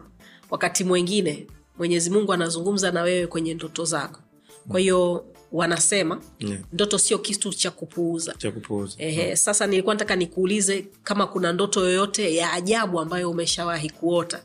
wakati 0.49 0.83
mwingine 0.83 1.47
mwenyezi 1.77 2.09
mungu 2.09 2.33
anazungumza 2.33 2.91
na 2.91 3.01
wewe 3.01 3.27
kwenye 3.27 3.53
ndoto 3.53 3.85
zako. 3.85 4.19
Kwa 4.67 4.79
hiyo 4.79 5.25
wanasema 5.51 6.21
Yeah. 6.39 6.59
ndoto 6.73 6.97
sio 6.97 7.17
kitu 7.17 7.53
cha 7.53 7.71
kupuuza. 7.71 8.33
Cha 8.37 8.51
kupuuza. 8.51 8.97
Sasa 9.35 9.67
nilikuwa 9.67 9.95
nataka 9.95 10.15
nikuulize 10.15 10.87
kama 11.03 11.27
kuna 11.27 11.53
ndoto 11.53 11.79
yoyote 11.85 12.35
ya 12.35 12.53
ajabu 12.53 12.99
ambayo 12.99 13.31
umeshawahi 13.31 13.89
kuota 13.89 14.43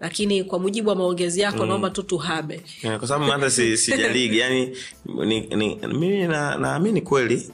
lakini 0.00 0.44
kwa 0.44 0.58
mujibu 0.58 0.88
wa 0.88 0.94
maongezi 0.96 1.40
yako 1.40 1.66
naomba 1.66 1.90
tu 1.90 2.02
tuhabe. 2.02 2.62
Yeah, 2.82 2.98
kwa 2.98 3.08
sababu 3.08 3.30
hata 3.32 3.50
si, 3.50 3.76
sijaligi. 3.76 4.38
Yani 4.44 4.76
ni, 5.26 5.40
ni, 5.40 5.76
mimi 5.88 6.26
na- 6.26 6.56
naamini 6.58 7.00
kweli 7.02 7.50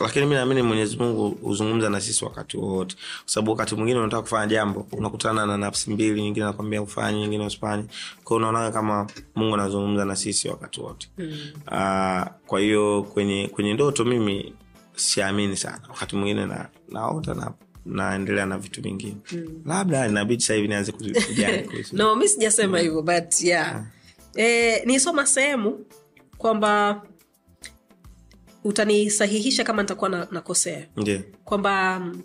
lakini 0.00 0.26
mi 0.26 0.34
naamini 0.34 0.62
mwenyezi 0.62 0.96
mungu 0.96 1.30
huzungumza 1.42 1.90
na 1.90 2.00
sisi 2.00 2.24
wakati 2.24 2.56
wowote. 2.56 2.96
Kwa 2.96 3.04
sababu 3.32 3.50
wakati 3.50 3.74
mwingine 3.74 3.98
unataka 4.00 4.22
kufanya 4.22 4.46
jambo 4.46 4.86
unakutana 4.92 5.46
na 5.46 5.56
nafsi 5.58 5.90
mbili 5.90 6.22
nyingine 6.22 6.46
nakwambia 6.46 6.82
ufanye 6.82 7.20
nyingine 7.20 7.46
usifanye. 7.46 7.84
Kwao 8.24 8.36
unaonaga 8.38 8.70
kama 8.70 9.06
mungu 9.34 9.54
anazungumza 9.54 10.04
na 10.04 10.16
sisi 10.16 10.48
wakati 10.48 10.80
wote. 10.80 11.08
Mm. 11.18 11.32
uh, 11.66 12.26
kwa 12.46 12.60
hiyo 12.60 13.02
kwenye 13.02 13.48
kwenye 13.48 13.74
ndoto 13.74 14.04
mimi 14.04 14.52
siamini 14.96 15.56
sana. 15.56 15.80
Wakati 15.88 16.16
mwingine 16.16 16.46
na, 16.46 16.68
naota 16.88 17.34
na 17.34 17.52
naendelea 17.86 18.46
na 18.46 18.58
vitu 18.58 18.82
vingine. 18.82 19.16
Mm. 19.32 19.62
labda 19.66 20.06
inabidi 20.08 20.42
sahivi 20.42 20.68
nianze 20.68 20.92
no 21.92 22.16
mi 22.16 22.28
sijasema 22.28 22.78
hivyo 22.78 23.02
but 23.02 23.40
yeah. 23.42 23.84
E, 24.36 24.82
nisoma 24.86 25.26
sehemu 25.26 25.84
kwamba 26.38 27.02
utanisahihisha 28.64 29.64
kama 29.64 29.82
nitakuwa 29.82 30.10
na- 30.10 30.28
nakosea. 30.30 30.86
Ndio. 30.96 31.20
Kwamba 31.44 32.00
mm, 32.00 32.22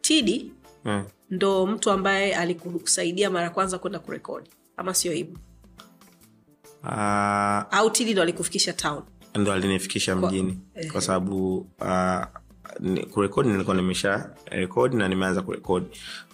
tidi 0.00 0.52
yeah. 0.84 1.04
ndo 1.30 1.66
mtu 1.66 1.90
ambaye 1.90 2.34
alikusaidia 2.36 3.30
mara 3.30 3.44
ya 3.44 3.50
kwanza 3.50 3.78
kwenda 3.78 3.98
kurekodi 3.98 4.50
ama 4.76 4.94
sio 4.94 5.12
hivyo? 5.12 5.38
Uh, 6.82 6.90
au 7.70 7.90
tidi 7.92 8.12
ndo 8.12 8.22
alikufikisha 8.22 8.72
town? 8.72 9.02
Ndo 9.34 9.52
alinifikisha 9.52 10.16
mjini. 10.16 10.58
Ehe. 10.74 10.90
kwa 10.90 11.00
sababu 11.00 11.56
uh, 11.80 12.24
kurekodi 13.10 13.48
nilikuwa 13.48 13.76
nimesha 13.76 14.30
rekodi 14.46 14.96
na 14.96 15.08
nimeanza 15.08 15.42
kurekodi. 15.42 15.86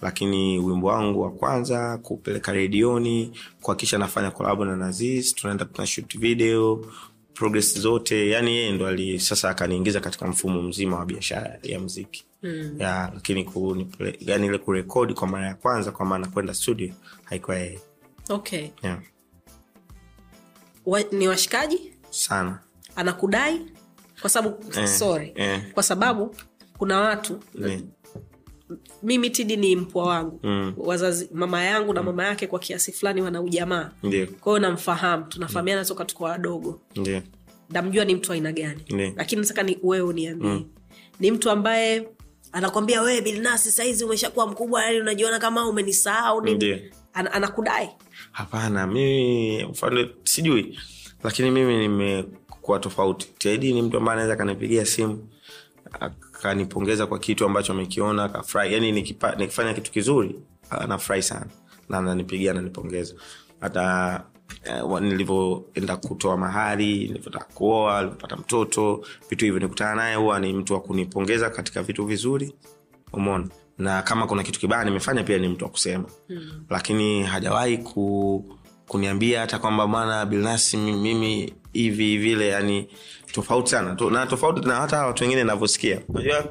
Lakini 0.02 0.58
wimbo 0.58 0.86
wangu 0.86 1.20
wa 1.20 1.30
kwanza 1.30 1.98
kupeleka 1.98 2.52
redioni 2.52 3.38
kuhakikisha 3.62 3.98
nafanya 3.98 4.30
kolabo 4.30 4.64
na 4.64 4.76
nazis 4.76 5.34
tunaenda 5.34 5.64
tuna 5.64 5.86
shoot 5.86 6.18
video 6.18 6.84
progress 7.34 7.78
zote 7.78 8.30
yani 8.30 8.56
yeye 8.56 8.72
ndo 8.72 8.86
ali 8.86 9.20
sasa 9.20 9.50
akaniingiza 9.50 10.00
katika 10.00 10.26
mfumo 10.26 10.62
mzima 10.62 10.96
wa 10.98 11.06
biashara 11.06 11.58
ya 11.62 11.80
mziki 11.80 12.24
mm. 12.42 12.74
ya 12.78 13.10
lakini 13.14 13.44
ku, 13.44 13.86
yani 14.20 14.46
ile 14.46 14.58
kurekodi 14.58 15.14
kwa 15.14 15.28
mara 15.28 15.46
ya 15.46 15.54
kwanza 15.54 15.92
kwa 15.92 16.06
maana 16.06 16.26
kwenda 16.28 16.54
studio 16.54 16.94
haikuwa 17.24 17.56
yeye. 17.56 17.80
Okay. 18.28 18.68
Yeah. 18.82 18.98
wa, 20.86 21.02
ni 21.02 21.28
washikaji? 21.28 21.92
Sana. 22.10 22.58
Anakudai 22.96 23.60
kwa 24.20 24.30
sababu 24.30 24.64
Eh, 24.80 24.86
sorry. 24.88 25.32
eh. 25.34 25.60
kwa 25.74 25.82
sababu 25.82 26.34
kuna 26.78 27.00
watu 27.00 27.40
Ni- 27.54 27.86
mimi 29.02 29.30
tidi 29.30 29.56
ni 29.56 29.76
mpwa 29.76 30.04
wangu. 30.06 30.40
Mm. 30.42 30.74
wazazi 30.76 31.28
mama 31.32 31.62
yangu 31.64 31.92
na 31.94 32.02
mama 32.02 32.24
yake 32.24 32.46
kwa 32.46 32.58
kiasi 32.58 32.92
fulani 32.92 33.22
wana 33.22 33.42
ujamaa. 33.42 33.90
Kwahiyo 34.00 34.26
kwa 34.26 34.52
hiyo 34.52 34.58
namfahamu 34.68 35.24
tunafahamiana 35.24 35.84
toka 35.84 36.04
tuko 36.04 36.24
wadogo. 36.24 36.80
Namjua 37.70 38.04
ni 38.04 38.14
mtu 38.14 38.32
aina 38.32 38.52
gani. 38.52 39.12
Lakini 39.16 39.40
nataka 39.42 39.62
ni 39.62 39.78
wewe 39.82 40.08
uniambie. 40.08 40.66
Ni 41.20 41.30
mtu 41.30 41.50
ambaye 41.50 42.08
anakwambia 42.52 43.02
wewe 43.02 43.20
bilnasi 43.20 43.70
sahizi 43.72 44.04
umeshakuwa 44.04 44.46
mkubwa 44.46 44.84
yani 44.84 45.00
unajiona 45.00 45.38
kama 45.38 45.68
umenisahau 45.68 46.40
nini?" 46.44 46.90
An- 47.12 47.28
anakudai. 47.32 47.88
Hapana 48.32 48.86
mimi 48.86 49.64
mfano 49.64 50.08
sijui. 50.24 50.78
Lakini 51.24 51.50
mimi 51.50 52.24
nimekuwa 52.70 52.78
tofauti. 52.80 53.28
Td 53.38 53.64
ni 53.74 53.82
mtu 53.82 53.96
ambaye 53.96 54.12
anaweza 54.14 54.34
akanipigia 54.34 54.86
simu 54.86 55.28
akanipongeza 56.00 57.06
kwa 57.06 57.18
kitu 57.18 57.44
ambacho 57.44 57.72
amekiona 57.72 58.24
akafurahi. 58.24 58.74
Yani 58.74 58.92
nikipa, 58.92 59.34
nikifanya 59.36 59.74
kitu 59.74 59.90
kizuri 59.92 60.36
anafurahi 60.70 61.22
sana. 61.22 61.46
Na 61.88 61.98
ananipigia 61.98 62.50
ananipongeza. 62.50 63.14
Hata 63.60 64.24
eh, 64.64 65.00
nilivyoenda 65.00 65.96
kutoa 65.96 66.36
mahari 66.36 66.98
nilivyotaka 66.98 67.44
kuoa 67.54 67.98
alivyopata 67.98 68.36
mtoto 68.36 69.04
vitu 69.30 69.44
hivyo 69.44 69.60
nikutana 69.60 69.94
naye 69.94 70.14
huwa 70.16 70.40
ni 70.40 70.52
mtu 70.52 70.74
wa 70.74 70.80
kunipongeza 70.80 71.50
katika 71.50 71.82
vitu 71.82 72.04
vizuri. 72.06 72.54
Umona 73.12 73.48
na 73.78 74.02
kama 74.02 74.26
kuna 74.26 74.42
kitu 74.42 74.60
kibaya 74.60 74.84
nimefanya 74.84 75.22
pia 75.24 75.38
ni 75.38 75.48
mtu 75.48 75.64
wa 75.64 75.70
kusema. 75.70 76.04
Mm. 76.28 76.64
lakini 76.70 77.22
hajawahi 77.22 77.78
ku, 77.78 78.44
kuniambia 78.94 79.40
hata 79.40 79.58
kwamba 79.58 79.86
bwana 79.86 80.26
bilnasi 80.26 80.76
mimi 80.76 81.52
hivi 81.72 82.18
vile 82.18 82.48
yani 82.48 82.88
tofauti 83.32 83.70
sana. 83.70 83.94
To, 83.94 84.10
na 84.10 84.26
tofauti 84.26 84.68
na 84.68 84.74
hata 84.74 85.06
watu 85.06 85.22
wengine 85.24 85.44
navyosikia 85.44 86.00
unajua 86.08 86.44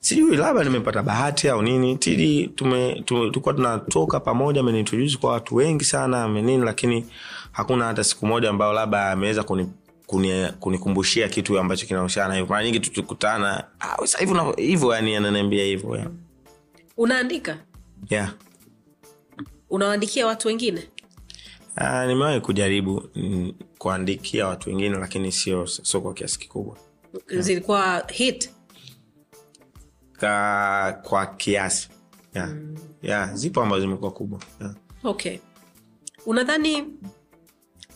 sijui 0.00 0.36
labda 0.36 0.64
nimepata 0.64 1.02
bahati 1.02 1.48
au 1.48 1.62
nini. 1.62 1.96
Tili 1.96 2.48
tulikuwa 3.04 3.54
tunatoka 3.54 4.20
pamoja 4.20 4.60
ameniintroduce 4.60 5.16
kwa 5.16 5.32
watu 5.32 5.54
wengi 5.56 5.84
sana 5.84 6.24
amenini 6.24 6.64
lakini 6.64 7.06
hakuna 7.52 7.84
hata 7.84 8.04
siku 8.04 8.26
moja 8.26 8.50
ambayo 8.50 8.72
labda 8.72 9.10
ameweza 9.12 9.42
kuni 9.42 9.70
kuni- 10.06 10.52
kunikumbushia 10.60 11.28
kitu 11.28 11.58
ambacho 11.58 11.86
kinahusiana 11.86 12.34
hivyo. 12.34 12.46
Mara 12.50 12.64
nyingi 12.64 12.80
tutukutana 12.80 13.64
"Ah, 13.80 13.96
hivyo 14.56 14.94
yani 14.94 15.16
ananiambia 15.16 15.64
hivyo 15.64 15.96
yeah. 15.96 16.08
unaandika? 16.96 17.56
Yeah. 18.10 18.32
Unawaandikia 19.70 20.26
watu 20.26 20.48
wengine? 20.48 20.88
Uh, 21.80 22.04
nimewahi 22.06 22.40
kujaribu 22.40 23.08
mm, 23.14 23.52
kuandikia 23.78 24.46
watu 24.46 24.68
wengine 24.70 24.98
lakini 24.98 25.32
sio 25.32 25.66
sio 25.66 26.00
kwa 26.00 26.14
kiasi 26.14 26.38
kikubwa. 26.38 26.76
Zilikuwa 27.38 28.04
hit? 28.12 28.50
Ka, 30.12 31.00
kwa 31.02 31.26
kiasi. 31.26 31.88
Yeah. 32.34 32.54
Yeah, 33.02 33.34
zipo 33.34 33.62
ambazo 33.62 33.80
zimekuwa 33.80 34.10
kubwa. 34.10 34.40
Yeah. 34.60 34.74
okay. 35.04 35.38
Unadhani 36.26 36.84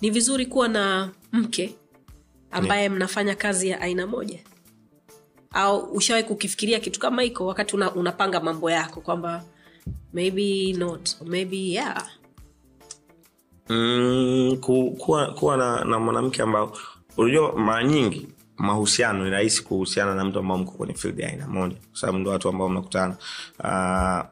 ni 0.01 0.11
vizuri 0.11 0.47
kuwa 0.47 0.68
na 0.68 1.11
mke 1.33 1.75
ambaye 2.51 2.89
mnafanya 2.89 3.35
kazi 3.35 3.68
ya 3.68 3.81
aina 3.81 4.07
moja? 4.07 4.39
Au 5.51 5.79
ushawahi 5.93 6.25
kukifikiria 6.27 6.81
kitu 6.81 7.01
kama 7.01 7.23
hiko 7.23 7.47
wakati 7.47 7.77
una, 7.77 7.95
unapanga 7.95 8.41
mambo 8.41 8.70
yako 8.70 9.01
kwamba 9.01 9.45
maybe 10.12 10.72
not. 10.72 11.11
Maybe 11.26 11.57
yeah. 11.72 12.03
Mm, 13.68 14.57
ku, 14.61 14.91
kuwa, 14.91 15.26
kuwa 15.35 15.57
na, 15.57 15.85
na 15.85 15.99
mwanamke 15.99 16.43
ambao 16.43 16.76
unajua 17.16 17.53
mara 17.53 17.85
nyingi 17.85 18.28
mahusiano 18.57 19.24
ni 19.24 19.30
rahisi 19.30 19.62
kuhusiana 19.64 20.14
na 20.14 20.24
mtu 20.24 20.39
ambao 20.39 20.59
mko 20.59 20.72
kwenye 20.72 20.95
field 20.95 21.18
ya 21.20 21.28
aina 21.28 21.49
moja. 21.49 21.76
Kwa 21.91 22.01
sababu 22.01 22.18
ndo 22.18 22.30
watu 22.30 22.49
ambao 22.49 22.68
mnakutana 22.68 23.16
uh, 23.59 24.28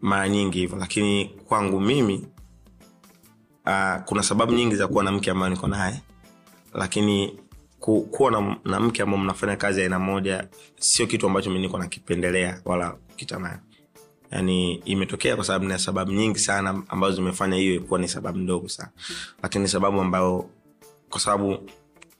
mara 0.00 0.28
nyingi 0.28 0.58
hivyo. 0.58 0.78
Lakini 0.78 1.24
kwangu 1.24 1.80
mimi 1.80 2.26
uh, 3.66 4.02
kuna 4.04 4.22
sababu 4.22 4.52
nyingi 4.52 4.76
za 4.76 4.88
kuwa 4.88 5.04
na 5.04 5.12
mke 5.12 5.30
ambayo 5.30 5.50
niko 5.50 5.66
naye. 5.68 6.02
Lakini 6.74 7.38
ku, 7.80 8.02
kuwa 8.02 8.30
na, 8.30 8.56
na 8.64 8.80
mke 8.80 9.02
ambao 9.02 9.18
mnafanya 9.18 9.56
kazi 9.56 9.82
aina 9.82 9.98
moja 9.98 10.48
sio 10.78 11.06
kitu 11.06 11.26
ambacho 11.26 11.50
mi 11.50 11.58
niko 11.58 11.78
nakipendelea 11.78 12.60
wala 12.64 12.90
kukitamani 12.90 13.58
yani 14.30 14.74
imetokea 14.74 15.36
kwa 15.36 15.44
sababu 15.44 15.64
na 15.64 15.78
sababu 15.78 16.12
nyingi 16.12 16.38
sana 16.38 16.82
ambazo 16.88 17.16
zimefanya 17.16 17.56
hiyo 17.56 17.80
kuwa 17.80 18.00
ni 18.00 18.08
sababu 18.08 18.38
ndogo 18.38 18.68
sana. 18.68 18.90
Lakini 19.42 19.68
sababu 19.68 20.00
ambayo 20.00 20.50
kwa 21.10 21.20
sababu 21.20 21.58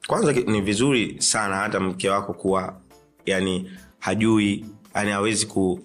kwanza 0.07 0.33
ni 0.33 0.61
vizuri 0.61 1.17
sana 1.19 1.57
hata 1.57 1.81
mke 1.81 2.09
wako 2.11 2.35
kuwa 2.35 2.81
yani 3.27 3.71
hajui 3.99 4.65
yani 4.95 5.11
hawezi 5.11 5.47
ku 5.47 5.81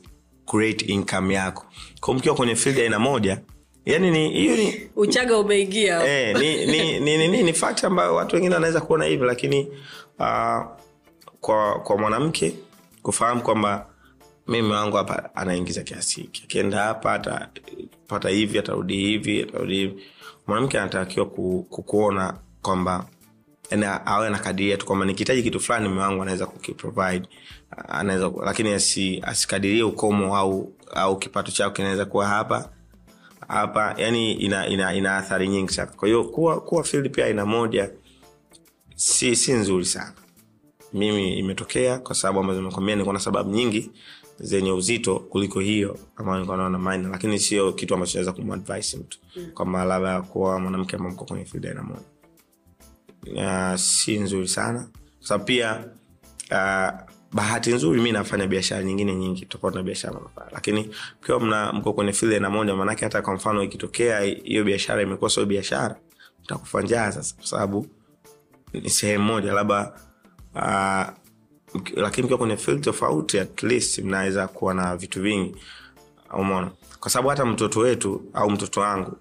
create 0.45 0.85
income 0.85 1.33
yako. 1.33 1.65
Kwa 1.99 2.13
mkiwa 2.13 2.35
kwenye 2.35 2.55
field 2.55 2.79
aina 2.79 2.99
moja 2.99 3.41
yani 3.85 4.11
ni 4.11 4.29
hiyo 4.29 4.55
ni 4.57 4.89
uchaga 4.95 5.37
umeingia. 5.37 6.05
Eh, 6.07 6.37
ni, 6.39 6.65
ni, 6.65 6.99
ni, 6.99 7.17
ni, 7.17 7.27
ni, 7.27 7.43
ni 7.43 7.53
fact 7.53 7.83
ambayo 7.83 8.15
watu 8.15 8.35
wengine 8.35 8.53
wanaweza 8.55 8.81
kuona 8.81 9.05
hivyo 9.05 9.25
lakini 9.25 9.67
uh, 10.19 10.65
kwa 11.41 11.79
kwa 11.83 11.97
mwanamke 11.97 12.55
kufahamu 13.01 13.41
kwamba 13.41 13.87
mimi 14.47 14.71
wangu 14.71 14.97
hapa 14.97 15.35
anaingiza 15.35 15.83
kiasi 15.83 16.21
hiki. 16.21 16.41
Akienda 16.45 16.83
hapa 16.83 17.13
atapata 17.13 18.29
hivi 18.29 18.59
atarudi 18.59 18.97
hivi 18.97 19.41
atarudi 19.43 19.75
hivi. 19.75 20.03
Mwanamke 20.47 20.79
anatakiwa 20.79 21.25
ku, 21.25 21.67
kukuona 21.69 22.37
kwamba 22.61 23.05
awe 24.05 24.27
anakadiria 24.27 24.77
tu 24.77 24.85
kwamba 24.85 25.05
nikihitaji 25.05 25.43
kitu 25.43 25.59
fulani 25.59 25.89
mume 25.89 26.01
wangu 26.01 26.21
anaweza 26.21 26.45
kukiprovide 26.45 27.27
anaweza 27.87 28.31
lakini 28.45 28.71
asi, 28.73 29.19
asikadirie 29.25 29.83
ukomo 29.83 30.37
au 30.37 30.73
au 30.95 31.17
kipato 31.19 31.51
chao 31.51 31.71
kinaweza 31.71 32.05
kuwa 32.05 32.27
hapa. 32.27 32.69
Hapa 33.47 33.95
yani 33.97 34.31
ina, 34.33 34.67
ina, 34.67 34.93
ina 34.93 35.17
athari 35.17 35.47
nyingi 35.47 35.73
sana. 35.73 35.91
Kwa 35.91 36.07
hiyo 36.07 36.23
kuwa, 36.23 36.61
kuwa 36.61 36.83
field 36.83 37.11
pia 37.11 37.27
ina 37.29 37.45
moja 37.45 37.89
si 38.95 39.35
si 39.35 39.53
nzuri 39.53 39.85
sana. 39.85 40.13
Mimi 40.93 41.33
imetokea 41.39 41.97
kwa 41.99 42.15
sababu 42.15 42.39
ambazo 42.39 42.59
nimekwambia 42.61 42.95
nilikuwa 42.95 43.13
na 43.13 43.19
sababu 43.19 43.49
nyingi 43.49 43.91
zenye 44.39 44.71
uzito 44.71 45.19
kuliko 45.19 45.59
hiyo 45.59 45.97
ambayo 46.15 46.39
lakini 47.09 47.39
sio 47.39 47.73
kitu 47.73 47.93
ambacho 47.93 48.17
naweza 48.17 48.31
kumadvise 48.31 48.97
mtu 48.97 49.19
kwamba 49.53 49.85
labda 49.85 50.21
kuwa 50.21 50.59
mwanamke 50.59 50.95
ambao 50.95 51.11
mko 51.11 51.25
kwenye 51.25 51.45
field 51.45 51.65
aina 51.65 51.83
si 53.77 54.19
nzuri 54.19 54.47
sana. 54.47 54.87
Kwa 55.27 55.39
pia 55.39 55.85
uh, 56.51 56.99
bahati 57.33 57.73
nzuri 57.73 58.01
mi 58.01 58.11
nafanya 58.11 58.47
biashara 58.47 58.83
nyingine 58.83 59.15
nyingi 59.15 59.45
tofauti 59.45 59.77
na 59.77 59.83
biashara 59.83 60.13
manufaa. 60.13 60.47
Lakini 60.51 60.89
mkiwa 61.21 61.39
mna 61.39 61.73
mko 61.73 61.93
kwenye 61.93 62.13
file 62.13 62.39
na 62.39 62.49
moja 62.49 62.75
maanake 62.75 63.05
hata 63.05 63.21
kwa 63.21 63.33
mfano 63.33 63.63
ikitokea 63.63 64.19
hiyo 64.19 64.63
biashara 64.63 65.01
imekuwa 65.01 65.29
sio 65.29 65.45
biashara 65.45 65.95
mtakufa 66.43 66.87
sasa. 66.87 67.35
Kwa 67.35 67.45
sababu 67.45 67.87
ni 68.73 68.89
sehemu 68.89 69.23
moja 69.23 69.53
labda 69.53 69.93
uh, 70.55 71.22
lakini 71.95 72.23
mkiwa 72.25 72.37
kwenye 72.39 72.57
field 72.57 72.81
tofauti 72.81 73.39
at 73.39 73.63
least 73.63 73.99
mnaweza 73.99 74.47
kuwa 74.47 74.73
na 74.73 74.97
vitu 74.97 75.21
vingi 75.21 75.55
umona 76.39 76.71
kwa 76.99 77.11
sababu 77.11 77.29
hata 77.29 77.45
mtoto 77.45 77.79
wetu 77.79 78.21
au 78.33 78.49
mtoto 78.49 78.81
wangu 78.81 79.17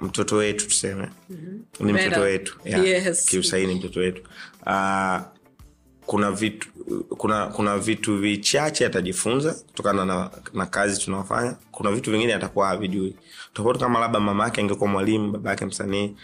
mtoto 0.00 0.36
wetu 0.36 0.66
tuseme 0.68 1.08
mm-hmm. 1.30 1.86
ni 1.86 1.92
mtoto 1.92 2.20
wetu 2.20 2.58
yeah. 2.64 2.86
Yes. 2.86 3.24
kiusaini 3.26 3.74
mtoto 3.74 4.00
wetu 4.00 4.22
uh, 4.66 5.20
kuna 6.06 6.30
vitu 6.32 6.68
kuna 7.08 7.46
kuna 7.46 7.78
vitu 7.78 8.18
vichache 8.18 8.86
atajifunza 8.86 9.54
kutokana 9.54 10.04
na, 10.04 10.30
na 10.54 10.66
kazi 10.66 11.00
tunaofanya 11.00 11.56
kuna 11.72 11.92
vitu 11.92 12.10
vingine 12.10 12.34
atakuwa 12.34 12.68
havijui 12.68 13.16
tofauti 13.52 13.78
kama 13.80 14.00
labda 14.00 14.20
mama 14.20 14.44
yake 14.44 14.60
angekuwa 14.60 14.90
mwalimu 14.90 15.32
baba 15.32 15.50
yake 15.50 15.64
msanii 15.66 16.16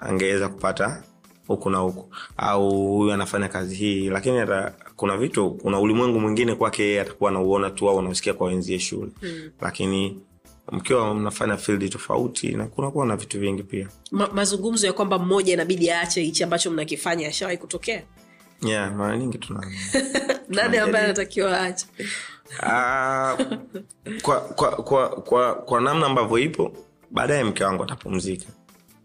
angeweza 0.00 0.48
kupata 0.48 1.02
huku 1.48 1.70
na 1.70 1.78
huku. 1.78 2.14
Au 2.36 2.70
huyu 2.96 3.12
anafanya 3.12 3.48
kazi 3.48 3.74
hii 3.74 4.08
lakini 4.10 4.38
ata, 4.38 4.74
kuna 4.96 5.16
vitu 5.16 5.50
kuna 5.50 5.80
ulimwengu 5.80 6.20
mwingine 6.20 6.54
kwake 6.54 6.82
yeye 6.82 7.00
atakuwa 7.00 7.30
anauona 7.30 7.70
tu 7.70 7.88
au 7.90 7.98
anausikia 7.98 8.34
kwa 8.34 8.46
wenzie 8.48 8.78
shule. 8.78 9.10
Mm. 9.22 9.50
lakini 9.60 10.20
mkiwa 10.72 11.14
mnafanya 11.14 11.56
field 11.56 11.90
tofauti 11.90 12.48
na 12.48 12.66
kunakuwa 12.66 13.06
na 13.06 13.16
vitu 13.16 13.40
vingi 13.40 13.62
pia. 13.62 13.88
Ma, 14.10 14.28
mazungumzo 14.32 14.86
ya 14.86 14.92
kwamba 14.92 15.18
mmoja 15.18 15.52
inabidi 15.52 15.90
aache 15.90 16.22
hichi 16.22 16.44
ambacho 16.44 16.70
mnakifanya 16.70 17.28
ashawai 17.28 17.58
kutokea? 17.58 18.02
Yeah, 18.62 18.94
mara 18.96 19.16
nyingi 19.18 19.38
tuna 19.38 19.66
nani 20.48 20.76
ambaye 20.78 21.04
anatakiwa 21.04 21.60
aache? 21.60 21.86
Ah, 22.62 23.36
kwa, 24.22 24.40
kwa, 24.40 24.70
kwa, 24.70 25.08
kwa, 25.08 25.54
kwa 25.54 25.80
namna 25.80 26.06
ambavyo 26.06 26.38
ipo 26.38 26.72
baadaye 27.10 27.44
mke 27.44 27.64
wangu 27.64 27.82
atapumzika. 27.82 28.46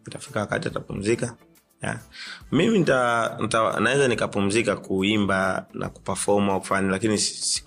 Itafika 0.08 0.40
wakati 0.40 0.68
atapumzika 0.68 1.36
yeah. 1.84 2.00
mimi 2.52 2.80
nita, 2.80 3.38
nita, 3.42 3.80
naweza 3.80 4.08
nikapumzika 4.08 4.76
kuimba 4.76 5.66
na 5.74 5.90
kupafom 5.90 6.50
au 6.50 6.60
kufanya 6.60 6.92
lakini 6.92 7.18
si- 7.18 7.34
si- 7.44 7.64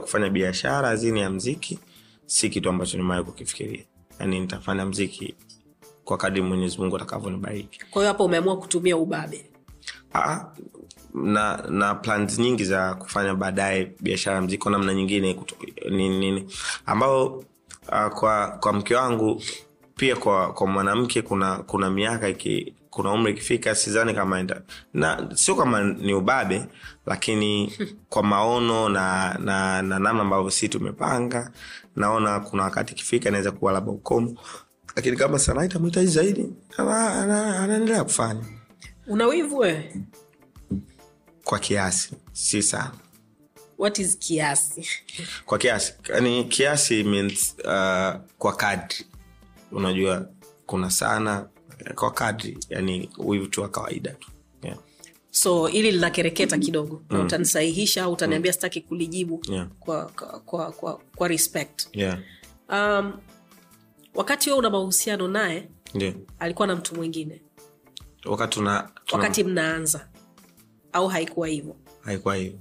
kufanya 0.00 0.30
biashara 0.30 0.96
zini 0.96 1.20
ya 1.20 1.30
mziki 1.30 1.78
si 2.26 2.48
kitu 2.50 2.68
ambacho 2.68 2.96
nimewahi 2.96 3.24
kukifikiria. 3.24 3.84
Yani 4.20 4.40
nitafanya 4.40 4.86
mziki 4.86 5.34
kwa 6.04 6.16
kadri 6.16 6.42
mwenyezi 6.42 6.78
mungu 6.78 6.96
atakavyonibariki 6.96 7.80
kwa 7.90 8.02
hiyo 8.02 8.12
hapo 8.12 8.24
umeamua 8.24 8.56
kutumia 8.58 8.96
ubabe? 8.96 9.50
Aa, 10.14 10.44
na 11.14 11.56
na 11.70 11.94
plans 11.94 12.38
nyingi 12.38 12.64
za 12.64 12.94
kufanya 12.94 13.34
baadaye 13.34 13.92
biashara 14.00 14.40
mziki 14.40 14.62
kwa 14.62 14.70
namna 14.72 14.94
nyingine 14.94 15.36
nini 15.90 16.18
nini. 16.18 16.46
Ambao 16.86 17.26
uh, 17.88 18.08
kwa 18.14 18.48
kwa 18.48 18.72
mke 18.72 18.94
wangu 18.94 19.42
pia 19.96 20.16
kwa 20.16 20.52
kwa 20.52 20.66
mwanamke 20.66 21.22
kuna 21.22 21.56
kuna 21.56 21.90
miaka 21.90 22.28
iki, 22.28 22.74
kuna 22.96 23.12
umri 23.12 23.32
ikifika 23.32 23.74
sidhani 23.74 24.14
kama 24.14 24.38
enda. 24.40 24.62
Na 24.94 25.28
sio 25.34 25.54
kama 25.54 25.84
ni 25.84 26.14
ubabe 26.14 26.64
lakini 27.06 27.72
kwa 28.10 28.22
maono 28.22 28.88
na 28.88 29.34
na 29.38 29.82
na 29.82 29.98
namna 29.98 30.22
ambavyo 30.22 30.50
si 30.50 30.68
tumepanga 30.68 31.50
naona 31.96 32.40
kuna 32.40 32.62
wakati 32.62 32.92
ikifika 32.92 33.28
inaweza 33.28 33.50
kuwa 33.52 33.72
labda 33.72 33.92
ukomo. 33.92 34.34
Lakini 34.96 35.16
kama 35.16 35.38
sanaa 35.38 35.64
itamhitaji 35.64 36.06
zaidi 36.06 36.52
ana- 36.76 37.12
ana- 37.22 37.58
anaendelea 37.60 38.04
kufanya. 38.04 38.44
Una 39.06 39.26
wivu 39.26 39.58
wewe 39.58 39.94
kwa 41.44 41.58
kiasi 41.58 42.10
si 42.32 42.62
sana. 42.62 42.92
What 43.78 43.98
is 43.98 44.18
kiasi? 44.18 44.88
Kwa 45.46 45.58
kiasi 45.58 45.94
yani 46.08 46.44
kiasi 46.44 47.04
means 47.04 47.54
uh, 47.58 48.20
kwa 48.38 48.56
kadri. 48.56 49.06
Unajua 49.72 50.26
kuna 50.66 50.90
sana 50.90 51.46
kwa 51.94 52.10
kadri 52.10 52.58
yani 52.68 53.10
wivu 53.18 53.46
tu 53.46 53.60
wa 53.62 53.68
kawaida 53.68 54.10
tu 54.12 54.30
yeah. 54.62 54.78
so 55.30 55.68
ili 55.68 55.92
linakereketa 55.92 56.58
kidogo 56.58 57.02
mm. 57.10 57.20
utanisahihisha 57.20 58.04
au 58.04 58.12
utaniambia 58.12 58.52
sitaki 58.52 58.80
kulijibu 58.80 59.42
Yeah. 59.48 59.68
kwa, 59.80 60.04
kwa, 60.06 60.40
kwa, 60.40 60.72
kwa, 60.72 61.00
kwa 61.16 61.28
respect 61.28 61.88
Yeah. 61.92 62.18
um, 62.68 63.12
wakati 64.14 64.48
wewe 64.50 64.58
una 64.58 64.70
mahusiano 64.70 65.28
naye 65.28 65.68
yeah. 65.94 66.14
alikuwa 66.38 66.66
na 66.68 66.76
mtu 66.76 66.94
mwingine 66.94 67.42
wakati 68.24 68.54
tuna, 68.54 68.90
tuna 69.04 69.22
wakati 69.22 69.44
mnaanza 69.44 70.08
au 70.92 71.08
haikuwa 71.08 71.48
hivyo 71.48 71.76
haikuwa 72.00 72.36
hivyo 72.36 72.58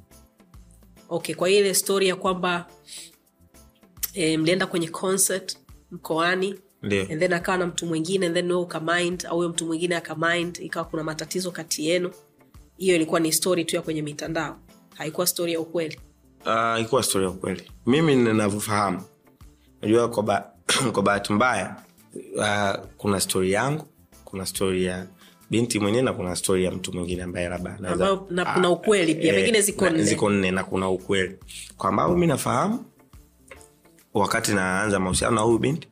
okay 1.09 1.35
kwa 1.35 1.49
ile 1.49 1.73
stori 1.73 2.07
ya 2.07 2.15
kwamba 2.15 2.67
e, 4.13 4.37
mlienda 4.37 4.65
kwenye 4.67 4.87
concert 4.87 5.57
mkoani 5.91 6.55
ndio. 6.85 7.01
And 7.01 7.19
then 7.19 7.33
akawa 7.33 7.57
na 7.57 7.67
mtu 7.67 7.85
mwingine 7.85 8.25
and 8.25 8.35
then 8.35 8.51
wewe 8.51 8.61
ukamind 8.61 9.25
au 9.29 9.37
huyo 9.37 9.49
mtu 9.49 9.65
mwingine 9.65 9.95
akamind 9.95 10.57
ikawa 10.61 10.85
kuna 10.85 11.03
matatizo 11.03 11.51
kati 11.51 11.87
yenu. 11.87 12.11
Hiyo 12.77 12.95
ilikuwa 12.95 13.19
ni 13.19 13.31
stori 13.33 13.65
tu 13.65 13.75
ya 13.75 13.81
kwenye 13.81 14.01
mitandao. 14.01 14.57
Haikuwa 14.95 15.27
stori 15.27 15.53
ya 15.53 15.59
ukweli. 15.59 15.99
Uh, 16.45 16.81
ikuwa 16.81 17.03
stori 17.03 17.25
ya 17.25 17.31
ukweli. 17.31 17.71
Mimi 17.85 18.15
ninavyofahamu 18.15 19.01
najua 19.81 20.09
kwa, 20.09 20.23
ba- 20.23 20.51
kwa 20.93 21.03
bahati 21.03 21.33
mbaya 21.33 21.75
uh, 22.35 22.85
kuna 22.97 23.19
stori 23.19 23.51
yangu 23.51 23.85
kuna 24.25 24.45
stori 24.45 24.85
ya 24.85 25.07
binti 25.49 25.79
mwenyewe 25.79 26.03
na 26.03 26.13
kuna 26.13 26.35
stori 26.35 26.63
ya 26.65 26.71
mtu 26.71 26.93
mwingine 26.93 27.23
ambaye 27.23 27.49
labda 27.49 27.75
anaweza- 27.79 28.19
na 28.29 28.45
kuna 28.45 28.67
Ah, 28.67 28.71
ukweli 28.71 29.15
pia, 29.15 29.33
eh, 29.33 29.35
pengine 29.39 29.61
ziko 29.61 29.89
nne. 29.89 30.03
ziko 30.03 30.29
nne 30.29 30.51
na 30.51 30.63
kuna 30.63 30.89
ukweli. 30.89 31.35
Kwa 31.77 31.89
ambavyo 31.89 32.17
mi 32.17 32.27
nafahamu 32.27 32.85
wakati 34.13 34.51
naanza 34.53 34.99
mahusiano 34.99 35.35
na 35.35 35.41
huyu 35.41 35.57
binti 35.59 35.87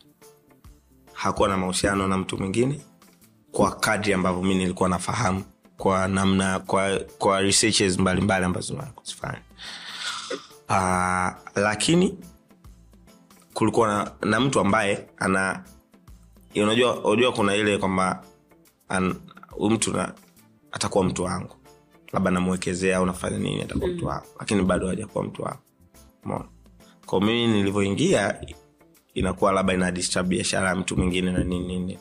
hakuwa 1.24 1.50
na 1.50 1.58
mahusiano 1.58 2.08
na 2.08 2.18
mtu 2.18 2.38
mwingine 2.38 2.82
kwa 3.52 3.72
kadri 3.76 4.14
ambavyo 4.14 4.44
mi 4.44 4.56
nilikuwa 4.56 4.90
nafahamu 4.90 5.44
kwa 5.78 6.08
namna 6.08 6.60
kwa, 6.60 7.00
kwa 7.18 7.42
researches 7.42 8.00
mbalimbali 8.00 8.46
ambazo 8.46 8.74
nakuzifanya 8.74 9.42
uh, 10.70 11.62
lakini 11.62 12.18
kulikuwa 13.54 13.88
na, 13.88 14.12
na 14.30 14.40
mtu 14.40 14.60
ambaye 14.60 15.10
ana 15.18 15.64
unajua 16.56 17.04
unajua 17.04 17.32
kuna 17.32 17.56
ile 17.56 17.78
kwamba 17.78 18.24
huyu 19.52 19.70
mtu 19.72 19.94
na 19.94 20.14
atakuwa 20.72 21.04
mtu 21.04 21.24
wangu. 21.24 21.56
Labda 22.14 22.32
namwekezea 22.32 22.98
au 22.98 23.06
nafanya 23.06 23.38
nini 23.38 23.62
atakuwa 23.62 23.90
mtu 23.90 24.06
wangu. 24.06 24.28
Lakini 24.40 24.62
bado 24.62 24.88
hajakuwa 24.88 25.24
mtu 25.24 25.42
wangu. 25.44 25.60
Mona 26.24 26.46
kwao 27.06 27.22
mimi 27.22 27.48
nilivyoingia 27.48 28.42
inakuwa 29.14 29.52
labda 29.52 29.74
ina 29.74 29.92
disturb 29.92 30.28
biashara 30.28 30.70
ya 30.70 30.76
mtu 30.76 30.98
mwingine 30.98 31.32
na 31.32 31.44
nini 31.44 31.68
nini. 31.68 32.00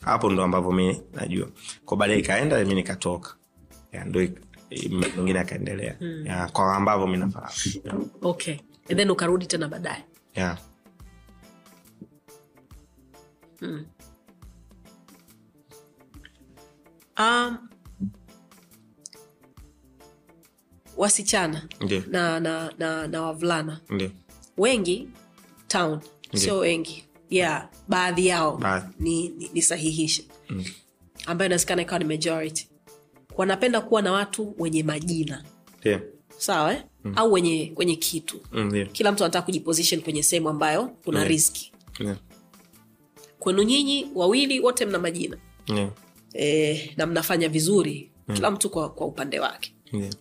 Hapo 0.00 0.30
ndo 0.30 0.42
ambavyo 0.44 0.72
mi 0.72 1.02
najua. 1.14 1.48
Kwa 1.84 1.96
baadaye 1.96 2.18
ikaenda 2.18 2.64
mi 2.64 2.74
nikatoka. 2.74 3.34
Ndo 4.06 4.20
mwingine 5.16 5.38
akaendelea. 5.40 5.96
Ya, 6.24 6.48
kwa 6.48 6.76
ambavyo 6.76 7.06
mi 7.06 7.16
nafahamu 7.16 8.10
okay. 8.22 8.56
And 8.88 8.96
then 8.98 9.10
ukarudi 9.10 9.46
tena 9.46 9.68
baadaye? 9.68 10.04
Ya. 10.34 10.58
um, 17.18 17.58
wasichana 20.96 21.68
ndio. 21.80 22.02
na, 22.10 22.40
na, 22.40 22.72
na, 22.78 23.06
na 23.06 23.22
wavulana. 23.22 23.80
Ndi. 23.90 24.12
wengi 24.58 25.08
town 25.68 26.00
sio 26.34 26.58
wengi 26.58 27.04
yeah 27.30 27.68
baadhi 27.88 28.26
yao 28.26 28.56
Baadhi. 28.56 28.86
ni, 28.98 29.28
ni, 29.28 29.50
ni 29.54 29.62
sahihishe 29.62 30.24
mm. 30.48 30.64
ambayo 31.26 31.46
inawezekana 31.46 31.82
ikawa 31.82 31.98
ni 31.98 32.04
majority 32.04 32.68
wanapenda 33.36 33.80
kuwa 33.80 34.02
na 34.02 34.12
watu 34.12 34.54
wenye 34.58 34.82
majina 34.82 35.44
yeah. 35.84 36.00
sawa 36.38 36.72
eh? 36.72 36.82
mm. 37.04 37.12
au 37.16 37.32
wenye 37.32 37.72
wenye 37.76 37.96
kitu 37.96 38.40
Mm, 38.52 38.74
yeah. 38.74 38.88
kila 38.92 39.12
mtu 39.12 39.24
anataka 39.24 39.44
kujiposition 39.46 40.00
kwenye 40.02 40.22
sehemu 40.22 40.48
ambayo 40.48 40.86
kuna 41.04 41.18
yeah. 41.18 41.30
riski 41.30 41.72
yeah. 41.98 42.16
kwenu 43.38 43.62
nyinyi 43.62 44.06
wawili 44.14 44.60
wote 44.60 44.86
mna 44.86 44.98
majina 44.98 45.36
yeah. 45.66 45.90
e, 46.34 46.94
na 46.96 47.06
mnafanya 47.06 47.48
vizuri 47.48 48.10
mm. 48.28 48.34
kila 48.34 48.50
mtu 48.50 48.70
kwa, 48.70 48.88
kwa 48.90 49.06
upande 49.06 49.40
wake 49.40 49.74
yeah. 49.92 50.12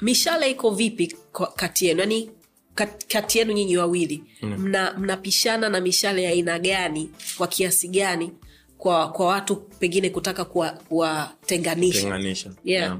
mishale 0.00 0.50
iko 0.50 0.70
vipi 0.70 1.16
kati 1.56 1.86
yenu 1.86 2.00
yani 2.00 2.30
kat- 2.78 3.12
kati 3.12 3.38
yenu 3.38 3.52
nyinyi 3.52 3.76
wawili 3.76 4.24
mna 4.42 4.94
mnapishana 4.98 5.68
na 5.68 5.80
mishale 5.80 6.22
ya 6.22 6.30
aina 6.30 6.58
gani 6.58 7.10
kwa 7.38 7.46
kiasi 7.46 7.88
gani 7.88 8.32
kwa 8.78 9.12
kwa 9.12 9.26
watu 9.26 9.56
pengine 9.56 10.10
kutaka 10.10 10.44
kuwatenganisha 10.88 12.00
tenganisha 12.00 12.50
Yeah. 12.64 12.84
Yeah. 12.84 12.98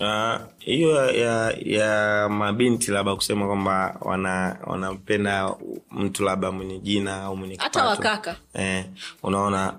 Ah, 0.00 0.40
hiyo 0.58 1.10
ya, 1.10 1.56
ya 1.64 2.28
mabinti 2.28 2.90
labda 2.90 3.14
kusema 3.16 3.46
kwamba 3.46 3.98
wana 4.00 5.56
mtu 5.90 6.24
labda 6.24 6.50
mwenye 6.50 6.78
jina 6.78 7.22
au 7.22 7.36
mwenye 7.36 7.56
hata 7.56 7.84
wakaka 7.84 8.36
eh, 8.54 8.84
unaona 9.22 9.74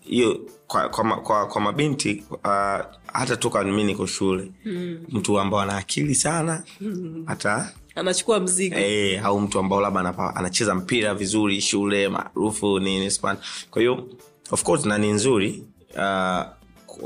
hiyo 0.00 0.32
uh, 0.32 0.50
kwa, 0.66 0.88
kwa, 0.88 1.20
kwa, 1.20 1.46
kwa 1.46 1.60
mabinti 1.60 2.24
uh, 2.30 2.80
hata 3.12 3.36
toka 3.36 3.64
mi 3.64 3.84
niko 3.84 4.06
shule 4.06 4.50
mm. 4.64 4.98
mtu 5.08 5.40
ambao 5.40 5.60
ana 5.60 5.76
akili 5.76 6.14
sana 6.14 6.62
hata 7.26 7.72
anachukua 8.00 8.40
mzigo. 8.40 8.76
Eh, 8.78 9.24
au 9.24 9.40
mtu 9.40 9.58
ambao 9.58 9.80
labda 9.80 10.34
anacheza 10.36 10.74
mpira 10.74 11.14
vizuri 11.14 11.60
shule 11.60 12.08
maarufu 12.08 12.78
nini 12.80 13.10
kwa 13.70 14.58
na 14.88 14.98
ni 14.98 15.12
nzuri 15.12 15.64
uh, 15.94 16.42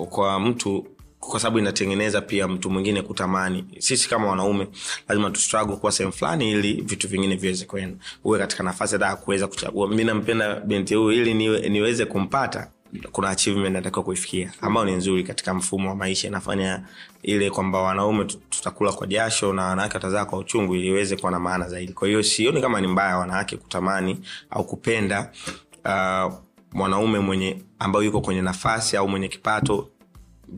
kwa- 0.08 0.40
mtu 0.40 0.86
kwa 1.20 1.40
sababu 1.40 1.58
inatengeneza 1.58 2.20
pia 2.20 2.48
mtu 2.48 2.70
mwingine 2.70 3.02
kutamani. 3.02 3.64
Sisi 3.78 4.08
kama 4.08 4.26
wanaume 4.26 4.68
lazima 5.08 5.30
tustruggle 5.30 5.76
kuwa 5.76 5.92
sehemu 5.92 6.12
fulani 6.12 6.50
ili 6.50 6.72
vitu 6.80 7.08
vingine 7.08 7.36
viweze 7.36 7.64
kwenda. 7.64 7.96
Uwe 8.24 8.38
katika 8.38 8.62
nafasi 8.62 8.92
hata 8.94 9.16
kuweza 9.16 9.46
kuchagua. 9.46 9.88
Mi 9.88 10.04
nampenda 10.04 10.60
binti 10.60 10.94
huyu 10.94 11.12
ili 11.22 11.34
niwe, 11.34 11.68
niweze 11.68 12.04
kumpata 12.04 12.70
kuna 13.12 13.28
achievement 13.28 13.72
natakiwa 13.72 14.04
kuifikia 14.04 14.52
ambayo 14.60 14.86
ni 14.86 14.92
nzuri 14.92 15.24
katika 15.24 15.54
mfumo 15.54 15.88
wa 15.88 15.96
maisha 15.96 16.28
inafanya 16.28 16.82
ile 17.22 17.50
kwamba 17.50 17.82
wanaume 17.82 18.24
tu- 18.24 18.38
tutakula 18.50 18.92
kwa 18.92 19.06
jasho 19.06 19.52
na 19.52 19.64
wanawake 19.64 19.94
watazaa 19.94 20.24
kwa 20.24 20.38
uchungu 20.38 20.74
ili 20.76 20.86
iweze 20.88 21.16
kuwa 21.16 21.32
na 21.32 21.40
maana 21.40 21.68
zaidi. 21.68 21.92
Kwa 21.92 22.08
hiyo 22.08 22.22
sioni 22.22 22.60
kama 22.60 22.80
ni 22.80 22.86
mbaya 22.86 23.18
wanawake 23.18 23.56
kutamani 23.56 24.20
au 24.50 24.64
kupenda 24.64 25.30
uh, 25.84 26.32
mwanaume 26.72 27.18
mwenye 27.18 27.62
ambayo 27.78 28.04
yuko 28.04 28.20
kwenye 28.20 28.42
nafasi 28.42 28.96
au 28.96 29.08
mwenye 29.08 29.28
kipato. 29.28 29.88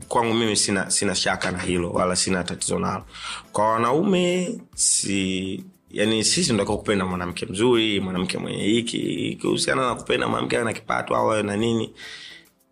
Kwangu 0.07 0.33
mimi 0.33 0.55
sina 0.55 0.89
sina 0.91 1.15
shaka 1.15 1.51
na 1.51 1.57
hilo 1.59 1.91
wala 1.91 2.15
sina 2.15 2.43
tatizo 2.43 2.79
nalo. 2.79 3.05
Kwa 3.51 3.71
wanaume 3.71 4.55
si 4.75 5.63
yani 5.91 6.23
sisi 6.23 6.47
tunatakiwa 6.47 6.77
kupenda 6.77 7.05
mwanamke 7.05 7.45
mzuri 7.45 7.99
mwanamke 7.99 8.37
mwenye 8.37 8.63
hiki 8.63 8.97
ikihusiana 8.97 9.87
na 9.87 9.95
kupenda 9.95 10.27
mwanamke 10.27 10.57
ana 10.57 10.73
kipato 10.73 11.15
au 11.15 11.43
na 11.43 11.55
nini 11.57 11.93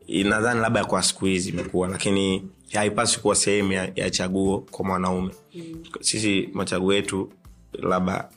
nadhani 0.07 0.59
labda 0.61 0.85
kwa 0.85 1.03
siku 1.03 1.25
hizi 1.25 1.49
imekuwa 1.49 1.87
lakini 1.87 2.47
haipasi 2.73 3.19
kuwa 3.19 3.35
sehemu 3.35 3.71
ya, 3.71 3.91
ya 3.95 4.09
chaguo 4.09 4.59
kwa 4.71 4.85
mwanaume. 4.85 5.33
Mm. 5.55 5.83
sisi 6.01 6.49
machaguo 6.53 6.93
yetu 6.93 7.29
labda 7.73 8.29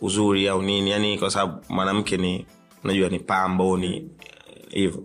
uzuri 0.00 0.48
au 0.48 0.62
nini 0.62 0.90
yani 0.90 1.18
kwa 1.18 1.30
sababu 1.30 1.60
mwanamke 1.68 2.16
ni 2.16 2.46
unajua 2.84 3.08
ni 3.08 3.18
pambo 3.18 3.76
ni 3.76 3.96
eh, 3.96 4.04
hivyo. 4.68 5.02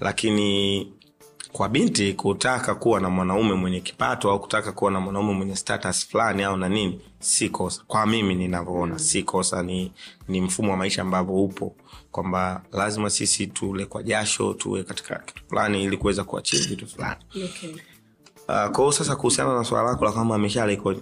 Lakini 0.00 0.92
kwa 1.52 1.68
binti 1.68 2.12
kutaka 2.12 2.74
kuwa 2.74 3.00
na 3.00 3.10
mwanaume 3.10 3.54
mwenye 3.54 3.80
kipato 3.80 4.30
au 4.30 4.40
kutaka 4.40 4.72
kuwa 4.72 4.90
na 4.90 5.00
mwanaume 5.00 5.32
mwenye 5.32 5.56
status 5.56 6.08
fulani 6.08 6.42
au 6.42 6.56
na 6.56 6.68
nini 6.68 7.00
si 7.20 7.48
kosa. 7.48 7.82
Kwa 7.86 8.06
mimi 8.06 8.34
ninavyoona 8.34 8.98
si 8.98 9.22
kosa 9.22 9.62
ni, 9.62 9.92
ni 10.28 10.40
mfumo 10.40 10.70
wa 10.70 10.76
maisha 10.76 11.02
ambavyo 11.02 11.34
upo 11.34 11.74
kwamba 12.16 12.62
lazima 12.72 13.10
sisi 13.10 13.46
tule 13.46 13.86
kwa 13.86 14.02
jasho 14.02 14.54
tuwe 14.54 14.82
katika 14.84 15.18
kitu 15.18 15.42
fulani 15.48 15.84
ili 15.84 15.96
kuweza 15.96 16.24
kuachia 16.24 16.60
vitu 16.68 16.86
fulani. 16.86 17.16
Okay. 17.44 17.74
uh, 18.48 18.70
kwa 18.76 18.92
sasa 18.92 19.16
kuhusiana 19.16 19.54
na 19.54 19.64
swala 19.64 19.90
lako 19.90 20.04
la 20.04 20.12
kwamba 20.12 20.38
mishale 20.38 20.72
iko 20.72 20.94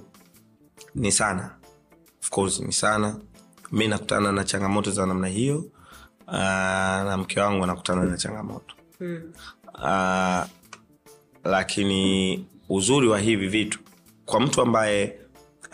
ni 0.94 1.12
sana. 1.12 1.50
Of 2.22 2.30
course 2.30 2.60
ni 2.60 2.72
sana. 2.72 3.16
Mi 3.72 3.88
nakutana 3.88 4.32
na 4.32 4.44
changamoto 4.44 4.90
za 4.90 5.06
namna 5.06 5.28
hiyo. 5.28 5.64
Uh, 6.28 6.34
na 7.08 7.16
mke 7.16 7.40
wangu 7.40 7.64
anakutana 7.64 8.04
na 8.04 8.16
changamoto. 8.16 8.74
Mm. 9.00 9.32
uh, 9.74 10.44
lakini 11.44 12.46
uzuri 12.68 13.08
wa 13.08 13.18
hivi 13.18 13.48
vitu 13.48 13.78
kwa 14.26 14.40
mtu 14.40 14.60
ambaye 14.62 15.18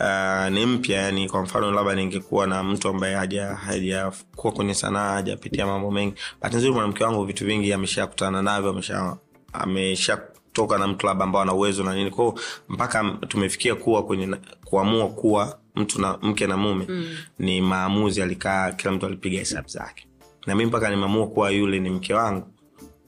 uh, 0.01 0.49
ni 0.53 0.65
mpya 0.65 1.01
yani 1.01 1.29
kwa 1.29 1.41
mfano 1.41 1.71
labda 1.71 1.95
ningekuwa 1.95 2.47
na 2.47 2.63
mtu 2.63 2.87
ambaye 2.89 3.15
haja 3.15 3.45
hajakuwa 3.47 4.53
kwenye 4.53 4.73
sanaa 4.73 5.13
hajapitia 5.13 5.65
mambo 5.65 5.91
mengi 5.91 6.13
bahati 6.41 6.57
nzuri 6.57 6.73
mwanamke 6.73 7.03
wangu 7.03 7.25
vitu 7.25 7.45
vingi 7.45 7.73
ameshakutana 7.73 8.41
navyo 8.41 8.69
amesha 8.69 9.17
amesha 9.53 10.21
toka 10.53 10.77
na 10.77 10.87
mtu 10.87 11.05
labda 11.07 11.23
ambao 11.23 11.41
ana 11.41 11.53
uwezo 11.53 11.83
na 11.83 11.95
nini 11.95 12.09
kwao 12.11 12.39
mpaka 12.69 13.03
tumefikia 13.27 13.75
kuwa 13.75 14.03
kwenye 14.05 14.35
kuamua 14.65 15.07
kuwa 15.09 15.59
mtu 15.75 16.01
na 16.01 16.17
mke 16.21 16.47
na 16.47 16.57
mume 16.57 16.85
mm. 16.89 17.05
ni 17.39 17.61
maamuzi 17.61 18.21
alikaa 18.21 18.71
kila 18.71 18.91
mtu 18.91 19.05
alipiga 19.05 19.39
hesabu 19.39 19.67
zake 19.67 20.07
na 20.47 20.55
mi 20.55 20.65
mpaka 20.65 20.89
nimeamua 20.89 21.27
kuwa 21.27 21.51
yule 21.51 21.79
ni 21.79 21.89
mke 21.89 22.13
wangu 22.13 22.47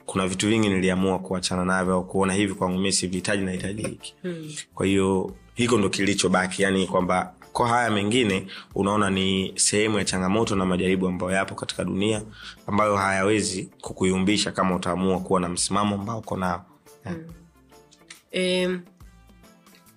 kuna 0.06 0.28
vitu 0.28 0.48
vingi 0.48 0.68
niliamua 0.68 1.18
kuachana 1.18 1.64
navyo 1.64 1.94
au 1.94 2.04
kuona 2.06 2.32
hivi 2.32 2.54
kwangu 2.54 2.78
mi 2.78 2.92
sivihitaji 2.92 3.44
nahitaji 3.44 3.82
hiki 3.82 4.14
Mm. 4.24 4.52
kwa 4.74 4.86
hiyo 4.86 5.36
hiko 5.54 5.78
ndo 5.78 5.88
kilichobaki 5.88 6.62
yani 6.62 6.86
kwamba 6.86 7.34
kwa 7.52 7.68
haya 7.68 7.90
mengine 7.90 8.46
unaona 8.74 9.10
ni 9.10 9.52
sehemu 9.56 9.98
ya 9.98 10.04
changamoto 10.04 10.56
na 10.56 10.64
majaribu 10.66 11.06
ambayo 11.08 11.32
yapo 11.32 11.54
katika 11.54 11.84
dunia 11.84 12.22
ambayo 12.66 12.96
hayawezi 12.96 13.68
kukuyumbisha 13.80 14.52
kama 14.52 14.76
utaamua 14.76 15.20
kuwa 15.20 15.40
na 15.40 15.48
msimamo 15.48 15.94
ambao 15.94 16.18
uko 16.18 16.36
nao. 16.36 16.66
Em, 18.32 18.80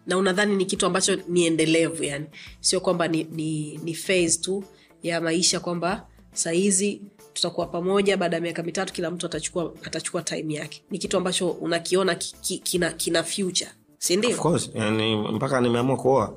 na 0.08 0.18
unadhani 0.18 0.56
ni 0.56 0.66
kitu 0.66 0.86
ambacho 0.86 1.16
ni 1.28 1.46
endelevu 1.46 2.04
yani? 2.04 2.26
Sio 2.60 2.80
kwamba 2.80 3.08
ni, 3.08 3.24
ni, 3.24 3.78
ni 3.84 3.94
phase 3.94 4.40
tu 4.42 4.64
ya 5.04 5.22
maisha 5.22 5.60
kwamba 5.60 6.08
sahizi 6.34 7.02
tutakuwa 7.34 7.68
pamoja 7.68 8.18
baada 8.18 8.36
ya 8.36 8.42
miaka 8.42 8.64
mitatu 8.64 8.94
kila 8.94 9.12
mtu 9.12 9.26
atachukua 9.26 9.74
atachukua 9.84 10.22
time 10.22 10.54
yake. 10.54 10.84
Ni 10.92 10.98
kitu 10.98 11.18
ambacho 11.18 11.50
unakiona 11.50 12.16
ki, 12.16 12.36
ki, 12.42 12.58
kina, 12.60 12.92
kina 12.92 13.24
future 13.24 13.72
sindio 13.98 14.30
yani 14.74 15.16
mpaka 15.16 15.62
nimeamua 15.62 15.98
kuoa. 15.98 16.34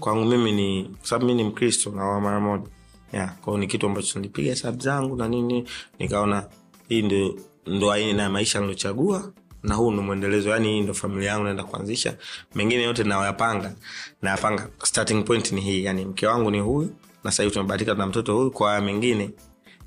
Kwangu 0.00 0.24
mimi 0.24 0.52
ni 0.52 0.84
kwa 0.98 1.06
sababu 1.08 1.26
mi 1.26 1.34
ni 1.34 1.44
mkristo 1.44 1.90
naoa 1.90 2.20
mara 2.20 2.40
moja. 2.40 2.66
Yeah, 3.12 3.36
kwao 3.36 3.58
ni 3.58 3.66
kitu 3.66 3.86
ambacho 3.86 4.18
nilipiga 4.18 4.50
hesabu 4.50 4.80
zangu 4.80 5.16
na 5.16 5.28
nini 5.28 5.68
nikaona 5.98 6.46
hii 6.88 7.02
ndo, 7.02 7.34
ndo 7.66 7.92
aina 7.92 8.22
ya 8.22 8.30
maisha 8.30 8.60
nilochagua 8.60 9.32
na 9.62 9.74
huu 9.74 9.90
ndo 9.90 10.02
mwendelezo. 10.02 10.50
Yani 10.50 10.68
hii 10.68 10.80
ndo 10.80 10.94
familia 10.94 11.28
yangu 11.30 11.44
naenda 11.44 11.64
kuanzisha. 11.64 12.16
Mengine 12.54 12.82
yote 12.82 13.04
nayoyapanga 13.04 13.74
nayapanga. 14.22 14.68
Starting 14.82 15.24
point 15.24 15.52
ni 15.52 15.60
hii 15.60 15.84
yani 15.84 16.04
mke 16.04 16.26
wangu 16.26 16.50
ni 16.50 16.60
huyu 16.60 16.90
na 17.24 17.30
sahivi 17.32 17.54
tumebahatika 17.54 17.94
na 17.94 18.06
mtoto 18.06 18.36
huyu. 18.36 18.50
Kwa 18.50 18.68
haya 18.68 18.80
mengine 18.80 19.30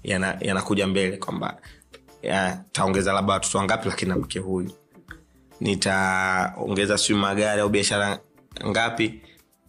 yana- 0.04 0.38
yanakuja 0.42 0.88
mbele 0.88 1.18
kwamba 1.18 1.58
ya, 2.22 2.64
taongeza 2.72 3.14
labda 3.14 3.34
watoto 3.34 3.58
wangapi 3.58 3.90
lakini 3.90 4.10
na 4.10 4.18
mke 4.18 4.40
huyu 4.40 4.72
nitaongeza 5.60 6.98
siu 6.98 7.18
magari 7.18 7.62
au 7.62 7.70
biashara 7.70 8.20
ngapi 8.68 9.22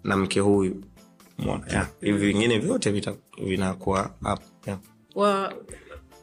na 0.05 0.17
mke 0.17 0.41
huyu. 0.41 0.85
Yeah. 1.71 1.89
hivi 2.01 2.27
vingine 2.27 2.59
vyote 2.59 2.91
vita- 2.91 3.17
vinakuwa 3.45 4.15
hapo 4.23 4.43
yeah. 4.67 4.79
wa 5.15 5.55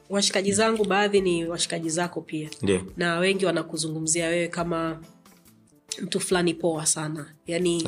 washikaji 0.09 0.51
zangu 0.53 0.85
baadhi 0.85 1.21
ni 1.21 1.45
washikaji 1.45 1.89
zako 1.89 2.21
pia. 2.21 2.49
Ndio. 2.61 2.81
Na 2.97 3.19
wengi 3.19 3.45
wanakuzungumzia 3.45 4.27
wewe 4.27 4.47
kama 4.47 5.01
mtu 6.01 6.19
fulani 6.19 6.53
poa 6.53 6.85
sana. 6.85 7.33
Yani 7.47 7.83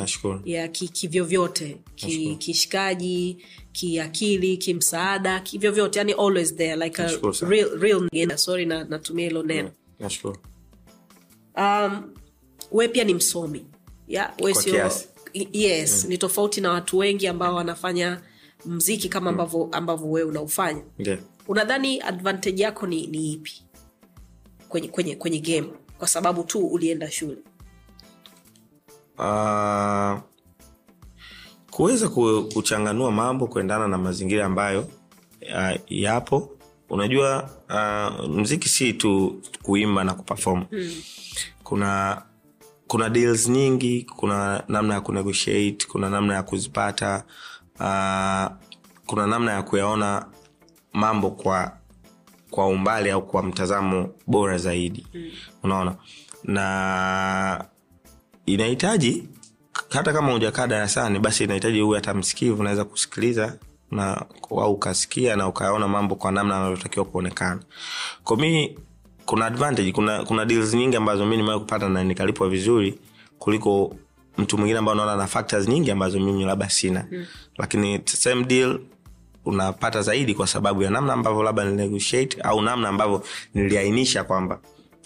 ya 0.45 0.67
kivyovyote. 0.67 1.77
Ki, 1.95 2.05
Nashukuru. 2.07 2.35
kishikaji 2.37 3.45
kiakili 3.71 4.57
kimsaada 4.57 5.39
kivyovyote. 5.39 5.99
Yani 5.99 6.11
always 6.13 6.55
there 6.55 6.75
like 6.85 7.01
a 7.03 7.09
real, 7.49 7.69
real 7.79 8.37
sorry 8.37 8.65
na, 8.65 8.83
natumia 8.83 9.27
hilo 9.27 9.43
neno. 9.43 9.71
Nashukuru 9.99 10.37
um, 11.57 12.13
we 12.71 12.87
pia 12.87 13.03
ni 13.03 13.13
msomi. 13.13 13.65
Yeah, 14.07 14.33
we 14.41 14.53
sio 14.53 14.89
yes 15.51 16.05
ni 16.05 16.17
tofauti 16.17 16.61
na 16.61 16.71
watu 16.71 16.97
wengi 16.97 17.27
ambao 17.27 17.55
wanafanya 17.55 18.21
mziki 18.65 19.09
kama 19.09 19.29
ambavyo 19.29 19.69
ambavyo 19.71 20.09
wewe 20.11 20.29
unaufanya. 20.29 20.81
Yeah. 20.97 21.19
unadhani 21.47 22.01
advantage 22.01 22.63
yako 22.63 22.87
ni, 22.87 23.07
ni 23.07 23.31
ipi 23.31 23.63
kwenye, 24.69 24.87
kwenye, 24.87 25.15
kwenye 25.15 25.39
game? 25.39 25.67
Kwa 25.97 26.07
sababu 26.07 26.43
tu 26.43 26.67
ulienda 26.67 27.11
shule. 27.11 27.37
Uh, 29.17 30.19
kuweza 31.71 32.09
kuchanganua 32.53 33.11
mambo 33.11 33.47
kuendana 33.47 33.87
na 33.87 33.97
mazingira 33.97 34.45
ambayo 34.45 34.81
uh, 35.41 35.79
yapo 35.89 36.57
unajua 36.93 37.49
uh, 37.69 38.29
mziki 38.29 38.69
si 38.69 38.93
tu 38.93 39.41
kuimba 39.63 40.03
na 40.03 40.13
kupafom 40.13 40.65
mm. 40.71 40.91
kuna 41.63 42.21
kuna 42.87 43.09
deals 43.09 43.49
nyingi 43.49 44.03
kuna 44.03 44.63
namna 44.67 44.93
ya 44.93 45.01
kunegotiate 45.01 45.85
kuna 45.87 46.09
namna 46.09 46.33
ya 46.33 46.43
kuzipata 46.43 47.23
uh, 47.75 48.57
kuna 49.05 49.27
namna 49.27 49.51
ya 49.51 49.63
kuyaona 49.63 50.25
mambo 50.93 51.31
kwa 51.31 51.77
kwa 52.51 52.67
umbali 52.67 53.09
au 53.11 53.27
kwa 53.27 53.43
mtazamo 53.43 54.09
bora 54.27 54.57
zaidi 54.57 55.07
mm. 55.13 55.31
unaona 55.63 55.95
na 56.43 57.65
inahitaji 58.45 59.27
hata 59.89 60.13
kama 60.13 60.33
ujakaa 60.33 60.67
darasani 60.67 61.19
basi 61.19 61.43
inahitaji 61.43 61.81
uwe 61.81 61.95
hata 61.97 62.13
msikivu 62.13 62.61
unaweza 62.61 62.85
kusikiliza 62.85 63.57
na 63.93 64.25
au 64.51 64.73
ukasikia 64.73 65.35
na 65.35 65.47
ukaona 65.47 65.87
mambo 65.87 66.15
kwa 66.15 66.31
namna 66.31 66.55
anavyotakiwa 66.57 67.05
kuonekana. 67.05 67.61
Kwa 68.23 68.37
mi 68.37 68.77
kuna 69.25 69.45
advantage 69.45 69.91
kuna 69.91 70.23
kuna 70.23 70.45
deals 70.45 70.73
nyingi 70.73 70.95
ambazo 70.95 71.25
mi 71.25 71.37
nimewai 71.37 71.59
kupata 71.59 71.89
na 71.89 72.03
nikalipwa 72.03 72.49
vizuri 72.49 72.99
kuliko 73.39 73.95
mtu 74.37 74.57
mwingine 74.57 74.79
ambao 74.79 74.95
naona 74.95 75.15
na 75.15 75.27
factors 75.27 75.67
nyingi 75.67 75.91
ambazo 75.91 76.19
mimi 76.19 76.45
labda 76.45 76.69
sina. 76.69 77.05
Mm. 77.11 77.25
lakini 77.57 78.01
same 78.05 78.43
deal 78.43 78.79
unapata 79.45 80.01
zaidi 80.01 80.33
kwa 80.35 80.47
sababu 80.47 80.83
ya 80.83 80.89
namna 80.89 81.13
ambavyo 81.13 81.43
labda 81.43 81.65
ninegotiate 81.65 82.41
au 82.41 82.61
namna 82.61 82.89
ambavyo 82.89 83.23
niliainisha 83.53 84.23
kwamba 84.23 84.59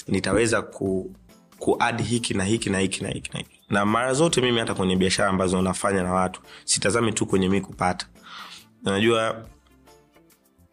nitaweza 0.08 0.62
ku 0.62 1.12
kuad 1.60 2.04
hiki 2.04 2.34
na 2.34 2.44
hiki 2.44 2.70
na 2.70 2.80
hiki 2.80 3.04
na 3.04 3.10
hiki 3.10 3.30
na 3.34 3.40
hiki. 3.40 3.60
Na 3.70 3.86
mara 3.86 4.14
zote 4.14 4.42
mimi 4.42 4.60
hata 4.60 4.74
kwenye 4.74 4.96
biashara 4.96 5.30
ambazo 5.30 5.62
nafanya 5.62 6.04
na 6.04 6.14
watu 6.14 6.42
sitazami 6.66 7.12
tu 7.14 7.26
kwenye 7.26 7.50
mi 7.50 7.62
kupata 7.62 8.08
unajua 8.86 9.46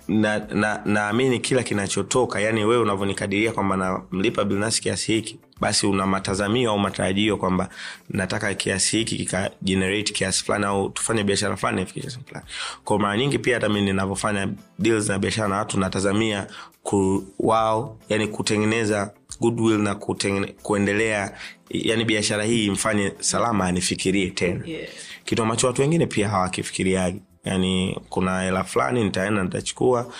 naamini 0.08 1.30
na, 1.30 1.34
na 1.36 1.38
kila 1.38 1.62
kinachotoka 1.62 2.40
yani 2.40 2.64
wewe 2.64 2.82
unavyonikadiria 2.82 3.52
kwamba 3.52 3.76
namlipa 3.76 4.44
bilnasi 4.44 4.82
kiasi 4.82 5.12
hiki 5.12 5.38
basi 5.60 5.86
una 5.86 6.06
matazamio 6.06 6.70
au 6.70 6.78
matarajio 6.78 7.36
kwamba 7.36 7.68
nataka 8.10 8.54
kiasi 8.54 8.96
hiki 8.98 9.16
kika 9.16 9.50
generate 9.62 10.12
kiasi 10.12 10.44
fulani 10.44 10.64
au 10.64 10.90
tufanye 10.90 11.24
biashara 11.24 11.56
fulani 11.56 11.82
ifike 11.82 12.00
kiasi 12.00 12.18
fulani. 12.28 12.46
Kwa 12.84 12.98
mara 12.98 13.16
nyingi 13.16 13.38
pia 13.38 13.54
hata 13.54 13.68
mi 13.68 13.82
ninavyofanya 13.82 14.48
deals 14.78 15.08
na 15.08 15.18
biashara 15.18 15.48
na 15.48 15.56
watu 15.56 15.80
natazamia 15.80 16.46
ku, 16.82 17.24
wao 17.38 17.98
yani 18.08 18.28
kutengeneza 18.28 19.12
goodwill 19.40 19.78
na 19.78 19.94
kutengene, 19.94 20.46
kuendelea 20.62 21.32
yani 21.70 22.04
biashara 22.04 22.44
hii 22.44 22.70
mfanye 22.70 23.12
salama 23.20 23.64
anifikirie 23.64 24.30
tena. 24.30 24.66
Yeah. 24.66 24.88
kitu 25.24 25.42
ambacho 25.42 25.66
watu 25.66 25.82
wengine 25.82 26.06
pia 26.06 26.28
hawakifikiriagi 26.28 27.20
yani 27.44 27.98
kuna 28.08 28.42
hela 28.42 28.64
fulani 28.64 29.04
nitaenda 29.04 29.42
nitachukua 29.42 30.12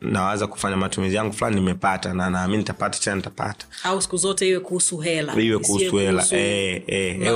nawaza 0.00 0.46
kufanya 0.46 0.76
matumizi 0.76 1.16
yangu 1.16 1.32
fulani 1.32 1.54
nimepata 1.56 2.14
na 2.14 2.30
naamini 2.30 2.58
nitapata 2.58 2.98
tena 2.98 3.16
nitapata. 3.16 3.66
Au 3.84 4.02
siku 4.02 4.16
zote 4.16 4.48
iwe 4.48 4.60
kuhusu 4.60 4.98
hela. 4.98 5.34
Iwe 5.40 5.58
kuhusu 5.58 5.96
hela. 5.96 6.26
eh, 6.30 6.82
eh, 6.86 7.20
eh, 7.22 7.32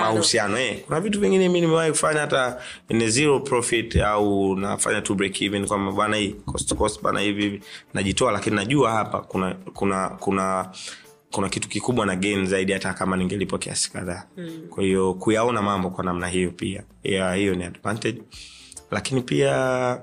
mahusiano. 0.00 0.58
eh. 0.58 0.80
kuna 0.86 1.00
vitu 1.00 1.20
vingine 1.20 1.48
mi 1.48 1.60
nimewahi 1.60 1.90
kufanya 1.90 2.20
hata 2.20 2.58
in 2.88 3.10
zero 3.10 3.40
profit 3.40 3.96
au 3.96 4.56
nafanya 4.56 5.00
tu 5.00 5.14
break 5.14 5.42
even 5.42 5.66
kwamba 5.66 5.92
bana 5.92 6.16
hii 6.16 6.28
cost 6.46 6.74
cost 6.74 7.02
bana 7.02 7.20
hivi 7.20 7.42
hivi. 7.42 7.60
Najitoa 7.94 8.32
lakini 8.32 8.56
najua 8.56 8.90
hapa 8.90 9.20
kuna 9.20 9.54
kuna 9.74 10.08
kuna 10.08 10.70
kuna 11.32 11.48
kitu 11.48 11.68
kikubwa 11.68 12.06
na 12.06 12.16
gain 12.16 12.46
zaidi 12.46 12.72
hata 12.72 12.94
kama 12.94 13.16
ningelipwa 13.16 13.58
kiasi 13.58 13.92
kadhaa. 13.92 14.22
Mm. 14.36 14.66
kwa 14.70 14.84
hiyo 14.84 15.14
kuyaona 15.14 15.62
mambo 15.62 15.90
kwa 15.90 16.04
namna 16.04 16.28
hiyo 16.28 16.50
pia. 16.50 16.82
Yeah, 17.02 17.36
hiyo 17.36 17.54
ni 17.54 17.64
advantage 17.64 18.22
lakini 18.94 19.22
pia 19.22 20.00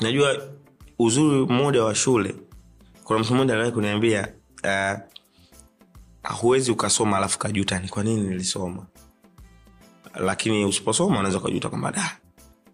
najua 0.00 0.36
uzuri 0.98 1.46
mmoja 1.46 1.84
wa 1.84 1.94
shule 1.94 2.34
kuna 3.04 3.18
mtu 3.20 3.34
mmoja 3.34 3.52
aliwahi 3.52 3.72
kuniambia 3.72 4.28
uh, 4.64 4.98
huwezi 6.40 6.70
ukasoma 6.70 7.16
alafu 7.16 7.38
kajuta 7.38 7.78
ni 7.78 7.88
kwa 7.88 8.02
nini 8.04 8.22
nilisoma. 8.22 8.86
Lakini 10.14 10.64
usiposoma 10.64 11.18
unaweza 11.18 11.38
ukajuta 11.38 11.68
kwamba 11.68 11.92
da 11.92 12.16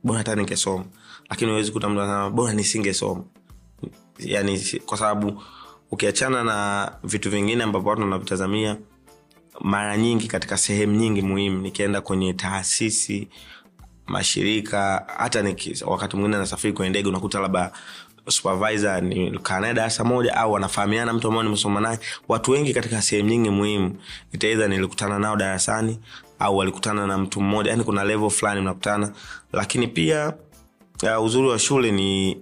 bora 0.04 0.18
hata 0.18 0.34
ningesoma. 0.34 0.84
Lakini 1.30 1.50
huwezi 1.50 1.72
kuta 1.72 1.88
mtu 1.88 2.00
anasema 2.00 2.30
bora 2.30 2.52
nisingesoma? 2.52 3.24
Yani 4.18 4.60
kwa 4.86 4.98
sababu 4.98 5.42
ukiachana 5.90 6.44
na 6.44 6.92
vitu 7.04 7.30
vingine 7.30 7.64
ambavyo 7.64 7.90
watu 7.90 8.02
wanavitazamia 8.02 8.76
mara 9.60 9.96
nyingi 9.96 10.28
katika 10.28 10.56
sehemu 10.56 10.96
nyingi 10.96 11.22
muhimu 11.22 11.62
nikienda 11.62 12.00
kwenye 12.00 12.32
taasisi 12.34 13.28
mashirika 14.06 15.06
hata 15.18 15.42
niki, 15.42 15.84
wakati 15.86 16.16
mwingine 16.16 16.38
nasafiri 16.38 16.72
kwenye 16.72 16.90
ndege 16.90 17.08
unakuta 17.08 17.40
labda 17.40 17.72
supervisor 18.28 19.02
ni 19.02 19.30
naye 19.60 19.74
darasa 19.74 20.04
moja 20.04 20.36
au 20.36 20.52
wanafahamiana 20.52 21.12
mtu 21.12 21.28
ambao 21.28 21.42
nimesoma 21.42 21.80
naye. 21.80 21.98
Watu 22.28 22.50
wengi 22.50 22.74
katika 22.74 23.02
sehemu 23.02 23.28
nyingi 23.28 23.50
muhimu 23.50 23.96
itaidha 24.32 24.68
nilikutana 24.68 25.18
nao 25.18 25.36
darasani 25.36 25.98
au 26.38 26.56
walikutana 26.56 27.06
na 27.06 27.18
mtu 27.18 27.40
mmoja 27.40 27.70
yani 27.70 27.84
kuna 27.84 28.04
level 28.04 28.30
fulani 28.30 28.60
mnakutana. 28.60 29.12
Lakini 29.52 29.86
pia 29.88 30.32
uzuri 31.22 31.48
wa 31.48 31.58
shule 31.58 31.90
ni 31.92 32.38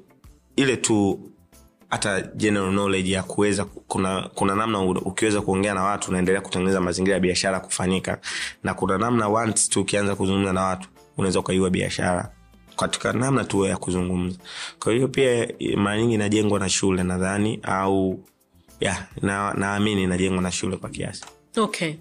ile 0.57 0.77
tu 0.77 1.21
hata 1.89 2.21
general 2.21 2.71
knowledge 2.71 3.11
ya 3.13 3.23
kuweza 3.23 3.65
kuna 3.65 4.23
kuna 4.35 4.55
namna 4.55 4.81
ukiweza 4.83 5.41
kuongea 5.41 5.75
na 5.75 5.83
watu 5.83 6.11
unaendelea 6.11 6.41
kutengeneza 6.41 6.81
mazingira 6.81 7.15
ya 7.15 7.21
biashara 7.21 7.61
kufanyika. 7.61 8.19
Na 8.65 8.75
kuna 8.75 8.99
namna 8.99 9.29
once 9.29 9.69
tu 9.71 9.81
ukianza 9.81 10.17
kuzungumza 10.17 10.53
na 10.53 10.63
watu 10.63 10.89
unaweza 11.19 11.41
ukaiwa 11.41 11.71
biashara 11.71 12.31
katika 12.77 13.13
namna 13.13 13.45
tu 13.45 13.65
ya 13.65 13.77
kuzungumza. 13.77 14.39
Kwa 14.79 14.93
hiyo 14.93 15.09
pia 15.09 15.49
mara 15.77 15.99
nyingi 16.01 16.15
inajengwa 16.15 16.59
na 16.61 16.69
shule 16.69 17.03
nadhani 17.03 17.61
au 17.63 18.21
ya 18.81 19.07
na- 19.23 19.55
naamini 19.55 20.03
inajengwa 20.03 20.43
na 20.43 20.51
shule 20.53 20.77
kwa 20.77 20.91
kiasi. 20.91 21.25
Okay. 21.57 21.95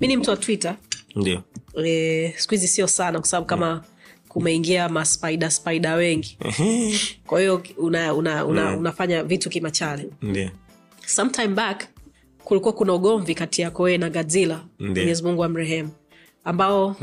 Mi 0.00 0.06
ni 0.08 0.16
mtu 0.16 0.30
wa 0.30 0.36
twitter. 0.36 0.76
Ndio. 1.16 1.42
E, 1.84 2.34
siku 2.36 2.54
hizi 2.54 2.68
sio 2.68 2.86
sana 2.86 3.18
kwa 3.18 3.28
sababu 3.28 3.46
kama 3.46 3.84
kumeingia 4.28 4.88
maspida 4.88 5.50
spida 5.50 5.94
wengi. 5.94 6.38
Kwa 7.26 7.40
hiyo 7.40 7.62
una, 7.76 8.14
una, 8.14 8.44
una, 8.46 8.76
unafanya 8.76 9.22
vitu 9.24 9.50
kimachale. 9.50 10.08
Ndio. 10.22 10.50
Sometime 11.06 11.48
back 11.48 11.84
kulikuwa 12.44 12.72
kuna 12.74 12.94
ugomvi 12.94 13.34
kati 13.34 13.62
yako 13.62 13.82
wee 13.82 13.98
na 13.98 14.10
gadzila 14.10 14.54
mwenyezimungu 14.78 14.94
mwenyezi 15.00 15.22
mungu 15.22 15.44
amrehemu 15.44 15.90
ambao 16.44 16.96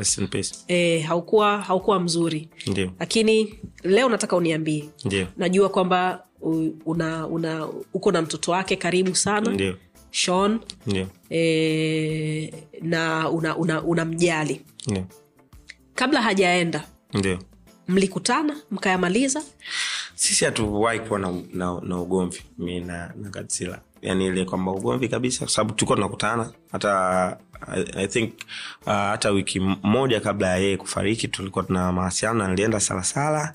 e, 0.67 0.99
haukuwa 0.99 1.61
haukuwa 1.61 1.99
mzuri. 1.99 2.49
Ndiyo. 2.67 2.91
lakini 2.99 3.59
leo 3.83 4.09
nataka 4.09 4.35
uniambie. 4.35 4.89
Ndiyo. 5.05 5.27
najua 5.37 5.69
kwamba 5.69 6.23
una, 6.85 7.27
una 7.27 7.67
uko 7.93 8.11
na 8.11 8.21
mtoto 8.21 8.51
wake 8.51 8.75
karibu 8.75 9.15
sana. 9.15 9.51
Ndiyo. 9.51 9.77
Sean. 10.11 10.59
E, 11.29 12.53
na 12.81 13.29
una, 13.29 13.57
una, 13.57 13.83
una 13.83 14.05
kabla 15.95 16.21
hajaenda 16.21 16.83
Ndiyo. 17.13 17.39
mlikutana 17.87 18.55
mkayamaliza? 18.71 19.43
Sisi 20.15 20.45
hatuwahi 20.45 20.99
kuwa 20.99 21.19
na, 21.19 21.31
na, 21.53 21.81
na 21.83 21.99
ugomvi 22.01 22.41
mi 22.57 22.79
na, 22.79 23.13
na 23.15 23.29
Godzilla. 23.29 23.81
Yani 24.01 24.25
ile 24.25 24.45
kwamba 24.45 24.71
ugomvi 24.71 25.09
kabisa 25.09 25.39
kwa 25.39 25.47
sababu 25.49 25.73
tulikuwa 25.73 25.95
tunakutana 25.95 26.51
hata 26.71 27.37
I, 27.67 28.03
I 28.03 28.07
think 28.07 28.33
uh, 28.85 28.93
hata 28.93 29.29
wiki 29.31 29.59
moja 29.83 30.19
kabla 30.19 30.47
ya 30.47 30.57
yeye 30.57 30.77
kufariki 30.77 31.27
tulikuwa 31.27 31.63
tuna 31.65 31.91
mawasiliano 31.91 32.39
na 32.39 32.47
nilienda 32.47 32.79
salasala. 32.79 33.53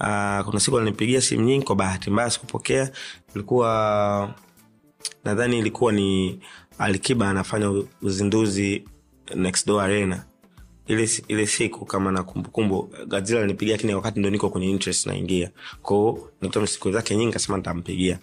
Uh, 0.00 0.44
kuna 0.46 0.60
siku 0.60 0.76
alinipigia 0.78 1.20
simu 1.20 1.42
nyingi 1.44 1.64
kwa 1.64 1.76
bahati 1.76 2.10
mbaya 2.10 2.30
sikupokea. 2.30 2.90
Ilikuwa 3.34 4.34
nadhani 5.24 5.58
ilikuwa 5.58 5.92
ni 5.92 6.40
alikiba 6.78 7.30
anafanya 7.30 7.82
uzinduzi 8.02 8.84
next 9.34 9.66
door 9.66 9.82
arena 9.84 10.24
ile, 10.90 11.08
ile 11.28 11.46
siku 11.46 11.84
kama 11.84 12.12
na 12.12 12.22
kumbukumbu 12.22 12.90
gazila 13.06 13.46
nipigia 13.46 13.74
lakini 13.74 13.94
wakati 13.94 14.20
ndo 14.20 14.30
niko 14.30 14.50
kwenye 14.50 14.70
interest 14.70 15.06
naingia. 15.06 15.50
Kwao 15.82 16.18
nikuta 16.42 16.66
siku 16.66 16.92
zake 16.92 17.16
nyingi 17.16 17.32
kasema 17.32 17.56
nitampigia. 17.58 18.18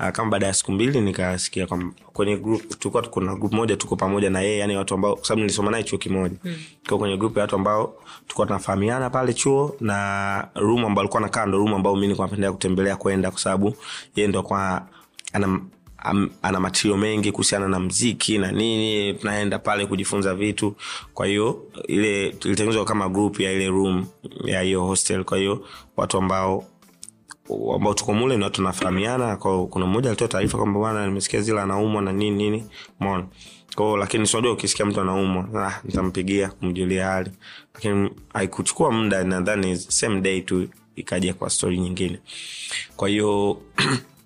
Uh, 0.00 0.08
kama 0.08 0.30
baada 0.30 0.46
ya 0.46 0.54
siku 0.54 0.72
mbili 0.72 1.00
nikasikia 1.00 1.66
kwenye 2.12 2.36
group 2.36 2.78
tulikuwa 2.78 3.02
kuna 3.02 3.34
group 3.34 3.52
moja 3.52 3.76
tuko 3.76 3.96
pamoja 3.96 4.30
na 4.30 4.40
yeye 4.40 4.58
yani 4.58 4.76
watu 4.76 4.94
ambao 4.94 5.16
kwa 5.16 5.24
sababu 5.24 5.40
nilisoma 5.40 5.70
naye 5.70 5.84
chuo 5.84 5.98
kimoja. 5.98 6.36
Mm. 6.44 6.56
kwa 6.88 6.98
kwenye 6.98 7.16
group 7.16 7.36
ya 7.36 7.42
watu 7.42 7.56
ambao 7.56 7.94
tulikuwa 8.26 8.46
tunafahamiana 8.46 9.10
pale 9.10 9.34
chuo 9.34 9.76
na 9.80 10.48
room 10.54 10.84
ambao 10.84 11.00
alikuwa 11.02 11.22
nakaa 11.22 11.46
ndo 11.46 11.58
room 11.58 11.74
ambao 11.74 11.94
mimi 11.94 12.06
nilikuwa 12.06 12.26
napendelea 12.26 12.52
kutembelea 12.52 12.96
kwenda 12.96 13.30
kwa 13.30 13.40
sababu 13.40 13.74
yeye 14.16 14.28
ndo 14.28 14.42
kwa 14.42 14.86
ana 15.32 15.60
am, 15.98 16.30
ana 16.42 16.60
matirio 16.60 16.96
mengi 16.96 17.32
kuhusiana 17.32 17.68
na 17.68 17.80
mziki 17.80 18.38
na 18.38 18.52
nini 18.52 19.14
tunaenda 19.14 19.58
pale 19.58 19.86
kujifunza 19.86 20.34
vitu. 20.34 20.74
Kwa 21.14 21.26
hiyo 21.26 21.62
ile 21.88 22.26
ilitengenezwa 22.28 22.84
kama 22.84 23.08
group 23.08 23.40
ya 23.40 23.52
ile 23.52 23.68
room 23.68 24.06
ya 24.44 24.60
hiyo 24.62 24.82
hostel. 24.82 25.24
Kwa 25.24 25.38
hiyo 25.38 25.64
watu 25.96 26.18
ambao 26.18 26.64
ambao 27.74 27.94
tuko 27.94 28.14
mule 28.14 28.34
watu 28.34 28.50
tunafahamiana. 28.56 29.36
Kwa 29.36 29.66
kuna 29.66 29.86
mmoja 29.86 30.08
alitoa 30.10 30.28
taarifa 30.28 30.58
kwamba 30.58 30.80
bwana 30.80 31.06
nimesikia 31.06 31.40
zila 31.40 31.62
anaumwa 31.62 32.02
na 32.02 32.12
nini 32.12 32.36
nini. 32.36 32.64
Mona 33.00 33.26
kwao 33.76 33.96
lakini 33.96 34.26
sinajua 34.26 34.52
ukisikia 34.52 34.86
mtu 34.86 35.00
anaumwa 35.00 35.48
ah, 35.66 35.80
nitampigia 35.84 36.48
kumjulia 36.48 37.06
hali. 37.06 37.30
Lakini 37.74 38.10
haikuchukua 38.34 38.92
muda 38.92 39.24
nadhani 39.24 39.76
same 39.76 40.20
day 40.20 40.40
tu 40.40 40.68
ikaja 40.96 41.34
kwa 41.34 41.50
stori 41.50 41.78
nyingine. 41.78 42.18
Kwa 42.96 43.08
hiyo 43.08 43.58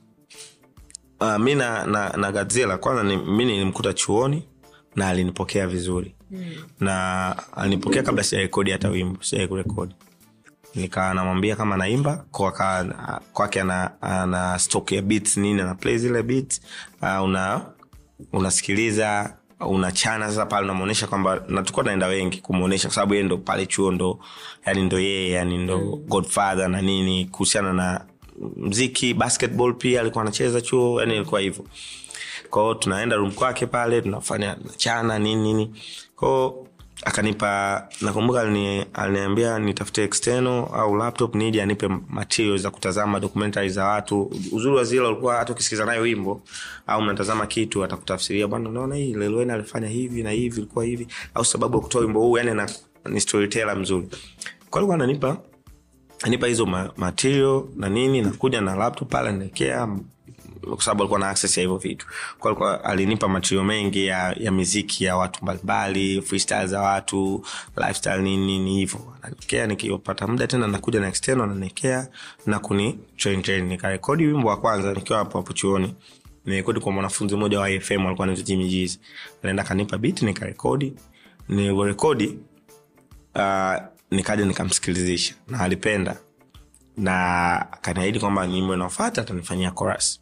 uh, 1.22 1.36
mi 1.38 1.54
na, 1.54 1.86
na, 1.86 2.08
na 2.16 2.32
gazela 2.32 2.78
kwanza 2.78 3.02
ni, 3.02 3.16
mi 3.16 3.44
nilimkuta 3.44 3.92
chuoni 3.92 4.48
na 4.96 5.08
alinipokea 5.08 5.66
vizuri 5.66 6.14
mm. 6.30 6.54
na 6.80 7.34
alinipokea 7.56 8.02
kabla 8.02 8.22
sijarekodi 8.24 8.70
hata 8.70 8.88
wimbo 8.88 9.22
sijai 9.22 9.48
kurekodi 9.48 9.94
namwambia 10.96 11.56
kama 11.56 11.76
naimba 11.76 12.24
kwake 13.32 13.60
ana, 13.60 14.02
ana 14.02 14.58
stok 14.58 14.92
ya 14.92 15.02
bit 15.02 15.36
nini 15.36 15.60
ana 15.60 15.74
play 15.74 15.98
zile 15.98 16.22
bit 16.22 16.60
uh, 17.02 17.24
una 17.24 17.60
unasikiliza 18.32 19.36
unachana 19.60 20.28
sasa 20.28 20.46
pale 20.46 20.64
unamwonyesha 20.64 21.06
kwamba 21.06 21.42
natukuwa 21.48 21.84
naenda 21.84 22.06
wengi 22.06 22.40
kumwonyesha 22.40 22.88
kwa 22.88 22.94
sababu 22.94 23.14
yeye 23.14 23.26
ndo 23.26 23.38
pale 23.38 23.66
chuo 23.66 23.92
ndo 23.92 24.18
yani 24.66 24.82
ndo 24.82 24.98
yeye 25.00 25.30
yani 25.30 25.58
ndo 25.58 25.78
mm. 25.78 26.04
godfather 26.08 26.68
na 26.68 26.82
nini 26.82 27.24
kuhusiana 27.24 27.72
na 27.72 28.04
mziki 28.56 29.14
basketball 29.14 29.74
pia 29.74 30.00
alikuwa 30.00 30.22
anacheza 30.22 30.60
chuo 30.60 31.00
yani 31.00 31.14
ilikuwa 31.16 31.40
hivyo. 31.40 31.64
Kwao 32.50 32.74
tunaenda 32.74 33.16
rum 33.16 33.32
kwake 33.32 33.66
pale 33.66 34.02
tunafanya 34.02 34.56
nachana 34.64 35.18
nini 35.18 35.42
nini. 35.42 35.74
Kwao 36.16 36.66
akanipa 37.04 37.82
nakumbuka 38.00 38.40
aliniambia 38.94 39.58
nitafute 39.58 40.04
external 40.04 40.66
au 40.74 40.96
laptop 40.96 41.34
nije 41.34 41.62
anipe 41.62 41.88
material 42.08 42.58
za 42.58 42.70
kutazama 42.70 43.20
documentary 43.20 43.68
za 43.68 43.84
watu. 43.84 44.30
Uzuri 44.52 44.76
wa 44.76 44.84
zile 44.84 45.00
ulikuwa 45.06 45.36
hata 45.36 45.52
ukisikiza 45.52 45.84
nayo 45.84 46.02
wimbo 46.02 46.42
au 46.86 47.02
mnatazama 47.02 47.46
kitu 47.46 47.84
atakutafsiria 47.84 48.46
bwana 48.46 48.68
unaona 48.68 48.94
hii 48.94 49.14
lelwen 49.14 49.50
alifanya 49.50 49.88
hivi 49.88 50.22
na 50.22 50.30
hivi 50.30 50.60
ilikuwa 50.60 50.84
hivi. 50.84 51.06
Au 51.34 51.44
sababu 51.44 51.76
ya 51.76 51.82
kutoa 51.82 52.00
wimbo 52.02 52.20
huu 52.20 52.38
yani 52.38 52.54
na, 52.54 52.70
ni 53.08 53.20
storyteller 53.20 53.76
mzuri. 53.76 54.08
Kwa 54.70 54.78
alikuwa 54.78 54.94
ananipa 54.94 55.36
anipa 56.22 56.46
hizo 56.46 56.66
ma- 56.66 56.90
material 56.96 57.64
na 57.76 57.88
nini 57.88 58.20
nakuja 58.22 58.60
na 58.60 58.74
laptop 58.76 59.08
pale 59.10 59.32
naekea 59.32 59.88
kwa 60.62 60.82
sababu 60.82 61.02
alikuwa 61.02 61.20
na 61.20 61.28
access 61.28 61.56
ya 61.56 61.60
hivyo 61.62 61.76
vitu. 61.76 62.06
Kwa 62.38 62.50
alikuwa 62.50 62.84
alinipa 62.84 63.28
material 63.28 63.66
mengi 63.66 64.06
ya, 64.06 64.32
ya 64.40 64.52
miziki 64.52 65.04
ya 65.04 65.16
watu 65.16 65.42
mbalimbali 65.44 66.22
freestyle 66.22 66.66
za 66.66 66.80
watu 66.80 67.44
lifestyle 67.76 68.22
nini 68.22 68.46
nini 68.46 68.76
hivyo. 68.76 69.00
Nanekea 69.22 69.66
nikipata 69.66 70.26
muda 70.26 70.46
tena 70.46 70.66
nakuja 70.68 71.00
na 71.00 71.08
external 71.08 71.48
nanekea 71.48 72.08
na 72.46 72.58
kuni 72.58 72.98
train 73.16 73.42
train. 73.42 73.64
Nikarekodi 73.66 74.26
wimbo 74.26 74.48
wa 74.48 74.56
kwanza 74.56 74.92
nikiwa 74.94 75.18
hapo 75.18 75.38
hapo 75.38 75.52
chuoni. 75.52 75.94
Nirekodi 76.46 76.80
kwa 76.80 76.92
mwanafunzi 76.92 77.36
mmoja 77.36 77.60
wa 77.60 77.68
fm 77.80 78.06
alikuwa 78.06 78.24
anaitwa 78.24 78.44
Jimmy 78.44 78.68
jizi 78.68 79.00
anaenda 79.42 79.62
kanipa 79.64 79.98
beat 79.98 80.22
nikarekodi. 80.22 80.94
Nilivyorekodi 81.48 82.38
uh, 83.34 83.74
nikaja 84.12 84.44
nikamsikilizisha 84.44 85.34
na 85.48 85.60
alipenda 85.60 86.16
na 86.96 87.54
akaniahidi 87.72 88.20
kwamba 88.20 88.46
nyimbo 88.46 88.74
inaofata 88.74 89.20
atanifanyia 89.22 89.70
chorus. 89.70 90.20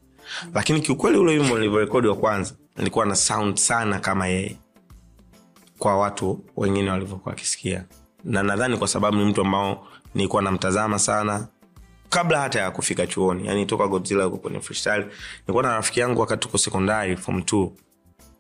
Lakini 0.55 0.81
kiukweli 0.81 1.19
ule 1.19 1.39
wimbo 1.39 1.55
nilivyorekodi 1.59 2.09
wa 2.09 2.17
kwanza 2.17 2.55
nilikuwa 2.77 3.07
na 3.07 3.15
sound 3.17 3.57
sana 3.57 3.99
kama 3.99 4.27
yeye 4.27 4.57
kwa 5.79 5.99
watu 5.99 6.45
wengine 6.57 6.91
walivyokuwa 6.91 7.31
wakisikia. 7.33 7.85
Na 8.25 8.43
nadhani 8.43 8.77
kwa 8.77 8.89
sababu 8.89 9.17
ni 9.17 9.25
mtu 9.25 9.41
ambao 9.41 9.87
nilikuwa 10.15 10.43
namtazama 10.43 10.99
sana 10.99 11.47
kabla 12.09 12.41
hata 12.41 12.61
ya 12.61 12.71
kufika 12.71 13.07
chuoni 13.07 13.47
yani 13.47 13.67
toka 13.67 13.87
godzilla 13.89 14.25
huko 14.25 14.37
kwenye 14.37 14.61
freestyle. 14.61 15.07
Nilikuwa 15.41 15.63
na 15.63 15.75
rafiki 15.75 16.01
yangu 16.01 16.21
wakati 16.21 16.41
tuko 16.41 16.59
sekondari 16.59 17.17
form 17.17 17.43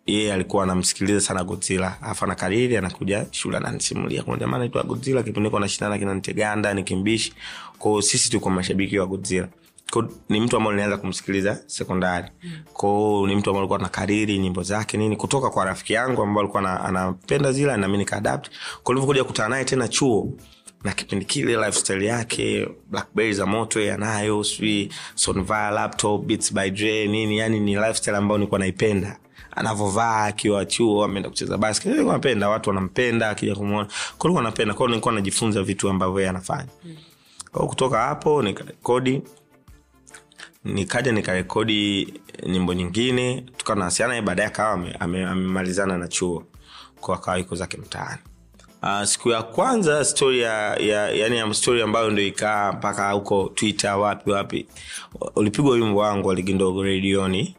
yeye 0.06 0.32
alikuwa 0.32 0.64
anamsikiliza 0.64 1.20
sana 1.20 1.44
godzilla. 1.44 2.02
Afu 2.02 2.24
anakariri 2.24 2.76
anakuja 2.76 3.26
shule 3.30 3.56
ananisimulia. 3.56 4.22
Kuna 4.22 4.36
jamaa 4.36 4.56
anaitwa 4.56 4.82
godzilla 4.82 5.22
kipindi 5.22 5.40
niko 5.40 5.60
nashindana 5.60 5.98
kina 5.98 6.14
nteganda 6.14 6.74
nikimbishi 6.74 7.32
kwao 7.78 8.02
sisi 8.02 8.30
tuko 8.30 8.50
mashabiki 8.50 8.98
wa 8.98 9.06
godzilla. 9.06 9.48
Kwa 9.90 10.08
ni 10.28 10.40
mtu 10.40 10.56
ambaye 10.56 10.74
nilianza 10.74 10.96
kumsikiliza 10.96 11.58
sekondari. 11.66 12.28
Kwao 12.72 13.26
ni 13.26 13.36
mtu 13.36 13.50
ambaye 13.50 13.60
alikuwa 13.60 13.78
nakariri 13.78 14.38
nyimbo 14.38 14.62
zake 14.62 14.96
nini 14.96 15.16
kutoka 15.16 15.50
kwa 15.50 15.64
rafiki 15.64 15.92
yangu 15.92 16.22
ambaye 16.22 16.40
alikuwa 16.44 16.62
ana- 16.62 16.84
anapenda 16.84 17.52
zile 17.52 17.76
nami 17.76 17.98
nikaadapt 17.98 18.50
kwa 18.82 18.92
ulivyokuja 18.92 19.24
kutana 19.24 19.48
naye 19.48 19.64
tena 19.64 19.88
chuo 19.88 20.32
na 20.84 20.92
kipindi 20.92 21.24
kile 21.24 21.56
lifestyle 21.56 22.06
yake 22.06 22.68
blackberry 22.90 23.32
za 23.32 23.46
moto 23.46 23.80
yanayo 23.80 24.12
anayo 24.14 24.44
sijui 24.44 24.92
sonvaa 25.14 25.70
laptop 25.70 26.24
beats 26.26 26.54
by 26.54 26.70
Dre, 26.70 27.06
nini 27.06 27.38
yani 27.38 27.60
ni 27.60 27.74
lifestyle 27.76 28.16
ambayo 28.16 28.38
nilikuwa 28.38 28.58
naipenda 28.60 29.18
anavovaa 29.56 30.24
akiwa 30.24 30.64
chuo 30.64 31.04
ameenda 31.04 31.28
kucheza 31.28 31.58
basket 31.58 31.86
nilikuwa 31.92 32.14
napenda 32.14 32.48
watu 32.48 32.70
wanampenda 32.70 33.30
akija 33.30 33.54
kumwona 33.54 33.88
kwa 34.18 34.28
nilikuwa 34.30 34.42
napenda 34.42 34.74
kwao 34.74 34.88
nilikuwa 34.88 35.14
najifunza 35.14 35.62
vitu 35.62 35.88
ambavyo 35.88 36.18
yeye 36.20 36.30
anafanya. 36.30 36.68
Kwao 37.52 37.66
kutoka 37.68 37.98
hapo 37.98 38.42
nikarekodi. 38.42 39.22
Nikaja 40.64 41.12
nikarekodi 41.12 42.14
nyimbo 42.46 42.74
nyingine. 42.74 43.44
Tukanawasiana 43.56 44.14
ye 44.14 44.22
baadaye 44.22 44.48
akawa 44.48 44.72
ame- 44.72 44.96
ame- 45.00 45.24
amemalizana 45.26 45.98
na 45.98 46.08
chuo. 46.08 46.44
Kwa 47.00 47.14
akawa 47.14 47.38
iko 47.38 47.54
zake 47.56 47.76
mtaani. 47.76 48.18
Uh, 48.82 49.04
siku 49.04 49.28
ya 49.30 49.42
kwanza 49.42 50.04
story 50.04 50.40
ya, 50.40 50.76
ya 50.76 51.10
yani 51.10 51.54
story 51.54 51.82
ambayo 51.82 52.10
ndo 52.10 52.22
ikaa 52.22 52.72
mpaka 52.72 53.10
huko 53.12 53.50
twitter 53.54 53.94
wapi 53.94 54.30
wapi. 54.30 54.66
Ulipigwa 55.36 55.72
wimbo 55.74 56.00
wangu 56.00 56.28
waligindogo 56.28 56.82
redioni 56.82 57.56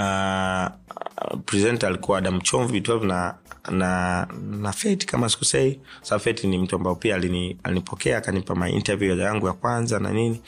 uh, 0.00 1.40
presenter 1.46 1.88
alikuwa 1.88 2.18
adam 2.18 2.40
chomvi 2.40 2.80
12 2.80 3.06
na 3.06 3.34
na 3.70 4.26
na 4.50 4.72
feti 4.72 5.06
kama 5.06 5.28
sikusei 5.28 5.80
sababu 6.02 6.24
feti 6.24 6.46
ni 6.46 6.58
mtu 6.58 6.76
ambao 6.76 6.94
pia 6.94 7.14
alini, 7.14 7.58
alinipokea 7.62 8.18
akanipa 8.18 8.54
ma 8.54 8.68
interview 8.70 9.16
yangu 9.16 9.46
ya 9.46 9.52
kwanza 9.52 9.98
na 9.98 10.10
nini. 10.12 10.42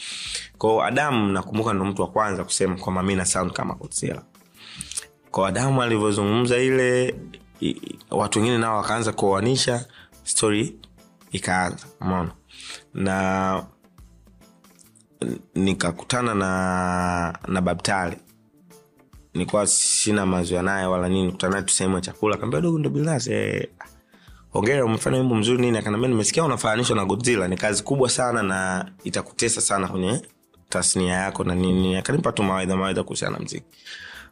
Kwao 0.59 0.83
adam 0.85 1.33
nakumbuka 1.33 1.73
ndo 1.73 1.85
mtu 1.85 2.03
wa 2.03 2.09
kwanza 2.09 2.45
kusema 2.45 2.77
kwamba 2.77 3.03
mi 3.03 3.15
na 3.17 3.25
sound 3.25 3.53
kama 3.53 3.75
Godzilla. 3.75 4.23
Kwa 5.31 5.49
adamu 5.49 5.83
alivyozungumza 5.83 6.59
ile 6.59 7.15
watu 8.11 8.39
wengine 8.39 8.59
nao 8.59 8.77
wakaanza 8.77 9.13
kuoanisha 9.13 9.87
story 10.25 10.77
ikaanza 11.33 11.87
umeona? 12.01 12.33
Na 12.95 13.65
nikakutana 15.55 16.35
na 16.35 17.39
na 17.49 17.61
babtale 17.61 18.19
nilikuwa 19.35 19.67
sina 19.67 20.27
mazoea 20.27 20.63
naye 20.63 20.87
wala 20.87 21.09
nini 21.09 21.33
kutana 21.33 21.53
naye 21.53 21.63
tu 21.65 21.75
sehemu 21.75 21.95
ya 21.95 22.01
chakula. 22.01 22.37
Kaambia 22.37 22.61
dogo 22.61 22.79
ndo 22.79 22.91
bilas 22.91 23.27
eh, 23.27 23.69
ongera 24.55 24.85
umefanya 24.85 25.19
wimbo 25.19 25.35
mzuri 25.35 25.61
nini? 25.61 25.79
Akaniambia 25.79 26.09
nimesikia 26.09 26.45
unafananishwa 26.45 26.97
na 26.97 27.05
godzilla 27.05 27.49
ni 27.49 27.57
kazi 27.57 27.83
kubwa 27.83 28.11
sana 28.11 28.43
na 28.43 28.91
itakutesa 29.05 29.61
sana 29.61 29.89
kwenye 29.89 30.23
tasnia 30.69 31.15
yako 31.15 31.45
na 31.45 31.55
nini. 31.55 31.97
Akanipa 31.97 32.33
tu 32.33 32.43
mawaidha 32.43 32.77
mawaidha 32.77 33.03
kuhusiana 33.03 33.37
na 33.39 33.45
mziki. 33.45 33.67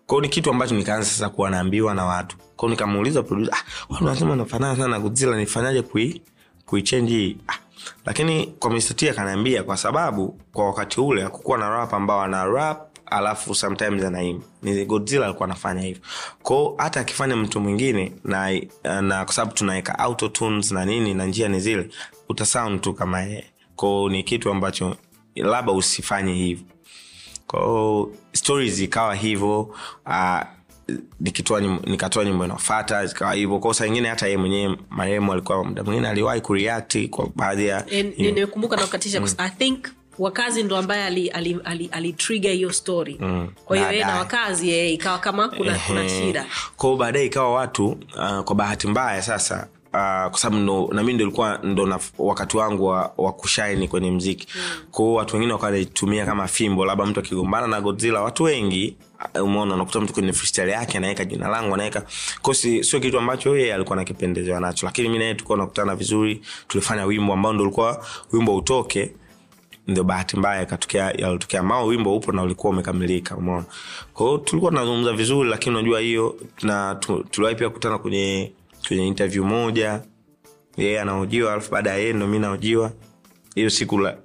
Kwao 0.06 0.20
ni 0.20 0.28
kitu 0.28 0.50
ambacho 0.50 0.74
nikaanza 0.74 1.08
sasa 1.08 1.28
kuwa 1.28 1.50
naambiwa 1.50 1.94
na 1.94 2.04
watu. 2.04 2.36
Kwao 2.56 2.70
nikamuuliza 2.70 3.22
producer 3.22 3.54
ah, 3.54 3.64
watu 3.88 4.04
wanasema 4.04 4.36
nafanana 4.36 4.76
sana 4.76 4.88
na 4.88 5.00
godzilla 5.00 5.36
nifanyaje 5.36 5.82
kui 5.82 6.22
kuichenji 6.66 7.14
hii? 7.18 7.36
Ah, 7.48 7.54
lakini 8.06 8.46
kwa 8.46 8.70
mistati 8.70 9.08
akaniambia 9.08 9.62
kwa 9.62 9.76
sababu 9.76 10.40
kwa 10.52 10.66
wakati 10.66 11.00
ule 11.00 11.22
hakukuwa 11.22 11.58
na 11.58 11.68
rap 11.70 11.94
ambao 11.94 12.22
ana 12.22 12.44
rap 12.44 12.89
alafu 13.10 13.54
sometimes 13.54 14.04
anaimba 14.04 14.44
ni 14.62 14.84
godzilla 14.84 15.24
alikuwa 15.24 15.44
anafanya 15.48 15.80
hivyo. 15.82 16.02
Kwao 16.42 16.74
hata 16.78 17.00
akifanya 17.00 17.36
mtu 17.36 17.60
mwingine 17.60 18.12
na, 18.24 18.60
na 19.02 19.24
kwa 19.24 19.34
sababu 19.34 19.52
tunaweka 19.56 19.98
autotunes 19.98 20.72
na 20.72 20.84
nini 20.84 21.14
na 21.14 21.26
njia 21.26 21.48
ni 21.48 21.60
zile 21.60 21.88
utasound 22.28 22.80
tu 22.80 22.94
kama 22.94 23.20
yeye. 23.22 23.44
Kwao 23.76 24.08
ni 24.08 24.22
kitu 24.22 24.50
ambacho 24.50 24.96
labda 25.36 25.72
usifanye 25.72 26.32
hivyo. 26.34 26.64
Kwao 27.46 28.10
stories 28.32 28.80
ikawa 28.80 29.14
hivyo 29.14 29.60
uh, 30.06 30.40
nikitoa 31.20 31.60
nikatoa 31.60 32.24
nyimbo 32.24 32.44
inaofata 32.44 33.06
zikawa 33.06 33.34
hivyo. 33.34 33.58
Kwao 33.58 33.74
saa 33.74 33.86
ingine 33.86 34.08
hata 34.08 34.26
yeye 34.26 34.38
mwenyewe 34.38 34.76
marehemu 34.90 35.32
alikuwa 35.32 35.64
muda 35.64 35.82
mwingine 35.84 36.08
aliwahi 36.08 36.40
kureact 36.40 37.08
kwa 37.08 37.28
baadhi 37.36 37.66
ya 37.66 37.84
nimekumbuka 38.18 38.76
na 38.76 38.82
kukatisha 38.84 39.20
mm. 39.20 39.28
i 39.38 39.50
think 39.50 39.86
wakazi 40.18 40.62
ndo 40.62 40.76
ambaye 40.76 41.04
ali, 41.04 41.28
ali, 41.28 41.58
ali, 41.64 41.88
ali 41.92 42.12
trigger 42.12 42.52
hiyo 42.52 42.72
story. 42.72 43.16
Mm. 43.20 43.48
kwa 43.64 43.76
hiyo 43.76 43.90
yeye 43.92 44.04
na 44.04 44.16
wakazi 44.18 44.70
e, 44.70 44.92
ikawa 44.92 45.18
kama 45.18 45.48
kuna, 45.48 45.78
kuna 45.86 46.08
shida. 46.08 46.46
Kwao 46.76 46.96
baadaye 46.96 47.26
ikawa 47.26 47.54
watu 47.54 47.86
uh, 47.88 48.40
kwa 48.40 48.54
bahati 48.54 48.86
mbaya 48.86 49.22
sasa 49.22 49.68
Uh, 49.92 49.96
kwa 50.30 50.38
sababu 50.38 50.62
ndo 50.62 50.88
nami 50.92 51.12
ndo 51.12 51.24
ilikuwa 51.24 51.58
ndo 51.62 51.86
na, 51.86 51.98
wakati 52.18 52.56
wangu 52.56 52.86
wa, 52.86 53.12
wa 53.16 53.32
kushaini 53.32 53.88
kwenye 53.88 54.10
mziki. 54.10 54.46
Mm. 54.56 54.62
kwao 54.90 55.14
watu 55.14 55.34
wengine 55.36 55.52
wakanitumia 55.52 56.26
kama 56.26 56.46
fimbo 56.48 56.84
labda 56.84 57.06
mtu 57.06 57.20
akigombana 57.20 57.66
na 57.66 57.80
godzilla 57.80 58.22
watu 58.22 58.42
wengi 58.42 58.96
uh, 59.34 59.44
umeona 59.44 59.74
unakuta 59.74 60.00
mtu 60.00 60.12
kwenye 60.12 60.32
freestyle 60.32 60.70
yake 60.72 60.98
anaweka 60.98 61.24
jina 61.24 61.48
langu 61.48 61.74
anaweka 61.74 62.02
kosi 62.42 62.84
sio 62.84 63.00
kitu 63.00 63.18
ambacho 63.18 63.56
yeye 63.56 63.74
alikuwa 63.74 63.96
nakipendezewa 63.96 64.60
nacho. 64.60 64.86
Lakini 64.86 65.08
mi 65.08 65.18
naye 65.18 65.34
tulikuwa 65.34 65.58
nakutana 65.58 65.94
vizuri 65.96 66.40
tulifanya 66.68 67.04
wimbo 67.04 67.32
ambao 67.32 67.52
ndo 67.52 67.62
ulikuwa 67.64 68.04
wimbo 68.32 68.56
utoke 68.56 69.10
ndio 69.86 70.04
bahati 70.04 70.36
mbaya 70.36 70.62
ikatokea 70.62 71.10
yalitokea. 71.10 71.62
Mao 71.62 71.86
wimbo 71.86 72.16
upo 72.16 72.32
na 72.32 72.42
ulikuwa 72.42 72.72
umekamilika 72.72 73.36
umeona? 73.36 73.64
Kwao 74.14 74.38
tulikuwa 74.38 74.70
tunazungumza 74.72 75.12
vizuri 75.12 75.50
lakini 75.50 75.76
unajua 75.76 76.00
hiyo 76.00 76.36
na 76.62 76.94
tuliwahi 77.30 77.56
pia 77.56 77.68
kukutana 77.68 77.98
kwenye 77.98 78.52
kwenye 78.88 79.06
interview 79.06 79.44
moja. 79.44 80.00
Yeye 80.76 81.00
anaojiwa 81.00 81.52
alafu 81.52 81.70
baada 81.72 81.90
ya 81.90 81.96
yeye 81.96 82.12
ndo 82.12 82.26
mi 82.26 82.38
naojiwa 82.38 82.92
hiyo 83.54 83.70
siku 83.70 83.98
la 83.98 84.16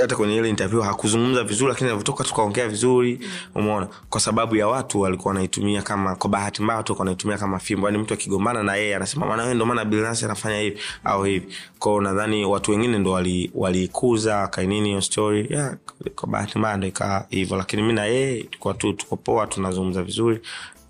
hata 0.00 0.16
kwenye 0.16 0.36
ile 0.36 0.48
interview 0.48 0.82
hakuzungumza 0.82 1.44
vizuri 1.44 1.68
lakini 1.68 1.90
alivyotoka 1.90 2.24
tukaongea 2.24 2.68
vizuri 2.68 3.20
umeona. 3.54 3.88
Kwa 4.10 4.20
sababu 4.20 4.56
ya 4.56 4.68
watu 4.68 5.00
walikuwa 5.00 5.34
wanaitumia 5.34 5.82
kama 5.82 6.16
kwa 6.16 6.30
bahati 6.30 6.62
mbaya 6.62 6.76
watu 6.76 6.96
wanaitumia 6.98 7.38
kama 7.38 7.58
fimbo. 7.58 7.86
Yani 7.86 7.98
mtu 7.98 8.14
akigombana 8.14 8.62
na 8.62 8.76
yeye 8.76 8.96
anasema 8.96 9.26
maana 9.26 9.42
wewe 9.42 9.54
ndio 9.54 9.66
maana 9.66 9.84
Billnass 9.84 10.22
anafanya 10.24 10.58
hivi 10.60 10.78
au 11.04 11.24
hivi. 11.24 11.54
Kwao 11.78 12.00
nadhani 12.00 12.44
watu 12.44 12.70
wengine 12.70 12.98
ndo 12.98 13.10
wali- 13.10 13.50
waliikuza 13.54 14.36
wakainini 14.36 14.88
hiyo 14.88 15.00
story. 15.00 15.46
Yeah, 15.50 15.76
kwa 16.16 16.28
bahati 16.28 16.58
mbaya 16.58 16.76
ndo 16.76 16.86
ikawa 16.86 17.26
hivyo. 17.30 17.56
Lakini 17.56 17.82
mi 17.82 17.92
na 17.92 18.04
yeye 18.04 18.42
tulikuwa 18.42 18.74
tu 18.74 18.92
tuko 18.92 19.16
poa 19.16 19.46
tunazungumza 19.46 20.02
vizuri. 20.02 20.40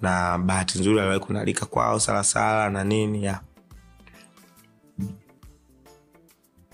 Na 0.02 0.38
bahati 0.38 0.78
nzuri 0.78 0.98
aliwahi 1.00 1.20
kunalika 1.20 1.66
kwao 1.66 2.00
salasala 2.00 2.70
na 2.70 2.84
nini 2.84 3.24
yeah. 3.24 3.40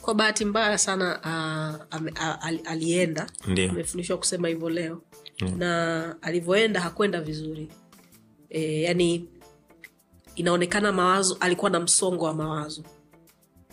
Kwa 0.04 0.14
bahati 0.14 0.44
mbaya 0.44 0.78
sana 0.78 1.18
uh, 1.20 1.96
ame, 1.96 2.12
a, 2.20 2.40
ali, 2.40 2.58
alienda. 2.64 3.26
Amefundishwa 3.70 4.16
kusema 4.16 4.48
hivyo 4.48 4.70
leo. 4.70 5.02
Na 5.58 6.16
alivyoenda 6.22 6.80
hakwenda 6.80 7.20
vizuri. 7.20 7.68
E, 8.50 8.82
yani 8.82 9.28
inaonekana 10.34 10.92
mawazo 10.92 11.36
alikuwa 11.40 11.70
na 11.70 11.80
msongo 11.80 12.24
wa 12.24 12.34
mawazo. 12.34 12.82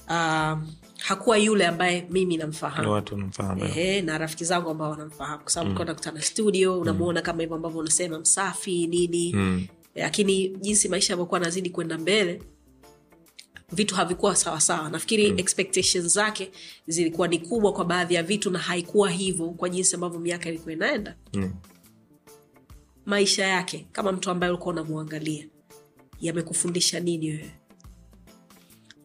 Uh, 0.08 0.58
hakuwa 1.00 1.38
yule 1.38 1.68
ambaye 1.68 2.08
mimi 2.10 2.38
namfahamu. 2.38 2.84
Ehe, 3.66 4.02
na 4.02 4.18
rafiki 4.18 4.46
zangu 4.46 4.70
ambao 4.70 4.92
wanamfahamu. 4.92 5.44
Kwa 5.44 5.52
sababu 5.52 5.80
mm. 5.80 5.86
nakutana 5.86 6.22
studio 6.22 6.80
unamuona 6.80 7.22
kama 7.22 7.42
hivyo 7.42 7.56
ambavyo 7.56 7.80
unasema 7.80 8.20
msafi 8.20 8.88
nini. 8.88 9.34
Mm. 9.36 9.68
lakini 9.96 10.48
jinsi 10.50 10.90
maisha 10.90 11.14
yavyokuwa 11.14 11.40
nazidi 11.40 11.70
kwenda 11.70 11.98
mbele 11.98 12.42
vitu 13.72 13.96
havikuwa 13.96 14.36
sawasawa 14.36 14.90
nafikiri 14.90 15.32
mm. 15.32 15.40
expectations 15.40 16.06
zake 16.14 16.52
zilikuwa 16.88 17.28
ni 17.28 17.40
kubwa 17.40 17.74
kwa 17.74 17.86
baadhi 17.86 18.14
ya 18.14 18.24
vitu 18.24 18.52
na 18.52 18.60
haikuwa 18.60 19.10
hivyo 19.10 19.50
kwa 19.50 19.70
jinsi 19.70 19.96
ambavyo 19.96 20.20
miaka 20.20 20.50
ilikuwa 20.50 20.74
inaenda. 20.74 21.16
Mm. 21.34 21.54
maisha 23.06 23.46
yake 23.48 23.88
kama 23.92 24.12
mtu 24.12 24.32
ambaye 24.32 24.52
ulikuwa 24.52 24.74
unamwangalia 24.74 25.46
yamekufundisha 26.20 27.00
nini 27.00 27.30
wewe? 27.30 27.52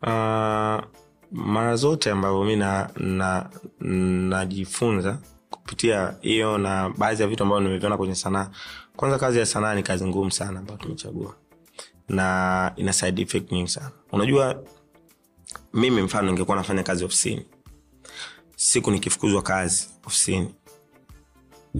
Uh, 0.02 0.84
mara 1.32 1.76
zote 1.76 2.10
ambavyo 2.10 2.44
mi 2.44 2.56
na- 2.56 2.90
na- 2.96 3.50
najifunza 4.28 5.18
kupitia 5.50 6.16
hiyo 6.20 6.58
na 6.58 6.90
baadhi 6.98 7.22
ya 7.22 7.28
vitu 7.28 7.42
ambavyo 7.42 7.68
nimeviona 7.68 7.96
kwenye 7.96 8.14
sanaa. 8.14 8.50
Kwanza 8.96 9.18
kazi 9.18 9.38
ya 9.38 9.46
sanaa 9.46 9.74
ni 9.74 9.82
kazi 9.82 10.06
ngumu 10.06 10.30
sana 10.30 10.58
ambayo 10.60 10.78
tumechagua 10.78 11.34
na 12.08 12.72
ina 12.76 12.92
side 12.92 13.22
effect 13.22 13.52
nyingi 13.52 13.70
sana. 13.70 13.90
Unajua 14.12 14.62
mimi 15.74 16.02
mfano 16.02 16.28
ningekuwa 16.28 16.56
nafanya 16.56 16.82
kazi 16.82 17.04
ofisini 17.04 17.46
siku 18.56 18.90
nikifukuzwa 18.90 19.42
kazi 19.42 19.88
ofisini 20.06 20.54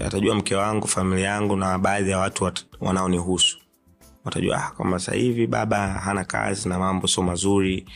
atajua 0.01 0.35
mke 0.35 0.55
wangu 0.55 0.87
familia 0.89 1.29
yangu 1.29 1.57
na 1.57 1.79
baadhi 1.79 2.11
ya 2.11 2.19
watu 2.19 2.45
wat- 2.45 2.65
wanaonihusu. 2.81 3.59
Watajua 4.25 4.65
ah, 4.67 4.71
kwamba 4.71 4.99
sahivi 4.99 5.47
baba 5.47 5.89
hana 5.89 6.25
kazi 6.25 6.69
na 6.69 6.79
mambo 6.79 7.07
sio 7.09 7.23
mazuri 7.23 7.87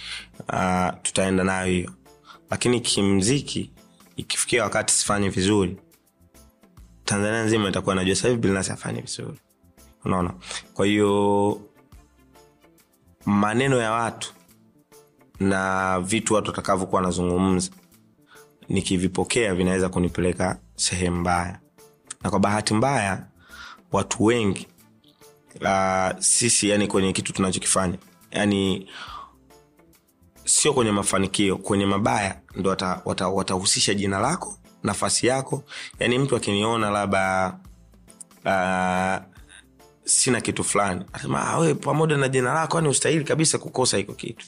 uh, 0.52 0.88
tutaenda 1.02 1.44
nayo 1.44 1.66
hiyo. 1.72 1.90
Lakini 2.50 2.80
kimziki 2.80 3.70
ikifikia 4.16 4.62
wakati 4.64 4.94
sifanye 4.94 5.28
vizuri 5.28 5.76
tanzania 7.04 7.42
nzima 7.44 7.68
itakuwa 7.68 7.94
najua 7.94 8.16
sahivi 8.16 8.40
bilnasi 8.40 8.72
afanye 8.72 9.00
vizuri. 9.00 9.38
Unaona? 10.04 10.34
Kwa 10.74 10.86
hiyo 10.86 11.60
maneno 13.26 13.76
ya 13.76 13.92
watu 13.92 14.32
na 15.40 16.00
vitu 16.00 16.34
watu 16.34 16.50
watakavyokuwa 16.50 17.00
wanazungumza 17.00 17.70
nikivipokea 18.68 19.54
vinaweza 19.54 19.88
kunipeleka 19.88 20.58
sehemu 20.76 21.16
mbaya. 21.20 21.58
Na 22.22 22.30
kwa 22.30 22.38
bahati 22.40 22.74
mbaya 22.74 23.26
watu 23.92 24.24
wengi 24.24 24.66
uh, 25.60 26.18
sisi 26.18 26.68
yani 26.68 26.86
kwenye 26.86 27.12
kitu 27.12 27.32
tunachokifanya 27.32 27.98
yani 28.30 28.88
sio 30.44 30.72
kwenye 30.74 30.92
mafanikio 30.92 31.56
kwenye 31.56 31.86
mabaya 31.86 32.40
ndo 32.56 32.70
watahusisha 32.70 33.02
wata, 33.04 33.54
wata 33.56 33.94
jina 33.94 34.18
lako 34.18 34.56
nafasi 34.82 35.26
yako. 35.26 35.62
Yani 35.98 36.18
mtu 36.18 36.36
akiniona 36.36 36.90
labda 36.90 37.56
uh, 38.44 39.29
sina 40.10 40.40
kitu 40.40 40.64
fulani. 40.64 41.04
Asema 41.12 41.48
"Ah, 41.50 41.58
we 41.58 41.74
pamoja 41.74 42.16
na 42.16 42.28
jina 42.28 42.54
lako 42.54 42.76
yani 42.76 42.88
ustahili 42.88 43.24
kabisa 43.24 43.58
kukosa 43.58 43.96
hiko 43.96 44.12
kitu. 44.12 44.46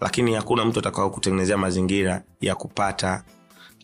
Lakini 0.00 0.34
hakuna 0.34 0.64
mtu 0.64 0.78
atakao 0.78 1.10
kutengenezea 1.10 1.56
mazingira 1.58 2.22
ya 2.40 2.54
kupata 2.54 3.24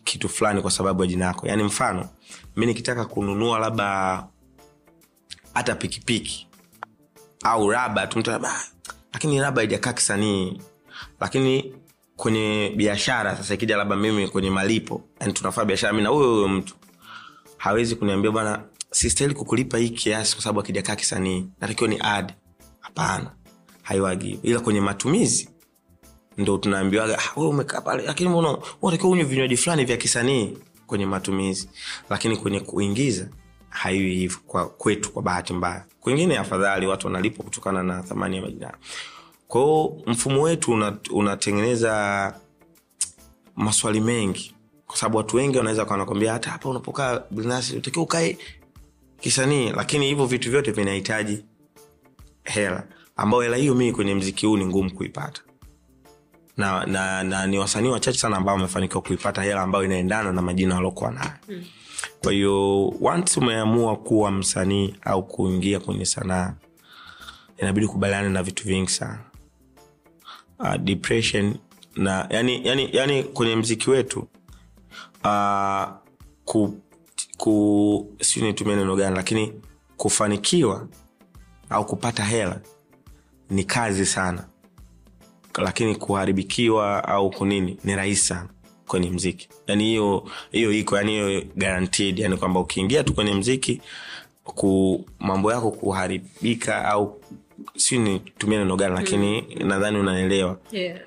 kitu 0.03 0.29
fulani 0.29 0.61
kwa 0.61 0.71
sababu 0.71 1.01
ya 1.03 1.07
jina 1.07 1.25
yako 1.25 1.47
yaani 1.47 1.63
mfano 1.63 2.09
mi 2.55 2.65
nikitaka 2.65 3.05
kununua 3.05 3.59
labda 3.59 4.23
hata 5.53 5.75
pikipiki 5.75 6.47
au 7.43 7.69
raba 7.69 8.07
tu 8.07 8.31
"Ah, 8.31 8.61
lakini 9.13 9.41
raba 9.41 9.63
ijakaa 9.63 9.93
kisanii. 9.93 10.61
Lakini 11.19 11.73
kwenye 12.15 12.73
biashara 12.77 13.35
sasa 13.37 13.53
ikija 13.53 13.77
labda 13.77 13.95
mimi 13.95 14.27
kwenye 14.27 14.49
malipo 14.49 15.01
yani 15.19 15.33
tunafaa 15.33 15.65
biashara 15.65 15.93
mi 15.93 16.01
na 16.01 16.09
huyo 16.09 16.33
huyo 16.33 16.47
mtu 16.47 16.75
hawezi 17.57 17.95
kuniambia 17.95 18.31
bwana 18.31 18.63
sistahili 18.97 19.35
kukulipa 19.35 19.77
hii 19.77 19.89
kiasi 19.89 20.33
kwa 20.35 20.43
sababu 20.43 20.59
akijakaa 20.59 20.95
kisanii 20.95 21.47
natakiwa 21.61 21.89
ni 21.89 21.97
ad 22.01 22.33
hapana. 22.79 23.31
Haiwagi. 23.81 24.39
Ila 24.43 24.59
kwenye 24.59 24.81
matumizi 24.81 25.49
ndo 26.37 26.57
tunaambiwaga 26.57 27.17
"Ah, 27.19 27.39
wewe 27.39 27.49
umekaa 27.49 27.81
pale 27.81 28.03
lakini 28.03 28.29
mbona 28.29 28.57
unatakiwa 28.81 29.11
unywe 29.11 29.23
vinywaji 29.25 29.57
fulani 29.57 29.85
vya 29.85 29.97
kisanii 29.97 30.57
kwenye 30.87 31.05
matumizi? 31.05 31.69
Lakini 32.09 32.37
kwenye 32.37 32.59
kuingiza 32.59 33.27
haiwi 33.69 34.15
hivyo 34.15 34.37
kwa 34.47 34.69
kwetu 34.69 35.11
kwa 35.11 35.21
bahati 35.21 35.53
mbaya. 35.53 35.85
Kwingine 36.01 36.37
afadhali 36.37 36.87
watu 36.87 37.07
wanalipwa 37.07 37.45
kutokana 37.45 37.83
na 37.83 38.03
thamani 38.03 38.35
ya 38.35 38.41
majina. 38.41 38.65
Yao. 38.65 39.97
mfumo 40.05 40.41
wetu 40.41 40.71
una- 40.71 40.97
unatengeneza 41.11 42.33
maswali 43.55 44.01
mengi. 44.01 44.53
Kwa 44.87 44.97
sababu 44.97 45.17
watu 45.17 45.35
wengi 45.37 45.57
wanaweza 45.57 45.83
wanakwambia 45.83 46.33
hata 46.33 46.49
hapa 46.49 46.69
unapokaa 46.69 47.21
binafsi 47.31 47.75
utakiwa 47.77 48.03
ukae 48.03 48.37
kisanii 49.19 49.69
lakini 49.69 50.07
hivyo 50.07 50.25
vitu 50.25 50.51
vyote 50.51 50.71
vinahitaji 50.71 51.45
hela. 52.43 52.83
Ambayo 53.15 53.43
hela 53.43 53.57
hiyo 53.57 53.75
mii 53.75 53.91
kwenye 53.91 54.15
mziki 54.15 54.45
huu 54.45 54.57
ni 54.57 54.65
ngumu 54.65 54.91
kuipata. 54.93 55.41
Na, 56.57 56.85
na, 56.85 57.23
na 57.23 57.47
ni 57.47 57.59
wasanii 57.59 57.89
wachache 57.89 58.17
sana 58.19 58.37
ambao 58.37 58.55
wamefanikiwa 58.55 59.01
kuipata 59.01 59.43
hela 59.43 59.61
ambayo 59.61 59.85
inaendana 59.85 60.31
na 60.31 60.41
majina 60.41 60.75
waliokuwa 60.75 61.11
nayo. 61.11 61.31
Mm. 61.49 61.63
kwa 62.23 62.31
hiyo 62.33 62.87
once 63.01 63.39
umeamua 63.39 63.95
kuwa 63.95 64.31
msanii 64.31 64.95
au 65.01 65.27
kuingia 65.27 65.79
kwenye 65.79 66.05
sanaa 66.05 66.53
inabidi 67.57 67.87
kubaliana 67.87 68.29
na 68.29 68.43
vitu 68.43 68.63
vingi 68.67 68.89
sana. 68.91 69.19
Uh, 70.59 70.75
depression 70.75 71.55
na 71.95 72.27
yani, 72.29 72.67
yani, 72.67 72.89
yani 72.93 73.23
kwenye 73.23 73.55
mziki 73.55 73.89
wetu 73.89 74.27
uh, 75.23 75.87
ku, 76.45 76.79
ku 77.37 78.13
siu 78.21 78.43
nitumie 78.45 78.75
neno 78.75 78.95
gani 78.95 79.15
lakini 79.15 79.53
kufanikiwa 79.97 80.87
au 81.69 81.85
kupata 81.85 82.23
hela 82.23 82.59
ni 83.49 83.63
kazi 83.63 84.05
sana 84.05 84.47
lakini 85.57 85.95
kuharibikiwa 85.95 87.03
au 87.07 87.29
kunini 87.29 87.77
ni 87.83 87.95
rahisi 87.95 88.25
sana 88.25 88.49
kwenye 88.87 89.09
mziki 89.09 89.49
yani 89.67 89.83
hiyo 89.83 90.29
hiyo 90.51 90.71
iko 90.71 90.97
yani 90.97 91.11
hiyo 91.11 91.41
guaranteed 91.55 92.19
yani 92.19 92.37
kwamba 92.37 92.59
ukiingia 92.59 93.03
tu 93.03 93.13
kwenye 93.13 93.33
mziki 93.33 93.81
ku 94.43 95.05
mambo 95.19 95.51
yako 95.51 95.71
kuharibika 95.71 96.85
au 96.85 97.21
si 97.77 97.97
nitumie 97.99 98.57
neno 98.57 98.75
gani 98.75 98.95
lakini 98.95 99.41
mm. 99.41 99.67
nadhani 99.67 99.97
unaelewa 99.97 100.59
yeah. 100.71 100.99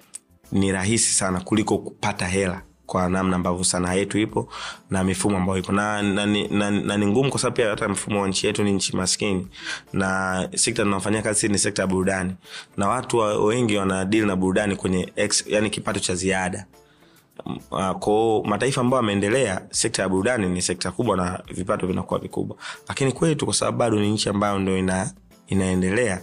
ni 0.52 0.72
rahisi 0.72 1.14
sana 1.14 1.40
kuliko 1.40 1.78
kupata 1.78 2.26
hela 2.26 2.62
kwa 2.90 3.08
namna 3.08 3.36
ambavyo 3.36 3.64
sanaa 3.64 3.92
yetu 3.94 4.18
ipo 4.18 4.48
na 4.90 5.04
mifumo 5.04 5.36
ambayo 5.36 5.58
ipo. 5.58 5.72
Na, 5.72 6.02
na, 6.02 6.26
na, 6.26 6.46
na, 6.50 6.70
na 6.70 6.96
ni 6.96 7.06
ngumu 7.06 7.30
kwa 7.30 7.40
sababu 7.40 7.56
pia 7.56 7.70
hata 7.70 7.88
mfumo 7.88 8.22
wa 8.22 8.28
nchi 8.28 8.46
yetu 8.46 8.64
ni 8.64 8.72
nchi 8.72 8.96
maskini. 8.96 9.46
Na 9.92 10.48
sekta 10.54 10.82
tunaofanyia 10.82 11.22
kazi 11.22 11.48
ni 11.48 11.58
sekta 11.58 11.82
ya 11.82 11.86
burudani. 11.88 12.34
Na 12.76 12.88
watu 12.88 13.16
wa- 13.18 13.44
wengi 13.44 13.76
wanadili 13.76 14.26
na 14.26 14.36
burudani 14.36 14.76
kwenye 14.76 15.12
ex, 15.16 15.44
yani 15.46 15.70
kipato 15.70 16.00
cha 16.00 16.14
ziada. 16.14 16.66
Uh, 17.70 17.90
kwao 17.90 18.42
mataifa 18.42 18.80
ambayo 18.80 19.02
yameendelea 19.02 19.60
sekta 19.70 20.02
ya 20.02 20.08
burudani 20.08 20.48
ni 20.48 20.62
sekta 20.62 20.90
kubwa 20.90 21.16
na 21.16 21.42
vipato 21.54 21.86
vinakuwa 21.86 22.20
vikubwa. 22.20 22.56
Lakini 22.88 23.12
kwetu 23.12 23.44
kwa 23.44 23.54
sababu 23.54 23.78
bado 23.78 24.00
ni 24.00 24.10
nchi 24.10 24.28
ambayo 24.28 24.58
ndo 24.58 24.78
ina, 24.78 25.10
inaendelea 25.48 26.20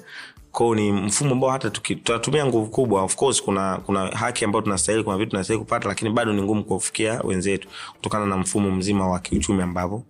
kwao 0.57 0.75
ni 0.75 0.91
mfumo 0.91 1.31
ambao 1.31 1.49
hata 1.49 1.69
tutatumia 1.69 2.45
nguvu 2.45 2.69
kubwa. 2.69 3.03
Of 3.03 3.15
course 3.15 3.43
kuna 3.43 3.77
kuna 3.77 4.07
haki 4.07 4.45
ambayo 4.45 4.61
tunastahili 4.61 5.03
kuna 5.03 5.17
vitu 5.17 5.29
tunastahili 5.31 5.63
kupata 5.65 5.87
lakini 5.87 6.09
bado 6.11 6.33
ni 6.33 6.41
ngumu 6.41 6.63
kuwafikia 6.63 7.21
wenzetu 7.23 7.67
kutokana 7.95 8.25
na 8.25 8.37
mfumo 8.37 8.71
mzima 8.71 9.07
wa 9.07 9.19
kiuchumi 9.19 9.61
ambavyo 9.63 10.03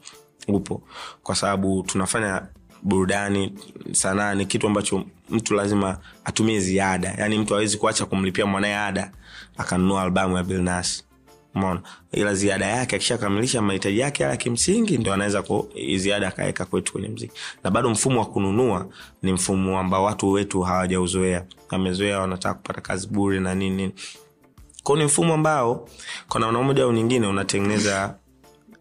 upo. 0.47 0.81
Kwa 1.23 1.35
sababu 1.35 1.83
tunafanya 1.83 2.41
burudani 2.83 3.53
sanaa 3.91 4.35
ni 4.35 4.45
kitu 4.45 4.67
ambacho 4.67 5.03
mtu 5.29 5.53
lazima 5.53 5.97
atumie 6.25 6.59
ziada. 6.59 7.15
Yaani 7.17 7.37
mtu 7.39 7.55
awezi 7.55 7.77
kuacha 7.77 8.05
kumlipia 8.05 8.45
mwanaye 8.45 8.77
ada 8.77 9.11
akanunua 9.57 10.01
albamu 10.01 10.37
ya 10.37 10.43
bilnas 10.43 11.06
mona 11.53 11.81
ila 12.11 12.33
ziada 12.35 12.65
yake 12.65 12.95
akishakamilisha 12.95 13.61
mahitaji 13.61 13.99
yake 13.99 14.23
ya 14.23 14.37
kimsingi 14.37 14.97
ndo 14.97 15.13
anaweza 15.13 15.41
ku 15.41 15.69
ziada 15.95 16.27
akaweka 16.27 16.65
kwetu 16.65 16.91
kwenye 16.91 17.07
mziki. 17.09 17.33
Na 17.63 17.71
bado 17.71 17.89
mfumo 17.89 18.19
wa 18.19 18.25
kununua 18.25 18.87
ni 19.21 19.33
mfumo 19.33 19.79
ambao 19.79 20.03
watu 20.03 20.31
wetu 20.31 20.61
hawajauzoea. 20.61 21.45
Amezoea 21.69 22.19
wanataka 22.19 22.53
kupata 22.55 22.81
kazi 22.81 23.07
bure 23.07 23.39
na 23.39 23.55
nini 23.55 23.75
nini. 23.75 23.93
Kwa 24.83 24.97
ni 24.97 25.03
mfumo 25.05 25.33
ambao 25.33 25.89
kwa 26.29 26.39
namna 26.39 26.61
moja 26.63 26.83
au 26.83 26.91
nyingine 26.93 27.27
unatengeneza 27.27 28.15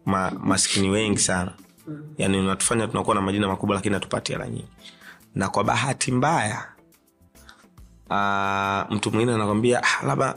ma, 0.05 0.31
maskini 0.31 0.89
wengi 0.89 1.19
sana. 1.19 1.53
Yaani 2.17 2.39
unatufanya 2.39 2.87
tunakuwa 2.87 3.15
na 3.15 3.21
majina 3.21 3.47
makubwa 3.47 3.75
lakini 3.75 3.93
hatupati 3.93 4.31
hela 4.31 4.47
nyingi. 4.47 4.67
Na 5.35 5.49
kwa 5.49 5.63
bahati 5.63 6.11
mbaya 6.11 6.65
uh, 8.09 8.95
mtu 8.95 9.11
mwingine 9.11 9.33
anakwambia 9.35 9.83
ah, 9.83 10.05
labda 10.05 10.35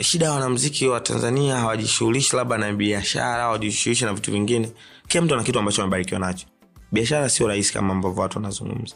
shida 0.00 0.26
ya 0.26 0.32
wanamziki 0.32 0.86
wa 0.88 1.00
tanzania 1.00 1.56
hawajishughulishi 1.56 2.36
labda 2.36 2.58
na 2.58 2.72
biashara 2.72 3.42
hawajishughulishi 3.42 4.04
na 4.04 4.14
vitu 4.14 4.32
vingine. 4.32 4.72
Kila 5.08 5.24
mtu 5.24 5.34
ana 5.34 5.42
kitu 5.42 5.58
ambacho 5.58 5.82
amebarikiwa 5.82 6.20
nacho. 6.20 6.46
Biashara 6.92 7.28
sio 7.28 7.48
rahisi 7.48 7.72
kama 7.72 7.92
ambavyo 7.92 8.22
watu 8.22 8.38
wanazungumza. 8.38 8.94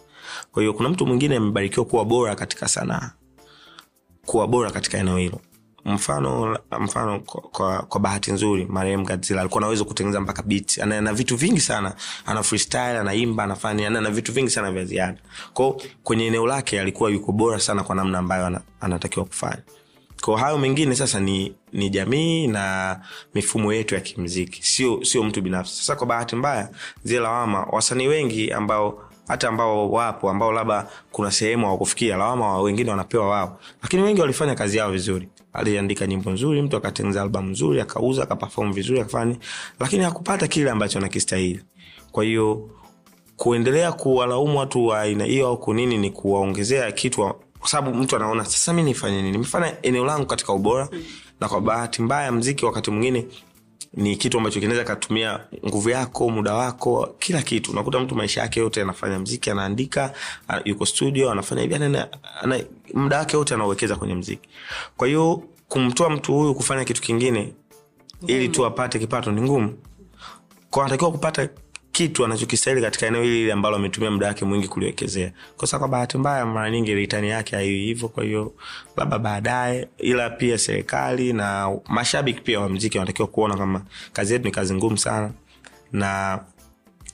Kwa 0.53 0.63
hiyo 0.63 0.73
kuna 0.75 0.89
mtu 0.89 1.07
mwingine 1.07 1.37
amebarikiwa 1.37 1.87
kuwa 1.87 2.05
bora 2.05 2.35
katika 2.35 2.69
sanaa 2.69 3.11
kuwa 4.27 4.47
bora 4.49 4.71
katika 4.71 4.99
eneo 4.99 5.17
hilo. 5.17 5.41
Mfano 5.85 6.59
mfano 6.81 7.21
kwa, 7.21 7.41
kwa, 7.41 7.83
kwa 7.83 8.01
bahati 8.01 8.33
nzuri 8.33 8.67
marehemu 8.67 9.05
Godzilla 9.07 9.41
alikuwa 9.41 9.61
anaweza 9.63 9.85
kutengeneza 9.85 10.21
mpaka 10.21 10.43
beat 10.43 10.79
ana, 10.79 11.13
vitu 11.13 11.37
vingi 11.37 11.61
sana. 11.61 11.95
Ana 12.27 12.43
freestyle 12.43 12.99
anaimba 12.99 13.45
anafanya 13.45 13.87
ana, 13.87 13.99
ana 13.99 14.11
vitu 14.11 14.33
vingi 14.33 14.51
sana 14.51 14.73
vya 14.73 14.85
ziada. 14.85 15.19
Kwao 15.55 15.81
kwenye 16.03 16.27
eneo 16.27 16.47
lake 16.47 16.81
alikuwa 16.81 17.11
yuko 17.11 17.33
bora 17.33 17.61
sana 17.61 17.83
kwa 17.83 17.95
namna 17.97 18.19
ambayo 18.19 18.61
anatakiwa 18.81 19.25
kufanya 19.25 19.63
kwa 20.25 20.41
hayo 20.41 20.59
mengine 20.59 20.95
sasa 20.95 21.21
ni 21.21 21.55
ni 21.73 21.91
jamii 21.91 22.47
na 22.47 22.97
mifumo 23.35 23.73
yetu 23.73 23.95
ya 23.95 24.01
kimziki. 24.01 24.63
Sio 24.63 25.05
sio 25.05 25.23
mtu 25.25 25.43
binafsi. 25.43 25.77
Sasa 25.77 25.97
kwa 25.97 26.07
bahati 26.07 26.37
mbaya 26.37 26.69
zile 27.05 27.21
lawama 27.21 27.63
wasanii 27.73 28.07
wengi 28.09 28.53
ambao 28.53 29.05
hata 29.29 29.49
ambao 29.49 29.91
wapo 29.91 30.31
ambao 30.31 30.53
labda 30.53 30.87
kuna 31.13 31.31
sehemu 31.31 31.67
hawakufikia 31.67 32.17
lawama 32.17 32.61
wengine 32.61 32.91
wanapewa 32.91 33.29
wao. 33.29 33.61
Lakini 33.83 34.03
wengi 34.03 34.21
walifanya 34.21 34.55
kazi 34.55 34.77
yao 34.79 34.91
vizuri. 34.91 35.29
Aliandika 35.53 36.07
nyimbo 36.07 36.31
nzuri 36.31 36.63
mtu 36.63 36.77
akatengeneza 36.77 37.23
albamu 37.23 37.51
nzuri 37.51 37.81
akauza 37.81 38.23
akapafom 38.23 38.73
vizuri 38.73 39.01
akafanya. 39.01 39.37
Lakini 39.81 40.05
hakupata 40.05 40.49
kile 40.49 40.71
ambacho 40.71 40.99
anakistahili. 40.99 41.61
Kwa 42.13 42.25
hiyo 42.25 42.71
kuendelea 43.37 43.93
kuwalaumu 43.93 44.59
watu 44.59 44.87
wa 44.87 45.01
aina 45.01 45.25
hiyo 45.25 45.47
au 45.49 45.59
kunini 45.59 45.99
ni 45.99 46.11
kuwaongezea 46.11 46.93
kitu 46.93 47.35
kwa 47.61 47.69
sababu 47.69 47.97
mtu 47.97 48.17
anaona 48.17 48.45
sasa 48.45 48.73
mi 48.73 48.83
nifanye 48.83 49.17
nini? 49.17 49.31
Nimefanya 49.31 49.73
eneo 49.83 50.05
langu 50.05 50.27
katika 50.27 50.53
ubora 50.53 50.89
na 51.41 51.49
kwa 51.49 51.61
bahati 51.61 52.03
mbaya 52.03 52.33
mziki 52.33 52.65
wakati 52.65 52.91
mwingine 52.91 53.27
ni 53.95 54.17
kitu 54.17 54.39
ambacho 54.39 54.61
kinaweza 54.61 54.85
katumia 54.85 55.41
nguvu 55.67 55.91
yako 55.91 56.31
muda 56.31 56.55
wako 56.55 57.15
kila 57.19 57.43
kitu. 57.43 57.71
Unakuta 57.73 58.01
mtu 58.01 58.15
maisha 58.15 58.41
yake 58.41 58.61
yote 58.61 58.83
anafanya 58.83 59.19
mziki 59.19 59.51
anaandika 59.51 60.13
yuko 60.65 60.87
studio 60.87 61.31
anafanya 61.31 61.63
hivi 61.63 62.05
muda 62.95 63.19
wake 63.19 63.37
yote 63.37 63.55
anauwekeza 63.55 63.97
kwenye 63.97 64.15
mziki. 64.15 64.49
Kwa 64.97 65.07
hiyo 65.09 65.43
kumtoa 65.69 66.11
mtu 66.11 66.33
huyu 66.35 66.55
kufanya 66.55 66.85
kitu 66.85 67.03
kingine 67.03 67.53
ili 68.27 68.49
tu 68.49 68.67
apate 68.67 68.99
kipato 68.99 69.33
ni 69.33 69.43
ngumu. 69.43 69.79
Kwa 70.71 70.83
anatakiwa 70.85 71.11
kupata 71.13 71.49
kitu 71.93 72.25
anachokistahili 72.25 72.83
katika 72.83 73.07
eneo 73.07 73.23
hili 73.23 73.37
hili 73.37 73.53
ambalo 73.53 73.77
ametumia 73.77 74.11
muda 74.11 74.27
wake 74.27 74.45
mwingi 74.45 74.69
kuliwekezea. 74.69 75.33
Kwa 75.57 75.79
kwa 75.79 75.89
bahati 75.89 76.19
mbaya 76.19 76.47
mara 76.47 76.71
nyingi 76.71 76.95
ritani 76.95 77.29
yake 77.29 77.57
haiwi 77.57 77.81
hivyo 77.81 78.09
kwa 78.09 78.25
hiyo 78.25 78.53
labda 78.97 79.19
baadaye 79.19 79.89
ila 79.99 80.31
pia 80.31 80.59
serikali 80.59 81.33
na 81.33 81.77
mashabiki 81.89 82.41
pia 82.41 82.61
wa 82.61 82.69
mziki 82.69 82.99
wanatakiwa 82.99 83.29
kuona 83.29 83.57
kama 83.57 83.83
kazi 84.13 84.33
yetu 84.33 84.45
ni 84.45 84.51
kazi 84.51 84.75
ngumu 84.75 84.99
sana 84.99 85.31
na 85.93 86.41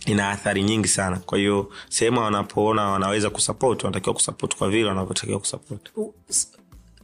ina 0.06 0.30
athari 0.30 0.62
nyingi 0.62 0.88
sana. 0.88 1.16
Kwa 1.16 1.38
hiyo 1.38 1.72
sehemu 1.88 2.20
wanapoona 2.20 2.82
wanaweza 2.88 3.30
kusapot 3.30 3.84
wanatakiwa 3.84 4.14
kusapot 4.14 4.56
kwa 4.56 4.70
vile 4.70 4.84
wanavyotakiwa 4.88 5.38
kusapot 5.38 5.90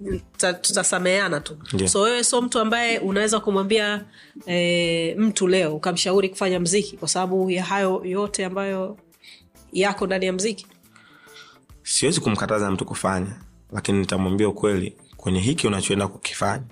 U- 0.04 0.14
s- 0.14 0.22
tuta- 0.32 0.54
tutasameheana 0.54 1.40
tu. 1.40 1.56
Yeah. 1.76 1.88
so 1.92 2.00
wewe 2.00 2.24
sio 2.24 2.42
mtu 2.42 2.58
ambaye 2.58 2.98
unaweza 2.98 3.40
kumwambia 3.40 4.04
e, 4.46 5.14
mtu 5.18 5.48
leo 5.48 5.76
ukamshauri 5.76 6.28
kufanya 6.28 6.60
mziki 6.60 6.96
kwa 6.96 7.08
sababu 7.08 7.50
ya 7.50 7.64
hayo 7.64 8.02
yote 8.04 8.44
ambayo 8.44 8.96
yako 9.72 10.06
ndani 10.06 10.26
ya 10.26 10.32
mziki? 10.32 10.66
Siwezi 11.82 12.20
kumkataza 12.20 12.70
mtu 12.70 12.84
kufanya 12.84 13.40
lakini 13.72 13.98
nitamwambia 13.98 14.48
ukweli 14.48 14.96
kwenye 15.16 15.40
hiki 15.40 15.66
unachoenda 15.66 16.08
kukifanya 16.08 16.64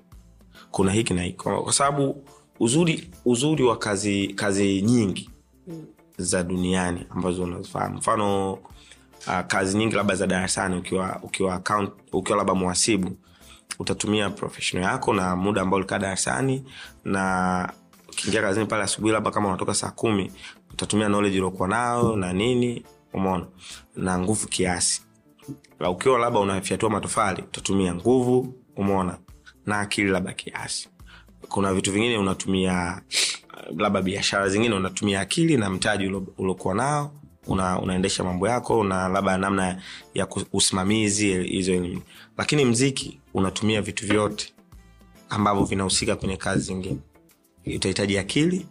kuna 0.71 0.93
hiki 0.93 1.15
na 1.15 1.23
hiki. 1.23 1.37
Kwa 1.37 1.63
kwa 1.63 1.73
sababu 1.73 2.25
uzuri 2.61 3.11
uzuri 3.25 3.63
wa 3.65 3.79
kazi 3.79 4.29
kazi 4.29 4.83
nyingi 4.83 5.31
za 6.19 6.43
duniani 6.43 7.07
ambazo 7.11 7.43
unazifahamu. 7.43 7.97
Mfano 7.99 8.59
uh, 9.27 9.41
kazi 9.47 9.79
nyingi 9.79 9.95
labda 9.97 10.15
za 10.15 10.27
darasani 10.27 10.77
ukiwa 10.77 11.21
ukiwa 11.23 11.55
account, 11.55 11.91
ukiwa 12.13 12.39
labda 12.39 12.55
mwasibu 12.55 13.17
utatumia 13.79 14.31
professional 14.31 14.91
yako 14.91 15.15
na 15.15 15.37
muda 15.37 15.63
ambao 15.63 15.77
ulikaa 15.77 15.99
darasani 15.99 16.65
na 17.05 17.73
ukiingia 18.09 18.43
kazini 18.43 18.67
pale 18.67 18.83
asubuhi 18.83 19.13
labda 19.13 19.31
kama 19.31 19.49
unatoka 19.49 19.75
saa 19.75 19.91
kumi 19.91 20.33
utatumia 20.73 21.07
knowledge 21.07 21.37
uliokuwa 21.39 21.69
nayo 21.69 22.17
na 22.17 22.33
nini 22.33 22.85
umeona 23.13 23.47
na 23.97 24.19
nguvu 24.19 24.49
kiasi. 24.49 25.03
La 25.81 25.91
ukiwa 25.91 26.19
labda 26.19 26.41
unafyatua 26.41 26.91
matofali 26.91 27.43
utatumia 27.43 27.95
nguvu 27.95 28.55
umeona 28.77 29.19
na 29.67 29.81
akili 29.81 30.11
labda 30.11 30.33
kiasi. 30.33 30.89
Kuna 31.49 31.75
vitu 31.75 31.93
vingine 31.93 32.19
unatumia 32.19 33.03
labda 33.77 34.03
biashara 34.03 34.49
zingine 34.49 34.75
unatumia 34.75 35.21
akili 35.21 35.57
na 35.57 35.71
mtaji 35.71 36.07
uliokuwa 36.39 36.75
nao 36.75 37.13
una, 37.51 37.79
unaendesha 37.81 38.25
mambo 38.25 38.49
yako 38.49 38.85
na 38.85 39.09
labda 39.09 39.39
namna 39.39 39.83
ya 40.15 40.29
usimamizi 40.53 41.43
hizo 41.43 41.73
elimu 41.73 42.03
lakini 42.39 42.65
mziki 42.65 43.21
unatumia 43.35 43.83
vitu 43.83 44.07
vyote 44.07 44.53
ambavyo 45.29 45.65
vinahusika 45.65 46.17
kwenye 46.17 46.37
kazi 46.37 46.63
zingine. 46.65 46.99
Utahitaji 47.77 48.19
akili 48.19 48.67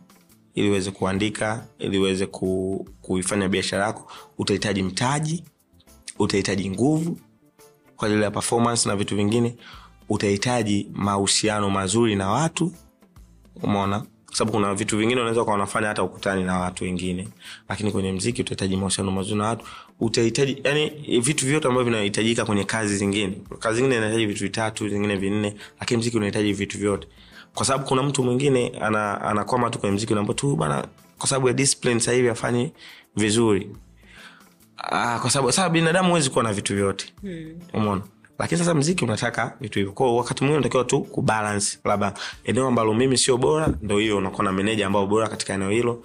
ili 0.55 0.69
uweze 0.69 0.91
kuandika 0.91 1.65
ili 1.79 1.97
uweze 1.97 2.25
ku, 2.25 2.87
kuifanya 3.01 3.49
biashara 3.49 3.85
yako. 3.85 4.11
Utahitaji 4.37 4.83
mtaji 4.83 5.43
utahitaji 6.19 6.69
nguvu 6.69 7.17
kwa 7.95 8.07
ajili 8.07 8.23
ya 8.23 8.31
performance 8.31 8.89
na 8.89 8.95
vitu 8.95 9.15
vingine. 9.15 9.55
Utahitaji 10.09 10.89
mahusiano 10.93 11.69
mazuri 11.69 12.15
na 12.15 12.29
watu 12.31 12.73
umeona 13.63 14.03
kwa 14.29 14.37
sababu 14.37 14.57
kuna 14.57 14.73
vitu 14.75 14.97
vingine 14.97 15.21
unaweza 15.21 15.41
ukawa 15.41 15.55
unafanya 15.57 15.87
hata 15.87 16.03
ukutani 16.03 16.43
na 16.43 16.59
watu 16.59 16.83
wengine. 16.83 17.27
Lakini 17.69 17.91
kwenye 17.91 18.11
mziki 18.11 18.41
utahitaji 18.41 18.75
mahusiano 18.77 19.11
mazuri 19.11 19.35
na 19.39 19.47
watu. 19.47 19.65
Utahitaji 19.99 20.61
yani 20.63 20.89
vitu 21.19 21.45
vyote 21.45 21.67
ambavyo 21.67 21.91
vinahitajika 21.91 22.45
kwenye 22.45 22.63
kazi 22.63 22.97
zingine. 22.97 23.33
Kazi 23.59 23.75
zingine 23.77 23.95
inahitaji 23.97 24.25
vitu 24.25 24.39
vitatu 24.43 24.89
zingine 24.89 25.15
vinne 25.15 25.55
lakini 25.79 25.99
mziki 25.99 26.17
unahitaji 26.17 26.53
vitu 26.53 26.77
vyote. 26.77 27.07
Kwa 27.55 27.65
sababu 27.65 27.85
kuna 27.85 28.03
mtu 28.03 28.23
mwingine 28.23 28.69
ana- 28.81 29.21
anakwama 29.21 29.69
tu 29.69 29.79
kwenye 29.79 29.95
mziki 29.95 30.13
unaambia 30.13 30.35
tu 30.35 30.55
bana 30.55 30.87
kwa 31.17 31.27
sababu 31.29 31.47
ya 31.47 31.53
discipline 31.53 31.99
sasa 31.99 32.11
hivi 32.11 32.29
afanye 32.29 32.71
vizuri. 33.15 33.69
Ah, 34.77 35.19
kwa 35.19 35.29
sababu 35.29 35.51
sasa 35.51 35.69
binadamu 35.69 36.09
huwezi 36.09 36.29
kuwa 36.29 36.43
na 36.43 36.53
vitu 36.53 36.75
vyote. 36.75 37.13
Hmm. 37.73 37.99
Lakini 38.39 38.59
sasa 38.59 38.73
mziki 38.75 39.03
unataka 39.03 39.53
vitu 39.61 39.79
hivyo. 39.79 39.93
Kwao 39.93 40.15
wakati 40.15 40.43
mwingine 40.43 40.57
unatakiwa 40.57 40.83
tu 40.83 41.01
kubalance 41.01 41.79
labda 41.85 42.13
eneo 42.43 42.67
ambalo 42.67 42.93
mimi 42.93 43.17
sio 43.17 43.37
bora 43.37 43.73
ndo 43.81 43.97
hiyo 43.97 44.17
unakuwa 44.17 44.43
na 44.43 44.51
meneja 44.51 44.87
ambao 44.87 45.07
bora 45.07 45.27
katika 45.27 45.53
eneo 45.53 45.69
hilo. 45.69 46.03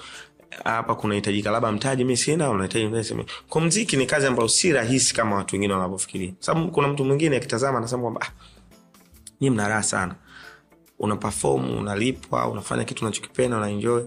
Hapa 0.65 0.95
kunahitajika 0.95 1.51
labda 1.51 1.73
mtaji 1.73 2.05
mi 2.05 2.17
sina 2.17 2.51
unahitaji 2.51 3.25
kwa 3.49 3.61
mziki 3.61 3.97
ni 3.97 4.07
kazi 4.07 4.27
ambayo 4.27 4.49
si 4.49 4.73
rahisi 4.73 5.15
kama 5.15 5.37
watu 5.37 5.55
wengine 5.55 5.73
wanavyofikiria. 5.73 6.33
Sababu 6.41 6.71
kuna 6.71 6.89
mtu 6.89 7.05
mwingine 7.05 7.37
akitazama 7.37 7.79
anasema 7.79 8.03
kwamba 8.03 8.21
ah, 8.21 8.31
nyi 9.41 9.51
mna 9.51 9.69
raha 9.69 9.83
sana. 9.83 10.15
Una 10.99 11.17
perform 11.17 11.79
unalipwa 11.79 12.49
unafanya 12.49 12.85
kitu 12.85 13.05
unachokipenda 13.05 13.57
unaenjoy 13.57 14.03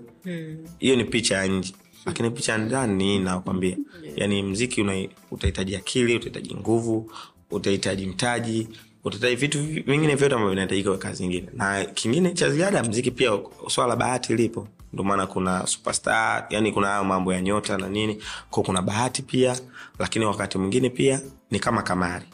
hiyo 0.79 0.95
ni 0.95 1.03
picha 1.03 1.35
ya 1.37 1.47
nje. 1.47 1.73
Lakini 2.05 2.29
picha 2.31 2.51
ya 2.51 2.57
ndani 2.57 3.19
nakwambia. 3.19 3.77
Yeah. 4.03 4.17
yani 4.17 4.43
mziki 4.43 5.09
utahitaji 5.31 5.75
akili 5.75 6.15
utahitaji 6.15 6.55
nguvu 6.55 7.11
utahitaji 7.51 8.05
mtaji 8.05 8.67
utahitaji 9.03 9.35
vitu 9.35 9.63
vingine 9.63 10.15
vyote 10.15 10.25
ambavyo 10.35 10.49
vinahitajika 10.49 10.89
kwa 10.89 10.97
kazi 10.97 11.23
nyingine. 11.23 11.47
Na 11.53 11.85
kingine 11.85 12.33
cha 12.33 12.49
ziada 12.49 12.83
mziki 12.83 13.11
pia 13.11 13.39
swala 13.67 13.95
bahati 13.95 14.35
lipo. 14.35 14.67
Ndio 14.93 15.05
maana 15.05 15.27
kuna 15.27 15.67
superstar 15.67 16.45
yani 16.49 16.71
kuna 16.71 16.87
hayo 16.87 17.03
mambo 17.03 17.33
ya 17.33 17.41
nyota 17.41 17.77
na 17.77 17.89
nini. 17.89 18.23
Ko 18.49 18.63
kuna 18.63 18.81
bahati 18.81 19.21
pia 19.21 19.59
lakini 19.99 20.25
wakati 20.25 20.57
mwingine 20.57 20.89
pia 20.89 21.21
ni 21.51 21.59
kama 21.59 21.81
kamari. 21.83 22.25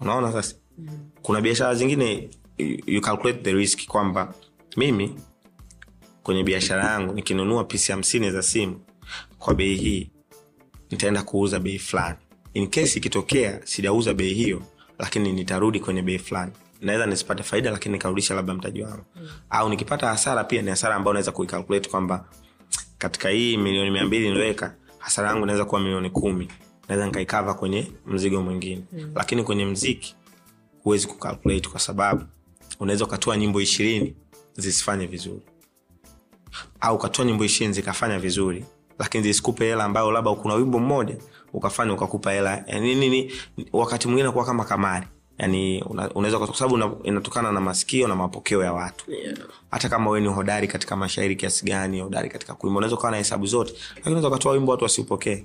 Unaona 0.00 0.32
sasa? 0.32 0.54
Kuna 1.22 1.40
biashara 1.40 1.74
zingine 1.74 2.30
you 2.86 3.00
calculate 3.00 3.38
the 3.42 3.52
risk 3.52 3.86
kwamba 3.86 4.34
mimi 4.76 5.14
kwenye 6.22 6.42
biashara 6.44 6.84
yangu 6.84 7.14
nikinunua 7.14 7.64
pisi 7.64 7.92
hamsini 7.92 8.30
za 8.30 8.42
simu 8.42 8.80
kwa 9.38 9.54
bei 9.54 9.74
hii 9.74 10.10
nitaenda 10.90 11.22
kuuza 11.22 11.58
bei 11.60 11.78
fulani 11.78 12.16
in 12.54 12.66
case 12.70 12.98
ikitokea 12.98 13.60
sijauza 13.64 14.14
bei 14.14 14.34
hiyo 14.34 14.62
lakini 14.98 15.32
nitarudi 15.32 15.80
kwenye 15.80 16.02
bei 16.02 16.18
fulani. 16.18 16.52
Naweza 16.80 17.06
nisipate 17.06 17.42
faida 17.42 17.70
lakini 17.70 17.92
nikarudisha 17.92 18.34
labda 18.34 18.54
mtaji 18.54 18.82
wangu. 18.82 19.04
Mm. 19.16 19.28
au 19.50 19.68
nikipata 19.68 20.06
hasara 20.08 20.44
pia 20.44 20.62
ni 20.62 20.70
hasara 20.70 20.94
ambayo 20.94 21.12
naweza 21.12 21.32
kuikalkulate 21.32 21.90
kwamba 21.90 22.28
katika 22.98 23.28
hii 23.28 23.56
milioni 23.56 23.90
mia 23.90 24.04
mbili 24.04 24.28
niliweka 24.28 24.74
hasara 24.98 25.28
yangu 25.28 25.42
inaweza 25.42 25.64
kuwa 25.64 25.80
milioni 25.80 26.10
kumi. 26.10 26.48
Naweza 26.88 27.06
nikaikava 27.06 27.54
kwenye 27.54 27.92
mzigo 28.06 28.42
mwingine. 28.42 28.84
Mm. 28.92 29.12
lakini 29.14 29.42
kwenye 29.44 29.64
mziki 29.66 30.16
huwezi 30.82 31.06
kukalkulate 31.06 31.68
kwa 31.68 31.80
sababu 31.80 32.24
unaweza 32.80 33.04
ukatoa 33.04 33.36
nyimbo 33.36 33.60
ishirini 33.60 34.14
zisifanye 34.56 35.06
vizuri. 35.06 35.42
Au 36.80 36.96
ukatoa 36.96 37.24
nyimbo 37.24 37.44
ishirini 37.44 37.74
zikafanya 37.74 38.18
vizuri 38.18 38.64
lakini 38.98 39.24
zisikupe 39.24 39.64
hela 39.64 39.84
ambayo 39.84 40.10
labda 40.10 40.34
kuna 40.34 40.54
wimbo 40.54 40.78
mmoja 40.78 41.16
ukafanya 41.54 41.92
ukakupa 41.92 42.32
hela. 42.32 42.64
Yani 42.66 42.94
nini 42.94 43.32
wakati 43.72 44.08
mwingine 44.08 44.30
kuwa 44.30 44.44
kama 44.44 44.64
kamari. 44.64 45.06
Yani 45.38 45.82
unaweza 46.14 46.38
kwa 46.38 46.54
sababu 46.54 46.74
una- 46.74 46.92
inatokana 47.02 47.52
na 47.52 47.60
masikio 47.60 48.08
na 48.08 48.16
mapokeo 48.16 48.62
ya 48.64 48.72
watu. 48.72 49.10
Yeah. 49.12 49.36
hata 49.70 49.88
kama 49.88 50.10
we 50.10 50.20
ni 50.20 50.28
hodari 50.28 50.68
katika 50.68 50.96
mashairi 50.96 51.36
kiasi 51.36 51.64
gani 51.66 52.00
hodari 52.00 52.28
katika 52.30 52.54
kuimba 52.54 52.78
unaweza 52.78 52.96
ukawa 52.96 53.10
na 53.10 53.16
hesabu 53.16 53.46
zote. 53.46 53.72
Lakini 53.88 54.06
unaweza 54.06 54.28
ukatoa 54.28 54.52
wimbo 54.52 54.72
watu 54.72 54.84
wasiupokee. 54.84 55.44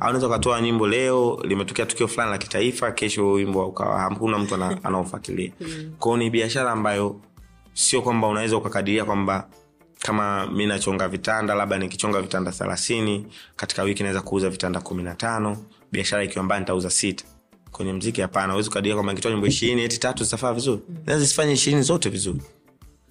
Au 0.00 0.08
unaweza 0.08 0.26
ukatoa 0.26 0.60
nyimbo 0.60 0.86
leo 0.86 1.40
limetokea 1.44 1.86
tukio 1.86 2.08
fulani 2.08 2.30
la 2.30 2.38
kitaifa 2.38 2.92
kesho 2.92 3.30
wimbo 3.32 3.66
ukawa 3.68 4.00
hakuna 4.00 4.38
mtu 4.38 4.54
ana- 4.54 4.78
anaofuatilia. 4.84 5.52
Kwao 5.98 6.16
ni 6.16 6.30
biashara 6.30 6.70
ambayo 6.72 7.20
sio 7.72 8.02
kwamba 8.02 8.28
unaweza 8.28 8.56
ukakadiria 8.56 9.04
kwamba 9.04 9.48
kama 10.02 10.46
mi 10.46 10.66
nachonga 10.66 11.08
vitanda 11.08 11.54
labda 11.54 11.78
nikichonga 11.78 12.20
vitanda 12.22 12.52
thelathini 12.52 13.26
katika 13.56 13.82
wiki 13.82 14.02
naweza 14.02 14.20
kuuza 14.20 14.50
vitanda 14.50 14.80
kumi 14.80 15.02
na 15.02 15.14
tano 15.14 15.56
biashara 15.92 16.24
ikiwa 16.24 16.44
mbaya 16.44 16.60
nitauza 16.60 16.90
sita. 16.90 17.24
Kwenye 17.70 17.92
mziki 17.92 18.20
hapana 18.20 18.52
uwezi 18.54 18.68
ukadia 18.68 18.94
kwamba 18.94 19.12
nikitoa 19.12 19.30
nyimbo 19.32 19.46
ishirini 19.46 19.82
eti 19.82 19.98
tatu 20.00 20.24
zitafaa 20.24 20.52
vizuri. 20.54 20.82
Naweza 21.06 21.24
zifanye 21.26 21.52
ishirini 21.52 21.82
zote 21.82 22.08
vizuri. 22.08 22.42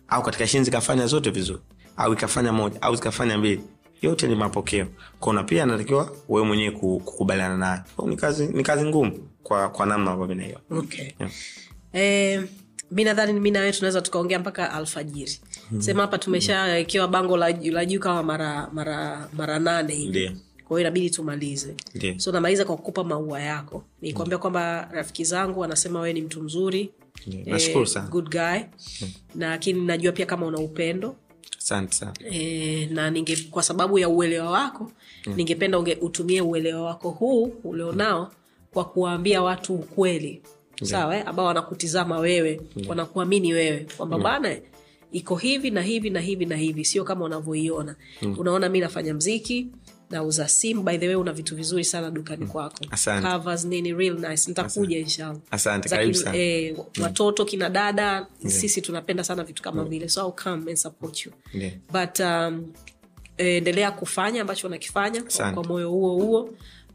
Au 0.07 0.23
katika 0.23 0.43
ishirini 0.43 0.65
zikafanya 0.65 1.07
zote 1.07 1.29
vizuri. 1.29 1.59
Au 1.97 2.13
ikafanya 2.13 2.53
moja 2.53 2.81
au 2.81 2.95
zikafanya 2.95 3.37
mbili. 3.37 3.61
Yote 4.01 4.27
ni 4.27 4.35
mapokeo. 4.35 4.87
Kona 5.19 5.43
pia 5.43 5.63
anatakiwa 5.63 6.11
wewe 6.29 6.47
mwenyewe 6.47 6.71
kukubaliana 6.71 7.57
nayo. 7.57 7.81
Ni 8.05 8.15
kazi 8.15 8.47
ni 8.47 8.63
kazi 8.63 8.85
ngumu 8.85 9.11
kwa, 9.43 9.69
kwa 9.69 9.85
namna 9.85 10.11
ambavyo 10.11 10.35
naiona. 10.35 10.59
Okay. 10.71 11.07
Yeah. 11.19 11.31
Eh, 11.93 12.43
mi 12.91 13.03
nadhani 13.03 13.39
mi 13.39 13.51
nawe 13.51 13.71
tunaweza 13.71 14.01
tukaongea 14.01 14.39
mpaka 14.39 14.71
alfajiri. 14.73 15.39
Sema 15.79 16.01
hapa 16.01 16.17
tumeshawekewa 16.17 17.07
bango 17.07 17.37
la 17.37 17.53
juu 17.53 17.71
la 17.71 17.85
juu 17.85 17.99
kama 17.99 18.23
mara 18.23 18.69
mara 18.73 19.29
mara 19.33 19.59
nane 19.59 19.93
hivi. 19.95 20.29
Ndio. 20.69 20.79
inabidi 20.79 21.09
tumalize. 21.09 21.75
Ndiye. 21.95 22.19
so 22.19 22.31
namaliza 22.31 22.65
kwa 22.65 22.75
kukupa 22.77 23.03
maua 23.03 23.41
yako. 23.41 23.83
Nikuambia 24.01 24.37
kwamba 24.37 24.89
rafiki 24.91 25.23
zangu 25.23 25.59
wanasema 25.59 25.99
wewe 25.99 26.13
ni 26.13 26.21
mtu 26.21 26.41
mzuri 26.43 26.89
eh, 27.45 28.09
good 28.09 28.29
guy. 28.29 28.59
Na 29.35 29.49
lakini 29.49 29.81
najua 29.85 30.11
pia 30.11 30.25
kama 30.25 30.45
una 30.45 30.57
upendo. 30.57 31.15
Asante 31.57 31.93
sana. 31.93 32.13
E, 32.31 32.85
na 32.91 33.11
ninge 33.11 33.37
kwa 33.51 33.63
sababu 33.63 33.99
ya 33.99 34.09
uelewa 34.09 34.51
wako 34.51 34.91
mm. 35.25 35.33
ningependa 35.35 35.79
utumie 35.79 36.41
uelewa 36.41 36.81
wako 36.81 37.09
huu 37.09 37.43
ulionao 37.63 38.31
kwa 38.73 38.85
kuwaambia 38.85 39.41
watu 39.41 39.75
ukweli 39.75 40.41
sawa 40.83 41.17
eh? 41.17 41.23
ambao 41.25 41.45
wanakutizama 41.45 42.19
wewe 42.19 42.61
wanakuamini 42.87 43.53
wewe 43.53 43.87
kwamba 43.97 44.17
bana 44.17 44.57
iko 45.11 45.35
hivi 45.35 45.71
na 45.71 45.81
hivi 45.81 46.09
na 46.09 46.19
hivi 46.19 46.45
na 46.45 46.55
hivi. 46.55 46.85
Sio 46.85 47.03
kama 47.03 47.25
unavyoiona. 47.25 47.95
Unaona 48.37 48.69
mi 48.69 48.79
nafanya 48.79 49.13
mziki 49.13 49.67
nauza 50.09 50.47
simu. 50.47 50.83
By 50.83 50.97
the 50.97 51.07
way 51.07 51.15
una 51.15 51.33
vitu 51.33 51.55
vizuri 51.55 51.83
sana 51.85 52.11
dukani 52.11 52.45
kwako. 52.45 52.85
Asante. 52.91 53.27
Covers, 53.27 53.65
nini 53.65 53.93
real 53.93 54.15
nice. 54.29 54.49
Nitakuja 54.49 54.97
inshallah. 54.97 55.37
Asante, 55.51 55.89
karibu 55.89 56.13
sana. 56.13 56.37
eh, 56.37 56.75
watoto 57.01 57.45
kina 57.45 57.69
dada 57.69 58.27
sisi 58.47 58.81
tunapenda 58.81 59.23
sana 59.23 59.43
vitu 59.43 59.63
kama 59.63 59.83
vile. 59.83 60.09
So 60.09 60.21
I'll 60.21 60.31
come 60.43 60.69
and 60.71 60.75
support 60.77 61.25
you. 61.25 61.31
Ndio. 61.53 61.71
but 61.91 62.19
um, 62.19 62.73
endelea 63.37 63.91
kufanya 63.91 64.41
ambacho 64.41 64.67
unakifanya 64.67 65.23
kwa 65.53 65.63
moyo 65.63 65.89
huo 65.89 66.13
huo 66.13 66.49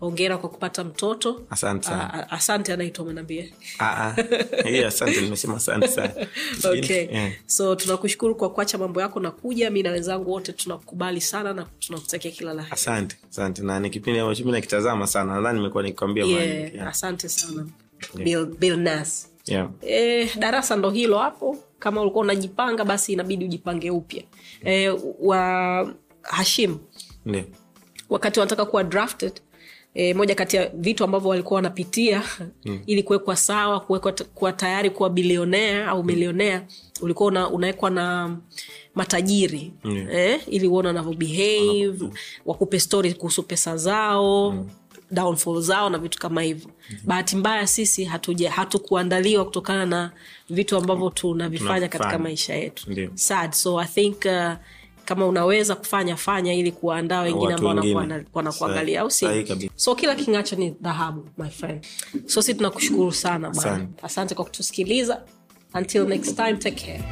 ongera 0.04 0.38
kwa 0.38 0.50
kupata 0.50 0.84
mtoto 0.84 1.42
Asante 1.50 1.86
sana. 1.86 2.30
Asante 2.30 2.72
anaitwa 2.72 3.14
Ah, 3.78 3.84
ah. 3.84 4.86
Asante 4.86 5.20
nimesema 5.20 5.56
asante 5.56 5.88
sana 5.88 6.12
okay. 6.78 7.06
Yeah. 7.10 7.32
so 7.46 7.74
tunakushukuru 7.74 8.34
kwa 8.34 8.50
kuacha 8.50 8.78
mambo 8.78 9.00
yako 9.00 9.20
na 9.20 9.30
kuja 9.30 9.70
mi 9.70 9.82
na 9.82 9.90
wenzangu 9.90 10.30
wote 10.30 10.52
tunakubali 10.52 11.20
sana 11.20 11.52
na 11.52 11.66
tunakutakia 11.78 12.30
kila 12.30 12.54
la 12.54 12.66
asante 12.70 13.16
asante 13.30 13.62
na 13.62 13.80
ni 13.80 13.90
kipindi 13.90 14.20
ambacho 14.20 14.44
mi 14.44 14.52
nakitazama 14.52 15.06
sana 15.06 15.34
nadhani 15.34 15.58
nimekuwa 15.58 15.82
nikikwambia 15.82 16.24
yeah. 16.24 16.74
Yeah. 16.74 16.88
asante 16.88 17.28
sana 17.28 17.66
Bill, 18.14 18.46
Bill 18.46 18.76
Nass. 18.76 19.28
Yeah. 19.46 19.70
e, 19.82 20.30
darasa 20.38 20.76
ndo 20.76 20.90
hilo 20.90 21.18
hapo 21.18 21.56
kama 21.78 22.00
ulikuwa 22.00 22.24
unajipanga 22.24 22.84
basi 22.84 23.12
inabidi 23.12 23.44
ujipange 23.44 23.90
upya 23.90 24.22
e, 24.64 24.88
wa 25.20 25.94
hashim 26.22 26.78
yeah. 27.26 27.44
wakati 28.08 28.40
wanataka 28.40 28.64
kuwa 28.66 28.84
drafted 28.84 29.40
E, 29.94 30.14
moja 30.14 30.34
kati 30.34 30.56
ya 30.56 30.68
vitu 30.74 31.04
ambavyo 31.04 31.28
walikuwa 31.30 31.56
wanapitia 31.56 32.22
mm. 32.64 32.80
ili 32.86 33.02
kuwekwa 33.02 33.36
sawa 33.36 33.80
kuwekwa 33.80 34.12
kuwa 34.12 34.52
tayari 34.52 34.90
kuwa 34.90 35.10
bilionea 35.10 35.88
au 35.88 36.04
milionea 36.04 36.62
ulikuwa 37.00 37.26
una, 37.28 37.50
unawekwa 37.50 37.90
na 37.90 38.36
matajiri 38.94 39.72
Mm. 39.84 40.06
eh, 40.10 40.40
ili 40.46 40.68
uone 40.68 40.88
wanavyobehave 40.88 42.08
wakupe 42.46 42.80
stori 42.80 43.14
kuhusu 43.14 43.42
pesa 43.42 43.76
zao 43.76 44.50
mm. 44.52 44.70
downfall 45.10 45.60
zao 45.62 45.90
na 45.90 45.98
vitu 45.98 46.18
kama 46.18 46.42
hivyo. 46.42 46.68
Mm-hmm. 46.68 47.06
bahati 47.08 47.36
mbaya 47.36 47.66
sisi 47.66 48.04
hatuja 48.04 48.50
hatukuandaliwa 48.50 49.44
kutokana 49.44 49.86
na 49.86 50.12
vitu 50.50 50.76
ambavyo 50.76 51.10
tunavifanya 51.10 51.88
katika 51.88 52.18
maisha 52.18 52.54
yetu. 52.54 52.86
Sad. 53.14 53.52
So 53.52 53.80
i 53.80 53.86
think 53.86 54.16
uh, 54.24 54.52
kama 55.04 55.26
unaweza 55.26 55.74
kufanya 55.74 56.16
fanya 56.16 56.54
ili 56.54 56.72
kuwaandaa 56.72 57.20
wengine 57.20 57.54
ambao 57.54 57.76
wanakuangalia 58.34 59.00
au 59.00 59.10
si? 59.10 59.26
So 59.76 59.94
kila 59.94 60.14
kingacho 60.14 60.56
ni 60.56 60.70
dhahabu 60.70 61.28
my 61.38 61.50
friend. 61.50 61.86
So 62.26 62.42
si 62.42 62.54
tunakushukuru 62.54 63.12
sana 63.12 63.50
bana 63.50 63.60
Asante. 63.72 64.02
asante 64.02 64.34
kwa 64.34 64.44
kutusikiliza. 64.44 65.22
Until 65.74 66.06
next 66.08 66.36
time 66.36 66.52
take 66.56 66.86
care. 66.86 67.04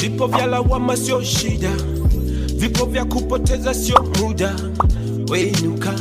Vipo 0.00 0.26
vya 0.26 0.46
lawama 0.46 0.96
sio 0.96 1.22
shida, 1.24 1.70
vipo 2.54 2.84
vya 2.84 3.04
kupoteza 3.04 3.74
sio 3.74 4.02
muda. 4.20 4.56
Wenuka 5.30 5.92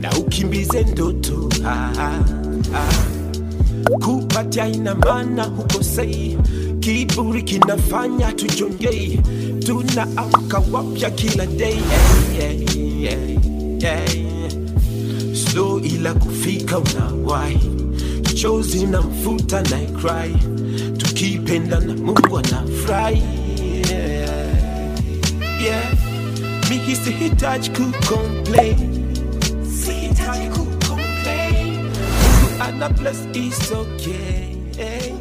na 0.00 0.10
ukimbize 0.18 0.82
ndoto. 0.84 1.48
Ah, 1.64 1.90
ah, 1.98 2.20
ah. 2.74 3.15
Kupatia 3.94 4.68
ina 4.68 4.94
maana 4.94 5.44
hukosei, 5.44 6.38
kiburi 6.80 7.42
kinafanya 7.42 8.32
tujongei, 8.32 9.20
tunaamka 9.66 10.62
wapya 10.72 11.10
kila 11.10 11.46
day 11.46 11.76
yeah, 12.38 12.54
yeah, 13.02 13.20
yeah, 13.82 14.14
yeah. 14.16 14.50
slow 15.34 15.80
ila 15.80 16.14
kufika 16.14 16.78
unawai 16.78 17.58
chozi 18.34 18.86
na 18.86 19.00
mfuta 19.02 19.62
na 19.62 19.78
cry 19.78 20.34
tukipenda 20.98 21.80
na 21.80 21.94
mungu 21.94 22.38
anafurahi 22.38 23.22
yeah. 23.90 24.48
yeah. 25.64 25.92
mimi 26.70 26.96
sihitaji 26.96 27.70
kucomplain 27.70 28.76
sihitaji 29.84 30.48
kucomplain 30.48 30.65
and 32.66 32.82
a 32.82 32.88
place 32.94 33.24
is 33.34 33.72
okay. 33.72 35.15